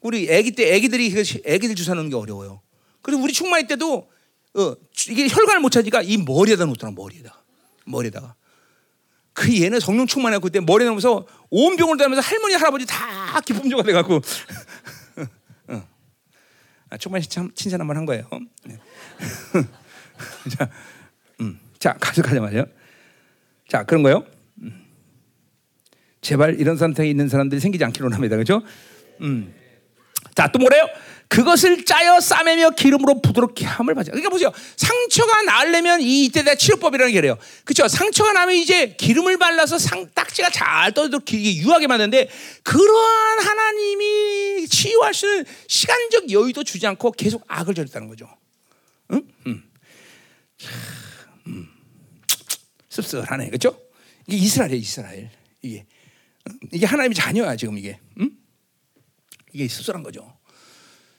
[0.00, 2.60] 우리 아기 때 아기들이 그 아기들 주사 놓는 게 어려워요.
[3.02, 4.08] 그리고 우리 충만일 때도
[4.54, 4.76] 어,
[5.08, 7.42] 이게 혈관을 못 찾으니까 이 머리에다 놓더라 머리에다가
[7.86, 8.34] 머리에다가.
[9.32, 14.20] 그 얘는 성령 충만해 그때 머리에 넣으면서 온 병을 다면서 할머니 할아버지 다 기품조가 돼갖고
[15.68, 15.88] 어.
[16.90, 18.28] 아, 충만히 참 칭찬 한번 한 거예요.
[18.64, 18.78] 네.
[20.56, 20.68] 자, 음,
[21.84, 22.64] 자 가져가자 말이요.
[23.68, 24.24] 자 그런 거요.
[24.62, 24.86] 음.
[26.22, 28.36] 제발 이런 상태에 있는 사람들이 생기지 않기로 합니다.
[28.36, 28.62] 그렇죠?
[29.20, 29.54] 음.
[30.34, 30.88] 자, 또 뭐래요?
[31.28, 34.12] 그것을 짜여 싸매며 기름으로 부드럽게 함을 받자.
[34.12, 34.50] 그러니까 보세요.
[34.76, 37.36] 상처가 나으려면 이 이때다 치료법이라는 게 그래요.
[37.64, 37.86] 그렇죠?
[37.86, 42.30] 상처가 나면 이제 기름을 발라서 상 딱지가 잘 떠도록 유하게 만드는데
[42.62, 48.26] 그러한 하나님이 치유할 수 있는 시간적 여유도 주지 않고 계속 악을 저렸다는 거죠.
[49.12, 49.22] 응?
[49.46, 49.62] 음.
[52.94, 53.48] 씁쓸하네.
[53.48, 53.80] 그렇죠?
[54.26, 55.30] 이게 이스라엘이에요, 이스라엘.
[55.62, 55.86] 이게
[56.48, 56.58] 응?
[56.72, 57.98] 이게 하나님의 자녀야, 지금 이게.
[58.20, 58.30] 응?
[59.52, 60.36] 이게 씁쓸한 거죠.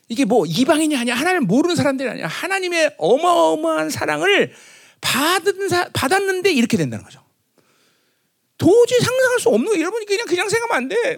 [0.08, 4.54] 이게 뭐 이방인이 아니야 하나님을 모르는 사람들이 아니야 하나님의 어마어마한 사랑을
[5.02, 7.24] 받은 사, 받았는데 이렇게 된다는 거죠.
[8.58, 11.18] 도저히 상상할 수 없는 거 여러분이 그냥 그냥 생각하면 안 돼.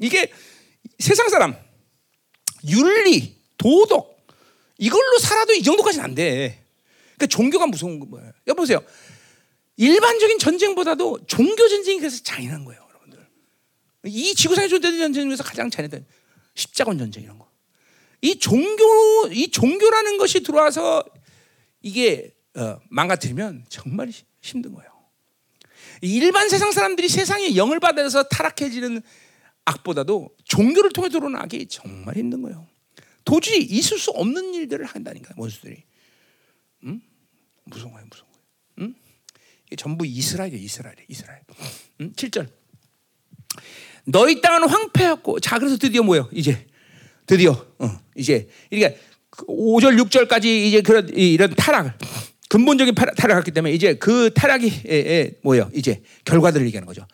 [0.00, 0.30] 이게
[0.98, 1.56] 세상 사람
[2.68, 4.24] 윤리 도덕
[4.78, 6.64] 이걸로 살아도 이 정도까지는 안 돼.
[7.16, 8.32] 그러니까 종교가 무서운 거 뭐예요?
[8.46, 8.84] 여보세요.
[9.82, 13.26] 일반적인 전쟁보다도 종교 전쟁이 그래서 잔인한 거예요, 여러분들.
[14.04, 16.06] 이 지구상에 존재하는 전쟁 중에서 가장 잔인한
[16.54, 17.50] 십자군 전쟁 이런 거.
[18.20, 18.84] 이 종교
[19.32, 21.02] 이 종교라는 것이 들어와서
[21.80, 24.88] 이게 어, 망가뜨리면 정말 히- 힘든 거예요.
[26.02, 29.02] 이 일반 세상 사람들이 세상에 영을 받아서 타락해지는
[29.64, 32.68] 악보다도 종교를 통해 들어오는 정말 힘든 거예요.
[33.24, 35.74] 도저히 있을 수 없는 일들을 한다니까 원수들이.
[35.74, 35.82] 거예요.
[36.84, 37.02] 음?
[37.66, 38.24] 이게
[39.76, 41.40] 전부 이스라엘이에요, 이스라엘, 이스라엘.
[42.00, 42.12] 음?
[42.12, 42.48] 7절.
[44.04, 46.28] 너희 땅은 황폐하고 자 그래서 드디어 뭐예요?
[46.32, 46.66] 이제
[47.26, 48.98] 드디어 어, 이제 이게
[49.30, 51.94] 5절 6절까지 이제 그런 이런 타락을
[52.52, 55.70] 근본적인 타락했기 때문에 이제 그 타락이 에, 에, 뭐예요?
[55.74, 57.06] 이제 결과들을 얘기하는 거죠.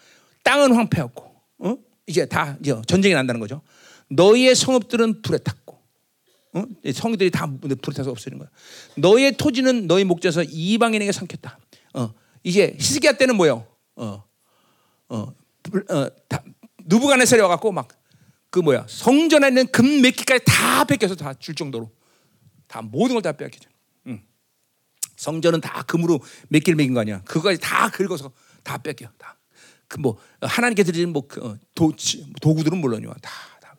[0.43, 1.77] 땅은 황폐했고, 어?
[2.09, 3.63] 이제 다 이제 전쟁이 난다는 거죠.
[4.11, 5.79] 너희의 성읍들은 불에 탔고,
[6.55, 6.65] 어?
[6.93, 8.49] 성들이 다 불에 타서 없어지는 거야.
[8.97, 11.61] 너희의 토지는 너희 목자에서 이방인에게 삼켰다.
[11.95, 12.13] 어,
[12.43, 13.67] 이제 히스기야 때는 뭐요?
[13.97, 14.25] 어,
[15.09, 15.17] 어,
[15.91, 16.43] 어, 다,
[16.87, 17.89] 누부간에서 와갖고 막
[18.51, 21.91] 그 뭐야 성전 에 있는 금 몇 개까지 다 뺏겨서 다 줄 정도로
[22.67, 23.69] 다 모든 걸다 빼앗기죠.
[24.07, 24.23] 응.
[25.17, 27.21] 성전은 다 금으로 몇 개를 매긴 거 아니야?
[27.25, 28.33] 그거까지 다 긁어서
[28.63, 29.11] 다 뺏겨.
[29.19, 29.37] 다.
[29.87, 31.93] 그 뭐 하나님께 드리는 뭐 그, 어, 도,
[32.41, 33.13] 도구들은 물론이요.
[33.21, 33.77] 다, 다.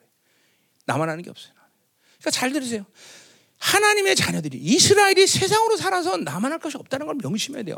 [0.86, 1.53] 나만 하는 게 없어요.
[2.19, 2.86] 그러니까 잘 들으세요.
[3.60, 7.77] 하나님의 자녀들이 이스라엘이 세상으로 살아서 할 것이 없다는 걸 명심해야 돼요.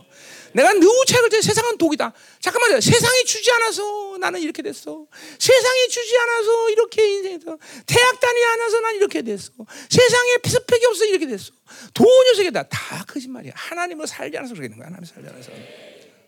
[0.54, 2.14] 내가 누구 책을 때 세상은 독이다.
[2.40, 2.80] 잠깐만요.
[2.80, 5.08] 세상이 주지 않아서 나는 이렇게 됐어.
[5.40, 9.52] 세상이 주지 않아서 이렇게 인생에서 대학단이 않아서 난 이렇게 됐어.
[9.90, 11.52] 세상에 스펙이 없어 이렇게 됐어.
[11.96, 12.70] 돈 요색이다.
[12.70, 13.54] 다 거짓말이야.
[13.56, 14.88] 하나님으로 살지 않아서 그러는 거야.
[14.88, 15.52] 하나님 살지 않아서.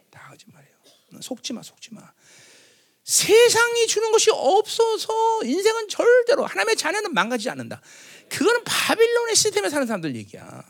[0.09, 0.73] 다 거짓말이에요.
[1.21, 2.01] 속지 마, 속지 마.
[3.03, 7.81] 세상이 주는 것이 없어서 인생은 절대로 하나님의 자녀는 망가지지 않는다.
[8.34, 10.64] 그거는 바빌론의 시스템에 사는 사람들 얘기야.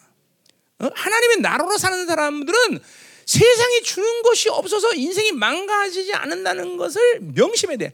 [0.80, 0.90] 어?
[0.94, 2.80] 하나님의 나라로 사는 사람들은
[3.26, 7.94] 세상이 주는 것이 없어서 인생이 망가지지 않는다는 것을 명심해야 돼.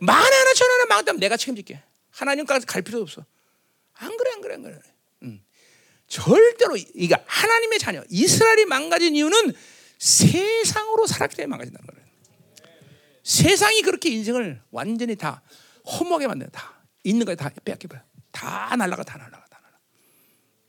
[0.00, 1.82] 만 하나 천 하나 망했다면 내가 책임질게.
[2.10, 3.24] 하나님까지 갈 필요 없어.
[3.94, 4.78] 안 그래 안 그래 안 그래.
[5.22, 5.42] 음.
[6.06, 9.54] 절대로 이가 하나님의 자녀 이스라엘이 망가진 이유는
[9.98, 12.06] 세상으로 살았기 때문에 망가진다는 거예요.
[13.22, 15.42] 세상이 그렇게 인생을 완전히 다
[15.86, 16.52] 허무하게 만든다.
[16.52, 18.09] 다 있는 거다 빼앗겨버려.
[18.30, 19.78] 다 날라가 다 날라가 다 날라.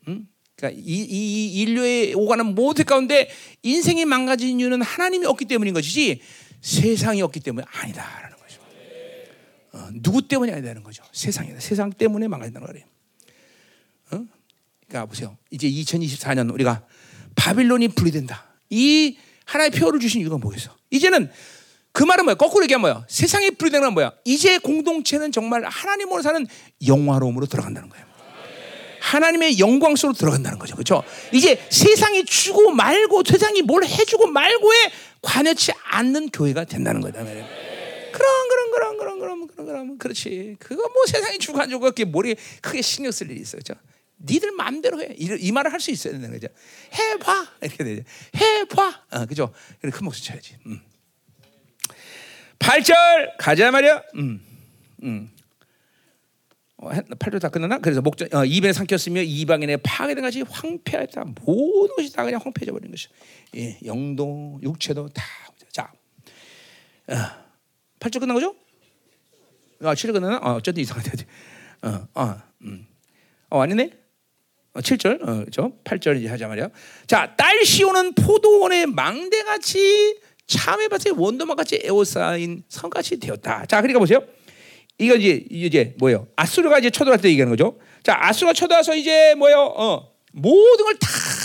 [0.08, 0.26] 응?
[0.56, 3.30] 그러니까 이, 이 인류의 오가는 모든 가운데
[3.62, 6.20] 인생이 망가진 이유는 하나님이 없기 때문인 것이지
[6.60, 8.60] 세상이 없기 때문에 아니다라는 거죠.
[9.72, 11.02] 어, 누구 때문이 아니다는 거죠.
[11.12, 11.60] 세상이다.
[11.60, 12.86] 세상 때문에 망가진다는 거예요.
[14.12, 14.26] 어?
[14.86, 15.36] 그러니까 보세요.
[15.50, 16.86] 이제 2024년 우리가
[17.34, 18.46] 바빌론이 분리된다.
[18.70, 20.76] 이 하나의 표를 주신 이유가 뭐겠어?
[20.90, 21.30] 이제는
[21.92, 22.34] 그 말은 뭐야?
[22.36, 23.06] 거꾸로 얘기하면 뭐야?
[23.08, 24.12] 세상이 분리되는 건 뭐야?
[24.24, 26.46] 이제 공동체는 정말 하나님으로 사는
[26.86, 28.06] 영화로움으로 들어간다는 거예요.
[29.00, 30.74] 하나님의 영광 속으로 들어간다는 거죠.
[30.74, 31.02] 그렇죠?
[31.32, 34.76] 이제 세상이 주고 말고 세상이 뭘 해주고 말고에
[35.20, 37.22] 관여치 않는 교회가 된다는 거다.
[37.22, 37.44] 그럼
[38.12, 40.56] 그럼 그럼 그럼 그럼 그럼 그럼 그렇지.
[40.60, 43.60] 그거 뭐 세상이 주고 안 주고 그게 머리에 크게 신경 쓸 일이 있어요.
[43.64, 43.80] 그렇죠?
[44.24, 45.08] 니들 마음대로 해.
[45.18, 46.46] 이, 이 말을 할 수 있어야 되는 거죠.
[46.94, 48.02] 해봐 이렇게 되죠.
[48.36, 49.02] 해봐.
[49.10, 49.52] 어, 그죠?
[49.80, 50.56] 큰 목소리 쳐야지.
[50.66, 50.80] 음.
[52.62, 52.94] 8절
[53.38, 54.02] 가자 말이야.
[54.16, 54.40] 음,
[55.02, 55.30] 음.
[56.76, 57.78] 어, 8절 다 끝났나?
[57.78, 61.24] 그래서 목적 어, 입에 삼켰으며 이방인의 파괴된 것이 황폐하다.
[61.44, 63.08] 모든 것이 다 그냥 황폐해져 버린 것이.
[63.56, 65.22] 예, 영도 육체도 다.
[65.70, 65.92] 자,
[67.08, 67.14] 어,
[67.98, 68.54] 8절 끝난 거죠?
[69.80, 70.38] 아, 7절 끝났나?
[70.38, 71.10] 어, 어쨌든 이상하다.
[71.82, 72.86] 어, 어, 음.
[73.50, 73.90] 어 아니네.
[74.74, 76.68] 어, 7절, 어, 저 8절 이제 하자 말이야.
[77.06, 80.20] 자, 딸 시오는 포도원의 망대같이
[80.52, 83.66] 참외밭에 원도막 같이 에워싸인 성같이 되었다.
[83.66, 84.22] 자, 그러니까 보세요.
[84.98, 86.26] 이거 이제 이제 뭐예요?
[86.36, 87.78] 아수르가 이제 쳐들어갈 때 얘기하는 거죠.
[88.02, 89.72] 자, 아수르가 쳐들어와서 이제 뭐예요?
[89.76, 90.94] 어, 모든 걸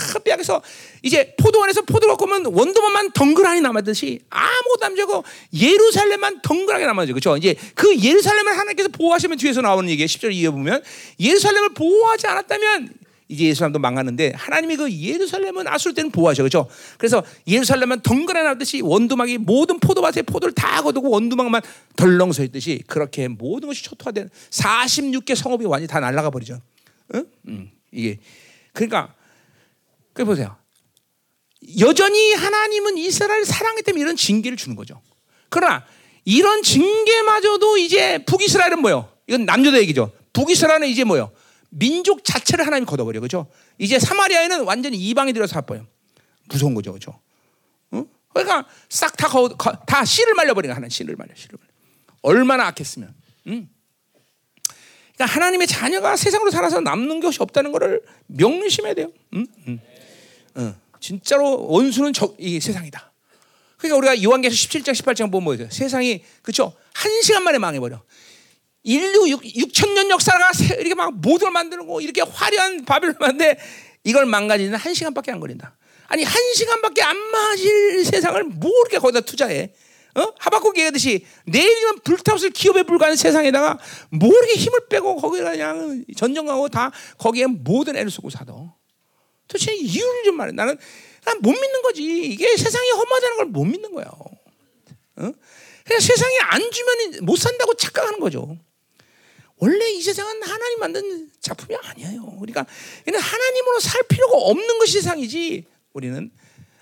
[0.08, 0.62] 다 빼앗겨서
[1.02, 7.12] 이제 포도원에서 포도가 오면 원도만만 덩그라니 남았듯이 아무것도 안 되고 예루살렘만 덩그라니 남아죠.
[7.12, 7.36] 그렇죠?
[7.36, 10.06] 이제 그 예루살렘을 하나님께서 보호하시면 뒤에서 나오는 얘기예요.
[10.06, 10.82] 10절 이해 보면
[11.20, 12.90] 예루살렘을 보호하지 않았다면
[13.28, 16.66] 이제 예루살렘도 망하는데 하나님이 그 예루살렘은 아수르 때는 보호하셔 그렇죠?
[16.96, 21.60] 그래서 예루살렘은 덩그러 나듯이 원두막이 모든 포도밭에 포도를 다 거두고 원두막만
[21.96, 26.60] 덜렁 서 있듯이 그렇게 모든 것이 초토화된 46개 성읍이 완전히 다 날아가 버리죠.
[27.14, 27.26] 응?
[27.48, 28.18] 음, 이게
[28.72, 29.14] 그러니까
[30.14, 30.56] 그 보세요.
[31.80, 35.02] 여전히 하나님은 이스라엘 사랑했기 때문에 이런 징계를 주는 거죠.
[35.50, 35.84] 그러나
[36.24, 39.10] 이런 징계마저도 이제 북이스라엘은 뭐요?
[39.26, 40.12] 이건 남녀도 얘기죠.
[40.32, 41.30] 북이스라엘은 이제 뭐요?
[41.70, 43.20] 민족 자체를 하나님이 걷어버려.
[43.20, 43.46] 그죠?
[43.78, 45.86] 이제 사마리아에는 완전히 이방이 들어서 사버요.
[46.46, 46.92] 무서운 거죠.
[46.92, 47.20] 그죠?
[47.92, 48.06] 응?
[48.32, 51.34] 그러니까 싹다다 씨를 말려버리는 하나님 씨를 말려.
[51.34, 51.72] 씨를 말려.
[52.22, 53.14] 얼마나 악했으면.
[53.48, 53.68] 응?
[55.14, 59.12] 그러니까 하나님의 자녀가 세상으로 살아서 남는 것이 없다는 것을 명심해야 돼요.
[59.34, 59.46] 응?
[59.66, 59.80] 응.
[60.56, 60.74] 응.
[61.00, 63.12] 진짜로 원수는 저, 이 세상이다.
[63.76, 65.70] 그러니까 우리가 요한계시 17장 18장 보면 뭐예요?
[65.70, 66.74] 세상이 그렇죠?
[66.94, 68.02] 한 시간 만에 망해버려.
[68.88, 73.58] 인류 6, 6천 년 역사가 이렇게 막 모든 걸 만들고 이렇게 화려한 바벨론인데
[74.04, 75.76] 이걸 망가지는 한 시간밖에 안 걸린다.
[76.06, 79.74] 아니 한 시간밖에 안 맞을 세상을 뭐 이렇게 거기다 투자해?
[80.14, 80.32] 어?
[80.38, 83.78] 하박국 얘기하듯이 내일이면 불타오를 기업에 불과한 세상에다가
[84.10, 88.72] 뭐 이렇게 힘을 빼고 거기다 그냥 전쟁하고 다 거기에 모든 애를 쓰고 사도.
[89.48, 90.52] 도대체 이유를 좀 말해.
[90.52, 90.78] 나는
[91.26, 92.02] 난 못 믿는 거지.
[92.04, 94.06] 이게 세상이 험하다는 걸 못 믿는 거야.
[94.06, 95.32] 어?
[95.84, 98.56] 그냥 세상에 안 주면 못 산다고 착각하는 거죠.
[99.58, 102.24] 원래 이 세상은 하나님 만든 작품이 아니에요.
[102.38, 102.66] 그러니까
[103.06, 106.30] 얘는 하나님으로 살 필요가 없는 것이 세상이지 우리는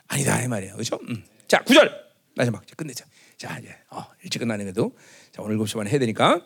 [0.08, 0.74] 아니다 이 말이에요.
[0.74, 0.98] 그렇죠?
[1.08, 1.24] 음.
[1.48, 1.90] 자, 9절
[2.34, 3.04] 마지막 이제 끝내자.
[3.38, 4.92] 자, 이제 어, 일찍 끝나는데도
[5.32, 6.42] 자, 오늘 7시 반에 해야 되니까.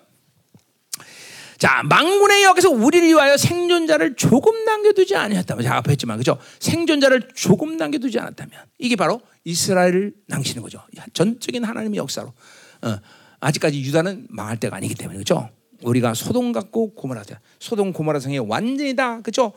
[1.58, 6.38] 자, 망군의 여기서 우리를 위하여 생존자를 조금 남겨두지 아니었다면 제가 앞에 했지만 그죠?
[6.58, 10.82] 생존자를 조금 남겨두지 않았다면 이게 바로 이스라엘을 남기시는 거죠.
[11.12, 12.32] 전적인 하나님의 역사로.
[12.82, 12.98] 어,
[13.40, 15.50] 아직까지 유다는 망할 때가 아니기 때문에 그죠?
[15.82, 17.24] 우리가 소돔 같고 고모라
[17.58, 19.52] 소돔 고모라 성이 완전히 다 그죠?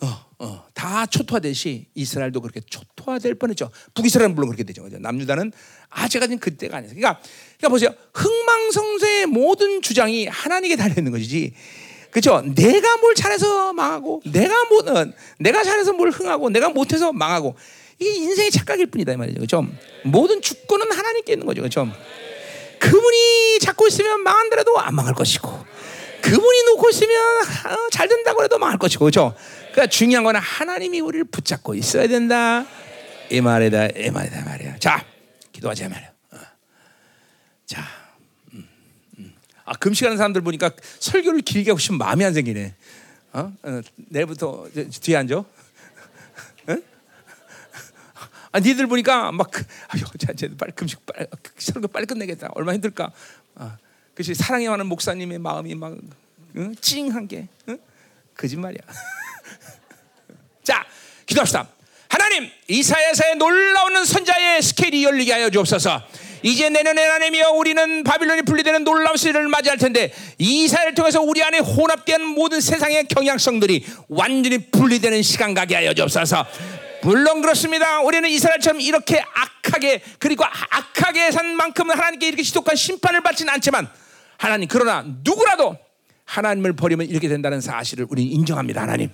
[0.00, 3.70] 어, 어, 다 초토화되시 이스라엘도 그렇게 초토화될 뻔했죠.
[3.94, 4.82] 북이스라엘은 물론 그렇게 되죠.
[4.82, 4.98] 그죠?
[4.98, 5.52] 남유다는
[5.90, 6.94] 아직까지는 그때가 아니에요.
[6.94, 7.20] 그러니까,
[7.58, 7.94] 그러니까 보세요.
[8.12, 11.54] 흥망성쇠의 모든 주장이 하나님께 달려 있는 것이지.
[12.10, 12.42] 그죠?
[12.54, 15.06] 내가 뭘 잘해서 망하고, 내가 못, 어,
[15.38, 17.56] 내가 잘해서 뭘 흥하고, 내가 못해서 망하고,
[17.98, 19.40] 이게 인생의 착각일 뿐이다 이 말이죠.
[19.40, 19.66] 그죠?
[20.04, 21.62] 모든 주권은 하나님께 있는 거죠.
[21.62, 21.88] 그죠?
[22.84, 25.64] 그분이 잡고 있으면 망한더라도 안 망할 것이고,
[26.22, 29.34] 그분이 놓고 있으면 어, 잘 된다고 해도 망할 것이고, 그죠?
[29.72, 32.66] 그러니까 중요한 거는 하나님이 우리를 붙잡고 있어야 된다.
[33.30, 34.78] 이 말이다, 이 말이다 말이야.
[34.78, 35.04] 자,
[35.52, 36.12] 기도하자 말이야.
[36.32, 36.38] 어.
[37.66, 37.82] 자,
[38.52, 38.68] 음,
[39.18, 39.34] 음.
[39.64, 40.70] 아 금식하는 사람들 보니까
[41.00, 42.74] 설교를 길게 하고 싶으면 마음이 안 생기네.
[43.32, 43.52] 어?
[43.62, 44.66] 어 내일부터
[45.00, 45.44] 뒤에 앉아.
[46.68, 46.82] 응?
[48.54, 51.26] 아, 니들 보니까 막, 그, 아유, 자, 쟤 빨리 금식 빨리
[51.58, 52.50] 설교 빨리 끝내겠다.
[52.54, 53.10] 얼마나 힘들까.
[53.56, 53.76] 아,
[54.14, 55.96] 그렇지 사랑에 많은 목사님의 마음이 막
[56.54, 56.72] 응?
[56.80, 57.76] 찡한 게 응?
[58.36, 58.78] 거짓말이야.
[60.62, 60.86] 자,
[61.26, 61.66] 기도합시다.
[62.08, 66.00] 하나님, 이사야서의 놀라운 선자의 스케일이 열리게 하여 주옵소서.
[66.44, 72.24] 이제 내년에 하나님이여 우리는 바빌론이 분리되는 놀라운 시대를 맞이할 텐데 이사를 통해서 우리 안에 혼합된
[72.24, 76.46] 모든 세상의 경향성들이 완전히 분리되는 시간 가게 하여 주옵소서.
[77.04, 78.00] 물론 그렇습니다.
[78.00, 83.88] 우리는 이스라엘처럼 이렇게 악하게 그리고 악하게 산 만큼은 하나님께 이렇게 지독한 심판을 받지는 않지만
[84.38, 85.76] 하나님 그러나 누구라도
[86.24, 88.80] 하나님을 버리면 이렇게 된다는 사실을 우리는 인정합니다.
[88.80, 89.10] 하나님.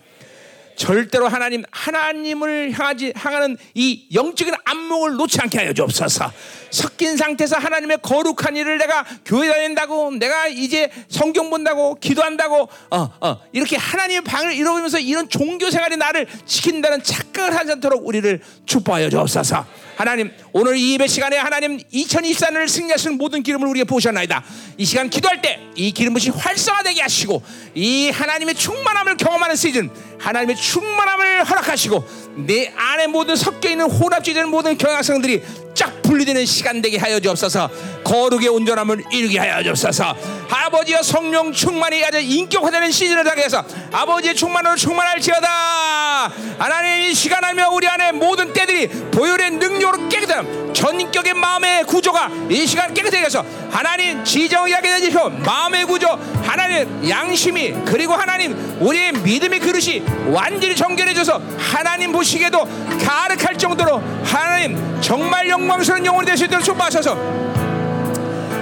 [0.81, 6.33] 절대로 하나님 하나님을 향하지 향하는 이 영적인 안목을 놓지 않게 하여 주옵소서.
[6.71, 13.41] 섞인 상태에서 하나님의 거룩한 일을 내가 교회 다닌다고 내가 이제 성경 본다고 기도한다고 어, 어,
[13.53, 19.67] 이렇게 하나님의 방을 이루면서 이런 종교 생활이 나를 지킨다는 착각을 하지 않도록 우리를 축복하여 주옵소서.
[20.01, 24.43] 하나님 오늘 이 예배 시간에 하나님 2024년을 승리하시는 모든 기름을 우리가 보셨나이다.
[24.79, 27.43] 이 시간 기도할 때 이 기름 부이 활성화되게 하시고
[27.75, 32.05] 이 하나님의 충만함을 경험하는 시즌 하나님의 충만함을 허락하시고
[32.47, 35.43] 내 안에 모든 섞여 있는 혼합지되는 모든 경향성들이
[35.75, 37.71] 쫙 분리되는 시간 되게 하여 주옵소서.
[38.05, 40.15] 거룩의 온전함을 이루게 하여 주옵소서.
[40.51, 46.31] 아버지여 성령 충만이 아주 인격화되는 시즌을 당해서 아버지의 충만으로 충만할지어다.
[46.59, 52.67] 하나님 이 시간 알며 우리 안에 모든 때들이 보혈의 능력으로 깨끗함 전인격의 마음의 구조가 이
[52.67, 56.09] 시간 깨끗하게 해서 하나님 지정이 하게 되시고 마음의 구조
[56.43, 62.67] 하나님 양심이 그리고 하나님 우리의 믿음의 그릇이 완전히 정결해져서 하나님 보시기에도
[63.03, 67.15] 가득할 정도로 하나님 정말 영광스러운 영혼이 되실 때를 축복하셔서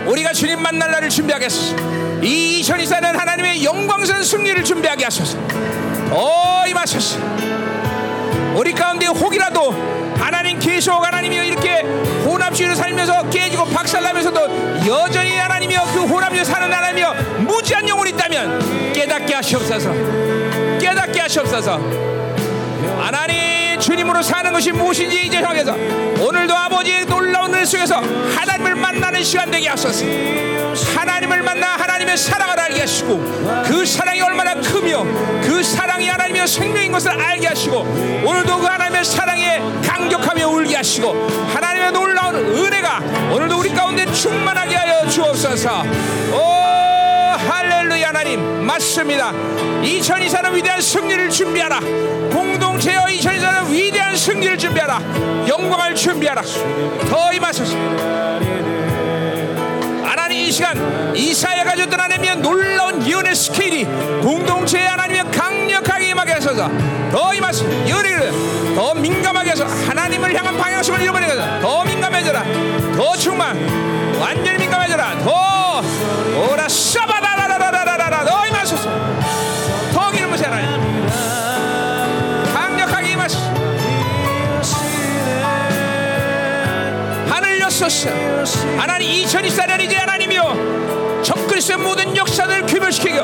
[0.07, 1.77] 우리가 주님 만날 날을 준비하겠소.
[2.23, 5.39] 이 2024년 하나님의 영광스러운 승리를 준비하게 하소서.
[6.12, 7.19] 오 임하소서.
[8.55, 9.73] 우리 가운데 혹이라도
[10.19, 11.81] 하나님 계속 하나님이 이렇게
[12.27, 19.93] 혼합주의를 살면서 깨지고 박살나면서도 여전히 하나님이여 그 혼합주의 사는 하나님이여 무지한 영혼이 있다면 깨닫게 하시옵소서
[20.81, 21.79] 깨닫게 하시옵소서
[23.01, 25.73] 하나님 주님으로 사는 것이 무엇인지 이제 형에서
[26.21, 30.05] 오늘도 아버지의 놀라운 을 속에서 하나님을 만나는 시간 되게 하소서.
[30.97, 33.19] 하나님을 만나 하나님의 사랑을 알게 하시고
[33.65, 35.05] 그 사랑이 얼마나 크며
[35.43, 37.81] 그 사랑이 하나님의 생명인 것을 알게 하시고
[38.25, 42.99] 오늘도 그 하나님의 사랑에 강력하며 울게 하시고 하나님의 놀라운 은혜가
[43.33, 45.83] 오늘도 우리 가운데 충만하게 하여 주옵소서.
[46.33, 46.78] 오
[47.47, 49.32] 할렐루야 하나님 맞습니다.
[49.32, 51.81] 2024년 위대한 승리를 준비하라.
[52.32, 55.01] 공동체여 2024년 위대한 승리를 준비하라.
[55.47, 56.43] 영광을 준비하라.
[57.09, 57.77] 더 임하소서.
[60.05, 66.69] 하나님 이 시간 이사야가 줬던 하나님의 놀라운 예언의 스케일이 공동체에 하나님의 강력하게 임하게 하소서.
[67.12, 67.70] 더 임하소서.
[67.86, 69.65] 예언을 더 민감하게 해서.
[69.65, 71.60] 하나님을 향한 방향성을 잃어버리게 하소서.
[71.60, 72.44] 더 민감해져라.
[72.97, 73.56] 더 충만.
[74.20, 75.19] 완전히 민감해져라.
[75.20, 75.48] 더
[76.51, 76.98] 오라 싸
[87.81, 88.11] 여소서.
[88.77, 93.23] 하나님 2024년 이제 하나님이여 적그리스의 모든 역사를 규멸시키고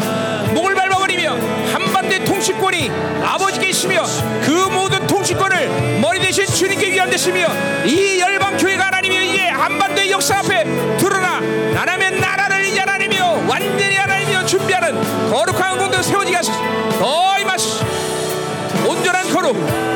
[0.53, 1.37] 목을 밟아버리며
[1.73, 2.91] 한반도의 통치권이
[3.23, 4.05] 아버지께 있으며
[4.45, 7.49] 그 모든 통치권을 머리 대신 주님께 위함되시며
[7.85, 10.65] 이 열방 교회가 하나님이 이제 한반도의 역사 앞에
[10.99, 11.41] 드러나
[11.75, 14.95] 하나님의 나라를 이제 하나님이여 완전히 하나님이여 준비하는
[15.53, 16.59] 가운데 세워지게 하소서.
[16.99, 17.85] 더 임하소서.
[18.87, 19.94] 온전한 거룩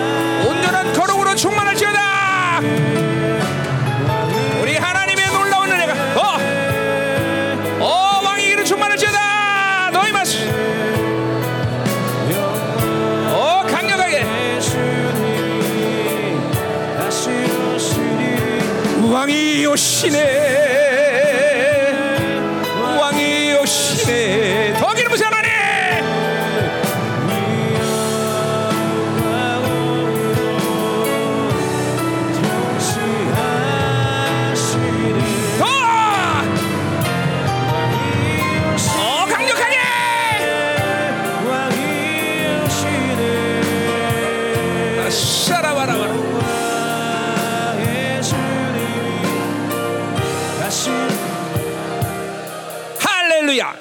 [19.19, 20.88] 왕이 오시네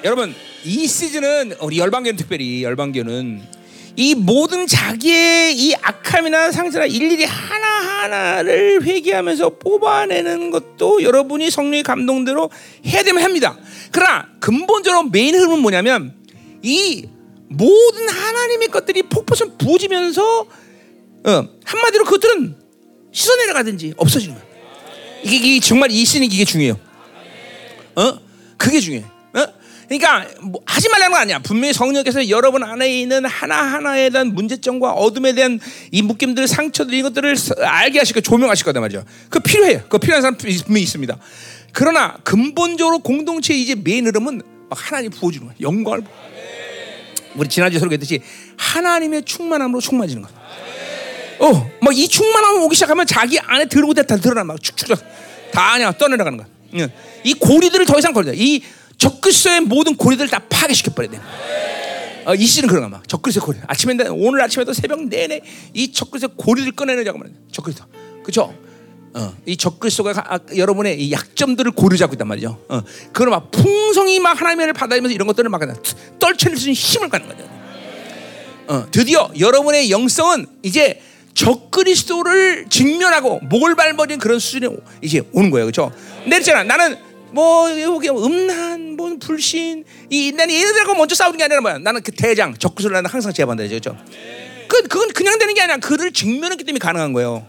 [0.04, 0.34] 여러분
[0.64, 3.42] 이 시즌은 우리 열방교는 특별히 열방교는
[3.96, 12.50] 이 모든 자기의 이 악함이나 상처나 일일이 하나하나를 회개하면서 뽑아내는 것도 여러분이 성령의 감동대로
[12.86, 13.56] 해야 되면 합니다
[13.90, 16.14] 그러나 근본적으로 메인 흐름은 뭐냐면
[16.62, 17.08] 이
[17.48, 20.46] 모든 하나님의 것들이 폭포처럼 부어지면서
[21.24, 22.56] 어, 한마디로 그것들은
[23.10, 24.44] 씻어내려가든지 없어지는 거야
[25.24, 26.78] 이게, 이게 정말 이 시즌이 이게 중요해요
[27.96, 28.28] 어?
[28.56, 29.17] 그게 중요해.
[29.90, 29.98] 어?
[29.98, 31.38] 그러니까 뭐 하지 말라는 건 아니야.
[31.38, 35.58] 분명히 성령께서 여러분 안에 있는 하나 하나에 대한 문제점과 어둠에 대한
[35.90, 39.04] 이 묶임들, 상처들 이것들을 서- 알게 거, 조명하실 거단 말이죠.
[39.30, 39.82] 그 필요해요.
[39.88, 41.16] 그 필요한 사람 분명히 있습니다.
[41.72, 45.56] 그러나 근본적으로 공동체 이제 메인 흐름은 막 하나님 부어주는 거야.
[45.60, 46.02] 영광을.
[47.34, 48.20] 우리 지난주에 설교했듯이
[48.56, 50.38] 하나님의 충만함으로 충만해지는 거야.
[51.40, 54.98] 어, 막 이 충만함 오기 시작하면 자기 안에 들어오고 다 드러나 막 축축
[55.52, 56.48] 다 그냥 떠내려가는 거야.
[56.74, 56.88] 응.
[57.24, 58.32] 이 고리들을 더 이상 걸려.
[58.34, 58.60] 이
[58.98, 61.20] 적그리스도의 모든 고리들을 다 파괴시켜 버려야 돼.
[62.26, 63.02] 어, 이 시는 그런 거야.
[63.06, 63.58] 적그리스도 고리.
[63.66, 65.40] 아침에 오늘 아침에도 새벽 내내
[65.72, 67.34] 이 적그리스도 고리를 꺼내내자고 말이야.
[67.52, 67.86] 적그리스도.
[68.22, 68.54] 그렇죠?
[69.14, 72.62] 어, 이 적그리스도가 가- 아, 여러분의 이 약점들을 고려 잡고 있단 말이죠.
[72.68, 75.62] 어, 그걸 막 풍성히 막 하나님의 받아들면서 이런 것들을 막
[76.18, 77.48] 떨쳐낼 수 있는 힘을 갖는 거죠.
[78.66, 81.00] 어, 드디어 여러분의 영성은 이제
[81.32, 85.90] 적그리스도를 직면하고 목을 밟아버린 그런 수준에 오- 이제 오는 거예요, 그렇죠?
[86.26, 86.64] 내렸잖아.
[86.64, 86.98] 나는
[87.32, 91.78] 뭐 여기 음란, 뭐 불신, 이 나는 얘네들하고 먼저 싸우는 게 아니라 뭐야?
[91.78, 93.96] 나는 그 대장 적그리스도를 나는 항상 제압한다, 그렇죠?
[94.68, 97.46] 그 그건 그냥 되는 게 아니라 그를 직면했기 때문에 가능한 거예요.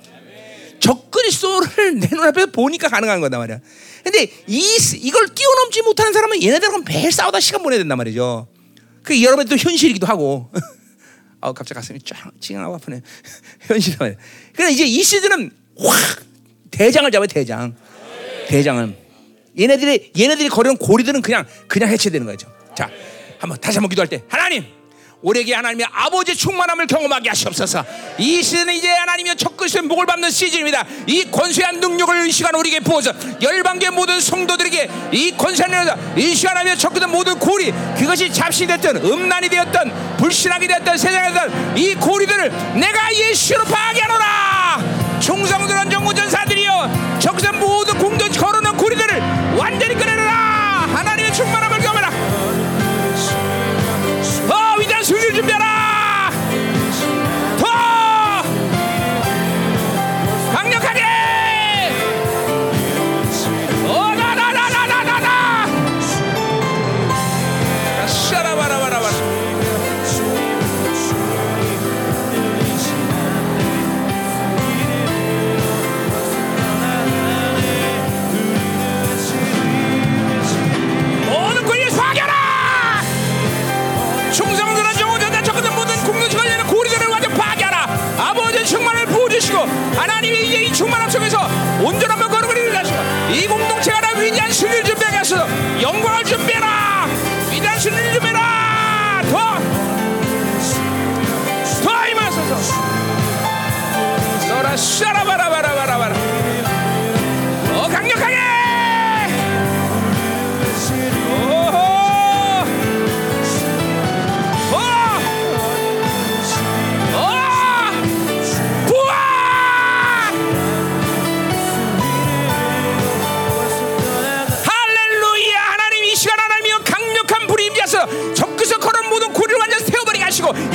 [0.79, 3.59] 적그리스도를 내 눈앞에서 보니까 가능한 거단 말이야.
[4.03, 8.47] 근데 이 이걸 뛰어넘지 못하는 사람은 얘네들하고 매일 싸우다 시간 보내야 된단 말이죠.
[9.03, 10.49] 그 여러분 또 현실이기도 하고.
[11.41, 13.01] 아 갑자기 가슴이 쫙 찡하고 아프네.
[13.61, 14.17] 현실이 말이야.
[14.55, 16.23] 그래 이제 이 시즌은 확
[16.71, 17.75] 대장을 잡아요 대장.
[18.47, 19.08] 대장은
[19.59, 22.47] 얘네들이 얘네들이 거려온 고리들은 그냥 그냥 해체되는 거죠.
[22.75, 22.89] 자,
[23.39, 24.65] 한번 다시 한번 기도할 때 하나님
[25.21, 27.83] 우리에게 하나님의 아버지의 충만함을 경험하게 하시옵소서.
[28.17, 30.85] 이 시즌은 이제 하나님의 적그리스도의 목을 밟는 시즌입니다.
[31.07, 33.11] 이 권세한 능력을 이 시간 우리에게 부어서
[33.41, 39.03] 열방계 모든 성도들에게 이 권세한 능력, 이 시간 하나님의 적그리스도 모든 고리 그것이 잡신이 됐든
[39.05, 45.19] 음란이 되었든 불신하게 되었든 세상에 되었든 이 고리들을 내가 예수로 파괴하노라.
[45.19, 49.21] 충성들한 정무전사들이여 적그리스도 모든 공동 걸어놓은 고리들을
[49.59, 50.18] 완전히 끊어
[89.59, 91.37] 주시고 하나님의 이제 이 충만함 속에서
[91.83, 92.97] 온전함을 걸어버리는 하시고
[93.31, 95.47] 이 공동체가 다 위대한 승리를 준비하게 하소서
[95.81, 97.07] 영광을 준비해라.
[97.51, 99.21] 위대한 승리를 준비해라.
[99.31, 99.59] 더!
[101.83, 102.55] 더 임하소서.
[104.47, 105.68] 너라 샤라바라바라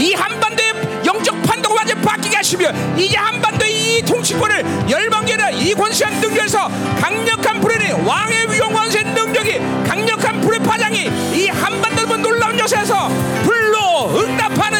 [0.05, 0.75] 이 한반도의
[1.07, 6.69] 영적 판도가 완전 바뀌게 하시며 이제 한반도의 이 통치권을 열방계는 이 권세한 능력에서
[7.01, 9.59] 강력한 불의 왕의 위용 권세 능력이
[9.89, 13.09] 강력한 불의 파장이 이 한반도의 놀라운 역사에서
[13.45, 13.65] 불로
[14.13, 14.74] 적그리스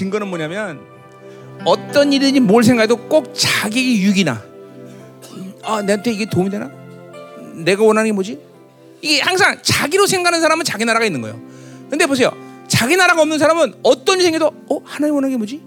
[0.00, 0.80] 증거는 뭐냐면
[1.66, 4.42] 어떤 일이든지 뭘 생각해도 꼭 자기 유익이나
[5.62, 6.70] 아 내한테 이게 도움이 되나?
[7.54, 8.40] 내가 원하는 게 뭐지?
[9.02, 11.38] 이게 항상 자기로 생각하는 사람은 자기 나라가 있는 거예요.
[11.90, 12.30] 근데 보세요.
[12.66, 15.60] 자기 나라가 없는 사람은 어떤 일이 생겨도 어 하나님 원하는 게 뭐지?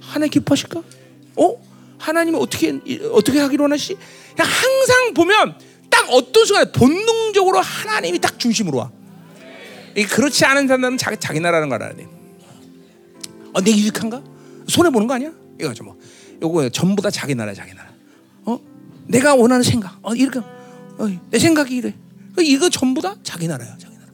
[0.00, 0.82] 하나님 기뻐하실까?
[1.36, 1.56] 어
[1.98, 2.80] 하나님이 어떻게
[3.12, 3.96] 어떻게 하기로 원하시?
[4.34, 5.54] 그냥 항상 보면
[5.88, 8.90] 딱 어떤 순간에 본능적으로 하나님이 딱 중심으로 와.
[9.94, 12.08] 이 그렇지 않은 사람은 자기 자기 나라는 걸 알아야 돼.
[13.52, 14.22] 어, 내 유익한가?
[14.68, 15.32] 손해 보는 거 아니야?
[15.60, 15.98] 이거죠 뭐.
[16.42, 17.90] 요거 전부 다 자기 나라, 자기 나라.
[18.44, 18.58] 어?
[19.06, 19.98] 내가 원하는 생각.
[20.02, 21.94] 어, 이렇게 어, 내 생각이 이래.
[22.38, 24.06] 어, 이거 전부 다 자기 나라야, 자기 나라.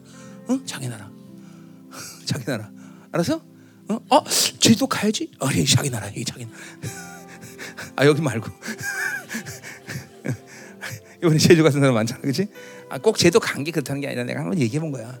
[0.47, 0.59] 어?
[0.65, 1.09] 자기 나라.
[2.25, 2.69] 자기 나라.
[3.11, 3.41] 알았어?
[3.89, 3.99] 어?
[4.09, 4.23] 어?
[4.59, 5.31] 제도 가야지.
[5.39, 6.57] 어, 이 자기 나라, 이 자기 나라.
[7.95, 8.49] 아 여기 말고.
[11.23, 12.47] 이번에 제주 같은 사람 많잖아, 그렇지?
[12.89, 15.19] 아, 꼭 제도 간 게 그렇다는 게 아니라 내가 한번 얘기해 본 거야.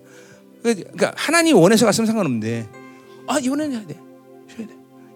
[0.61, 2.67] 그러니까 하나님 원해서 갔으면 상관없는데,
[3.27, 3.97] 아 돼, 해야 돼.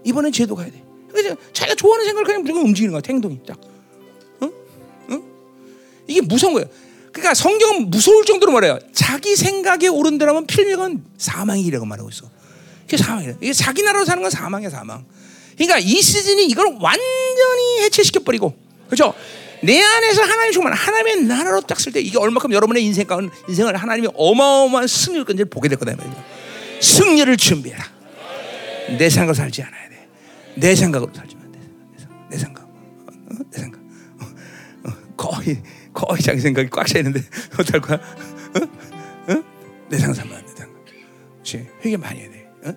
[0.03, 0.83] 이번엔 제도 가야 돼.
[1.11, 3.59] 그래서 자기가 좋아하는 생각을 그냥 무조건 움직이는 거야, 행동이 딱.
[4.43, 4.51] 응?
[5.09, 5.23] 응?
[6.07, 6.67] 이게 무서운 거예요.
[7.11, 8.79] 그러니까 성경은 무서울 정도로 말해요.
[8.93, 12.29] 자기 생각에 오른 데라면 필력은 사망이라고 말하고 있어.
[12.85, 13.35] 그게 사망이래.
[13.41, 15.05] 이게 자기 나라로 사는 건 사망이야, 사망.
[15.57, 18.55] 그러니까 이 시즌이 이걸 완전히 해체시켜 버리고,
[18.87, 19.13] 그렇죠?
[19.63, 23.75] 내 안에서 하나님 충만, 하나님의 나라로 딱 쓸 때 이게 얼마큼 여러분의 인생 가운 인생을
[23.75, 25.95] 하나님이 어마어마한 승리를 건지 보게 될 거다.
[26.81, 27.83] 승리를 준비해라.
[28.97, 29.80] 내 생각으로 살지 않아야 돼.
[30.55, 31.51] 내 생각으로 살지만.
[32.29, 32.69] 내 생각, 어?
[33.51, 33.81] 내 생각.
[33.81, 34.89] 어?
[34.89, 34.91] 어?
[35.17, 35.61] 거의
[35.93, 37.21] 거의 자기 생각이 꽉 차 있는데
[37.59, 37.97] 어떨 거야?
[37.97, 39.31] 어?
[39.33, 39.43] 어?
[39.89, 40.51] 내 생각 살면 안 돼.
[40.55, 40.85] 생각.
[41.33, 41.67] 그렇지?
[41.83, 42.47] 회개 많이 해야 돼.
[42.65, 42.73] 어?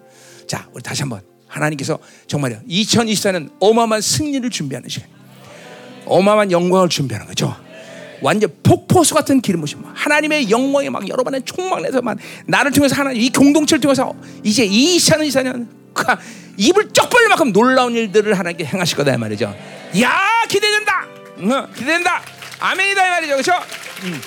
[0.46, 2.60] 자, 우리 다시 한번 하나님께서 정말요.
[2.68, 5.08] 2024년 어마어마한 승리를 준비하는 시간.
[6.06, 7.54] 어마어마한 영광을 준비하는 거죠.
[8.22, 9.82] 완전 폭포수 같은 기름 부심.
[9.84, 15.68] 하나님의 영광이 막 여러 번의 총망내서 막 나를 통해서 하나님 이 공동체를 통해서 이제 2024년
[16.56, 19.56] 입을 쩍 벌릴 만큼 놀라운 일들을 하나님께 행하실 거다 이 말이죠.
[20.00, 21.06] 야 기대된다.
[21.38, 22.22] 응, 기대된다.
[22.60, 23.32] 아멘이다 이 말이죠.
[23.32, 23.52] 그렇죠?
[24.04, 24.20] 음.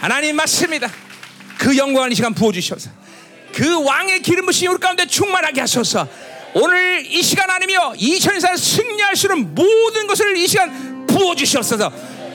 [0.00, 0.88] 하나님 맞습니다.
[1.58, 2.90] 그 영광을 이 시간 부어 주셔서
[3.52, 6.06] 그 왕의 기름 부심이 우리 가운데 충만하게 하소서.
[6.54, 11.92] 오늘 이 시간 아니며 2024년 승리할 수 있는 모든 것을 이 시간 부어 주시옵소서.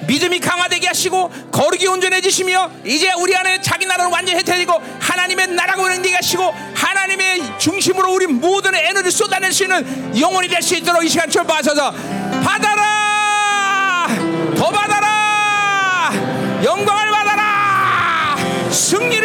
[0.07, 6.15] 믿음이 강화되게 하시고 거룩이 온전해지시며 이제 우리 안에 자기 나라를 완전히 혜택되고 하나님의 나라가 운행되게
[6.15, 11.29] 하시고 하나님의 중심으로 우리 모든 에너지를 쏟아낼 수 있는 영혼이 될 수 있도록 이 시간
[11.29, 11.91] 주옵소서.
[12.43, 14.07] 받아라!
[14.55, 16.11] 더 받아라!
[16.63, 18.37] 영광을 받아라!
[18.71, 19.20] 승리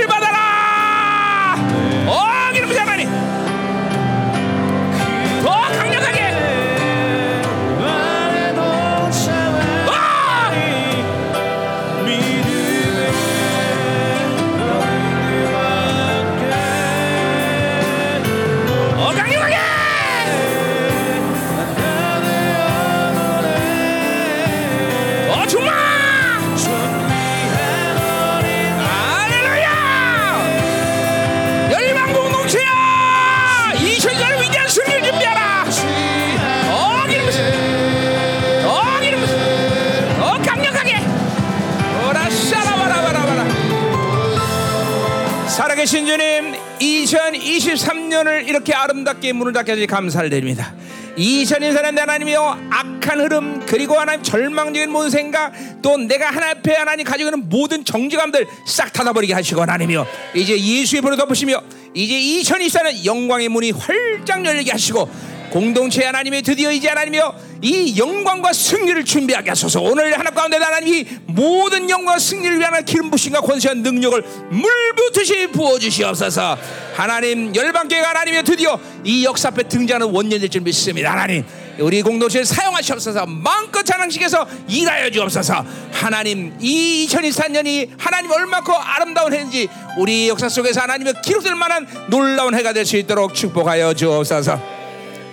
[45.87, 50.75] 살아계신 주님 2023년을 이렇게 아름답게 문을 닫게 감사를 드립니다.
[51.17, 57.31] 2024년 하나님이여 악한 흐름 그리고 하나님 절망적인 모든 생각 또 내가 하나님 앞에 하나님 가지고
[57.31, 61.63] 있는 모든 정지감들 싹 닫아버리게 하시고 하나님이여 이제 예수의 불을 덮으시며
[61.95, 65.09] 이제 2024년 영광의 문이 활짝 열리게 하시고
[65.51, 69.81] 공동체 하나님의 드디어 이제 하나님이여 이 영광과 승리를 준비하게 하소서.
[69.81, 76.59] 오늘 하나 가운데 하나님이 모든 영광과 승리를 위한 기름 부신과 권세한 능력을 물붓듯이 부어 주시옵소서.
[76.95, 81.13] 하나님 열방교회가 하나님의 드디어 이 역사 앞에 등장하는 원년일 줄 믿습니다.
[81.13, 81.45] 하나님
[81.79, 85.63] 우리 공동체를 사용하시옵소서 마음껏 자랑식에서 일하여 주옵소서
[85.93, 89.69] 하나님 이 2024년이 하나님 얼마큼 아름다운 해인지
[89.99, 94.59] 우리 역사 속에서 하나님의 기록될 만한 놀라운 해가 될 수 있도록 축복하여 주옵소서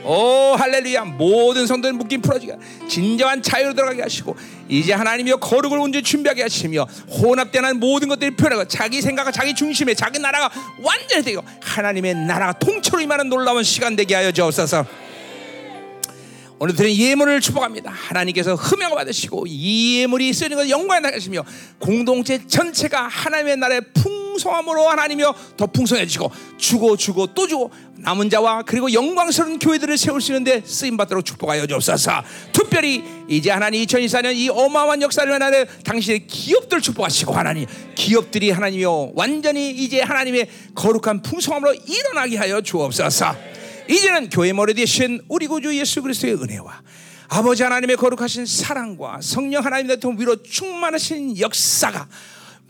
[0.05, 2.57] 오 할렐루야 모든 성도들 묶임 풀어지게
[2.89, 4.35] 진정한 자유로 들어가게 하시고
[4.67, 10.19] 이제 하나님이여 거룩을 온전히 준비하게 하시며 혼합되는 모든 것들이 표현하고 자기 생각과 자기 중심에 자기
[10.19, 10.51] 나라가
[10.81, 14.85] 완전히 되고 하나님의 나라가 통째로 임하는 놀라운 시간 되게 하여 주옵소서
[16.59, 17.91] 오늘 드린 예물을 축복합니다.
[17.91, 21.43] 하나님께서 흠양을 받으시고 이 예물이 쓰는 것 영광에 나가시며
[21.77, 27.69] 공동체 전체가 하나님의 나라의 풍성함으로 하나님이여 더 풍성해지고 주고 주고 또 주고
[28.03, 32.23] 남은 자와 그리고 영광스러운 교회들을 세울 수 있는데 쓰임 받도록 축복하여 주옵소서.
[32.51, 37.65] 특별히 이제 하나님 2024년 이 어마어마한 역사를 위한 당신의 기업들 축복하시고 하나님
[37.95, 43.35] 기업들이 하나님이여 완전히 이제 하나님의 거룩한 풍성함으로 일어나게 하여 주옵소서.
[43.89, 46.81] 이제는 교회 머리 대신 우리 구주 예수 그리스도의 은혜와
[47.29, 52.07] 아버지 하나님의 거룩하신 사랑과 성령 하나님의 통 위로 충만하신 역사가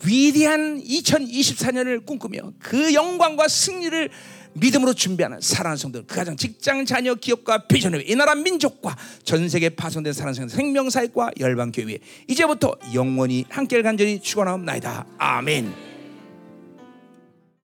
[0.06, 4.10] 위대한 2024년을 꿈꾸며 그 영광과 승리를
[4.54, 9.70] 믿음으로 준비하는 사랑하는 성들, 그 가정, 직장, 자녀, 기업과 비전을 이 나라 민족과 전 세계
[9.70, 15.06] 파손된 사랑하는 성들, 생명사역과 열방교회 이제부터 영원히 함께 간절히 축원하옵나이다.
[15.18, 15.93] 아멘.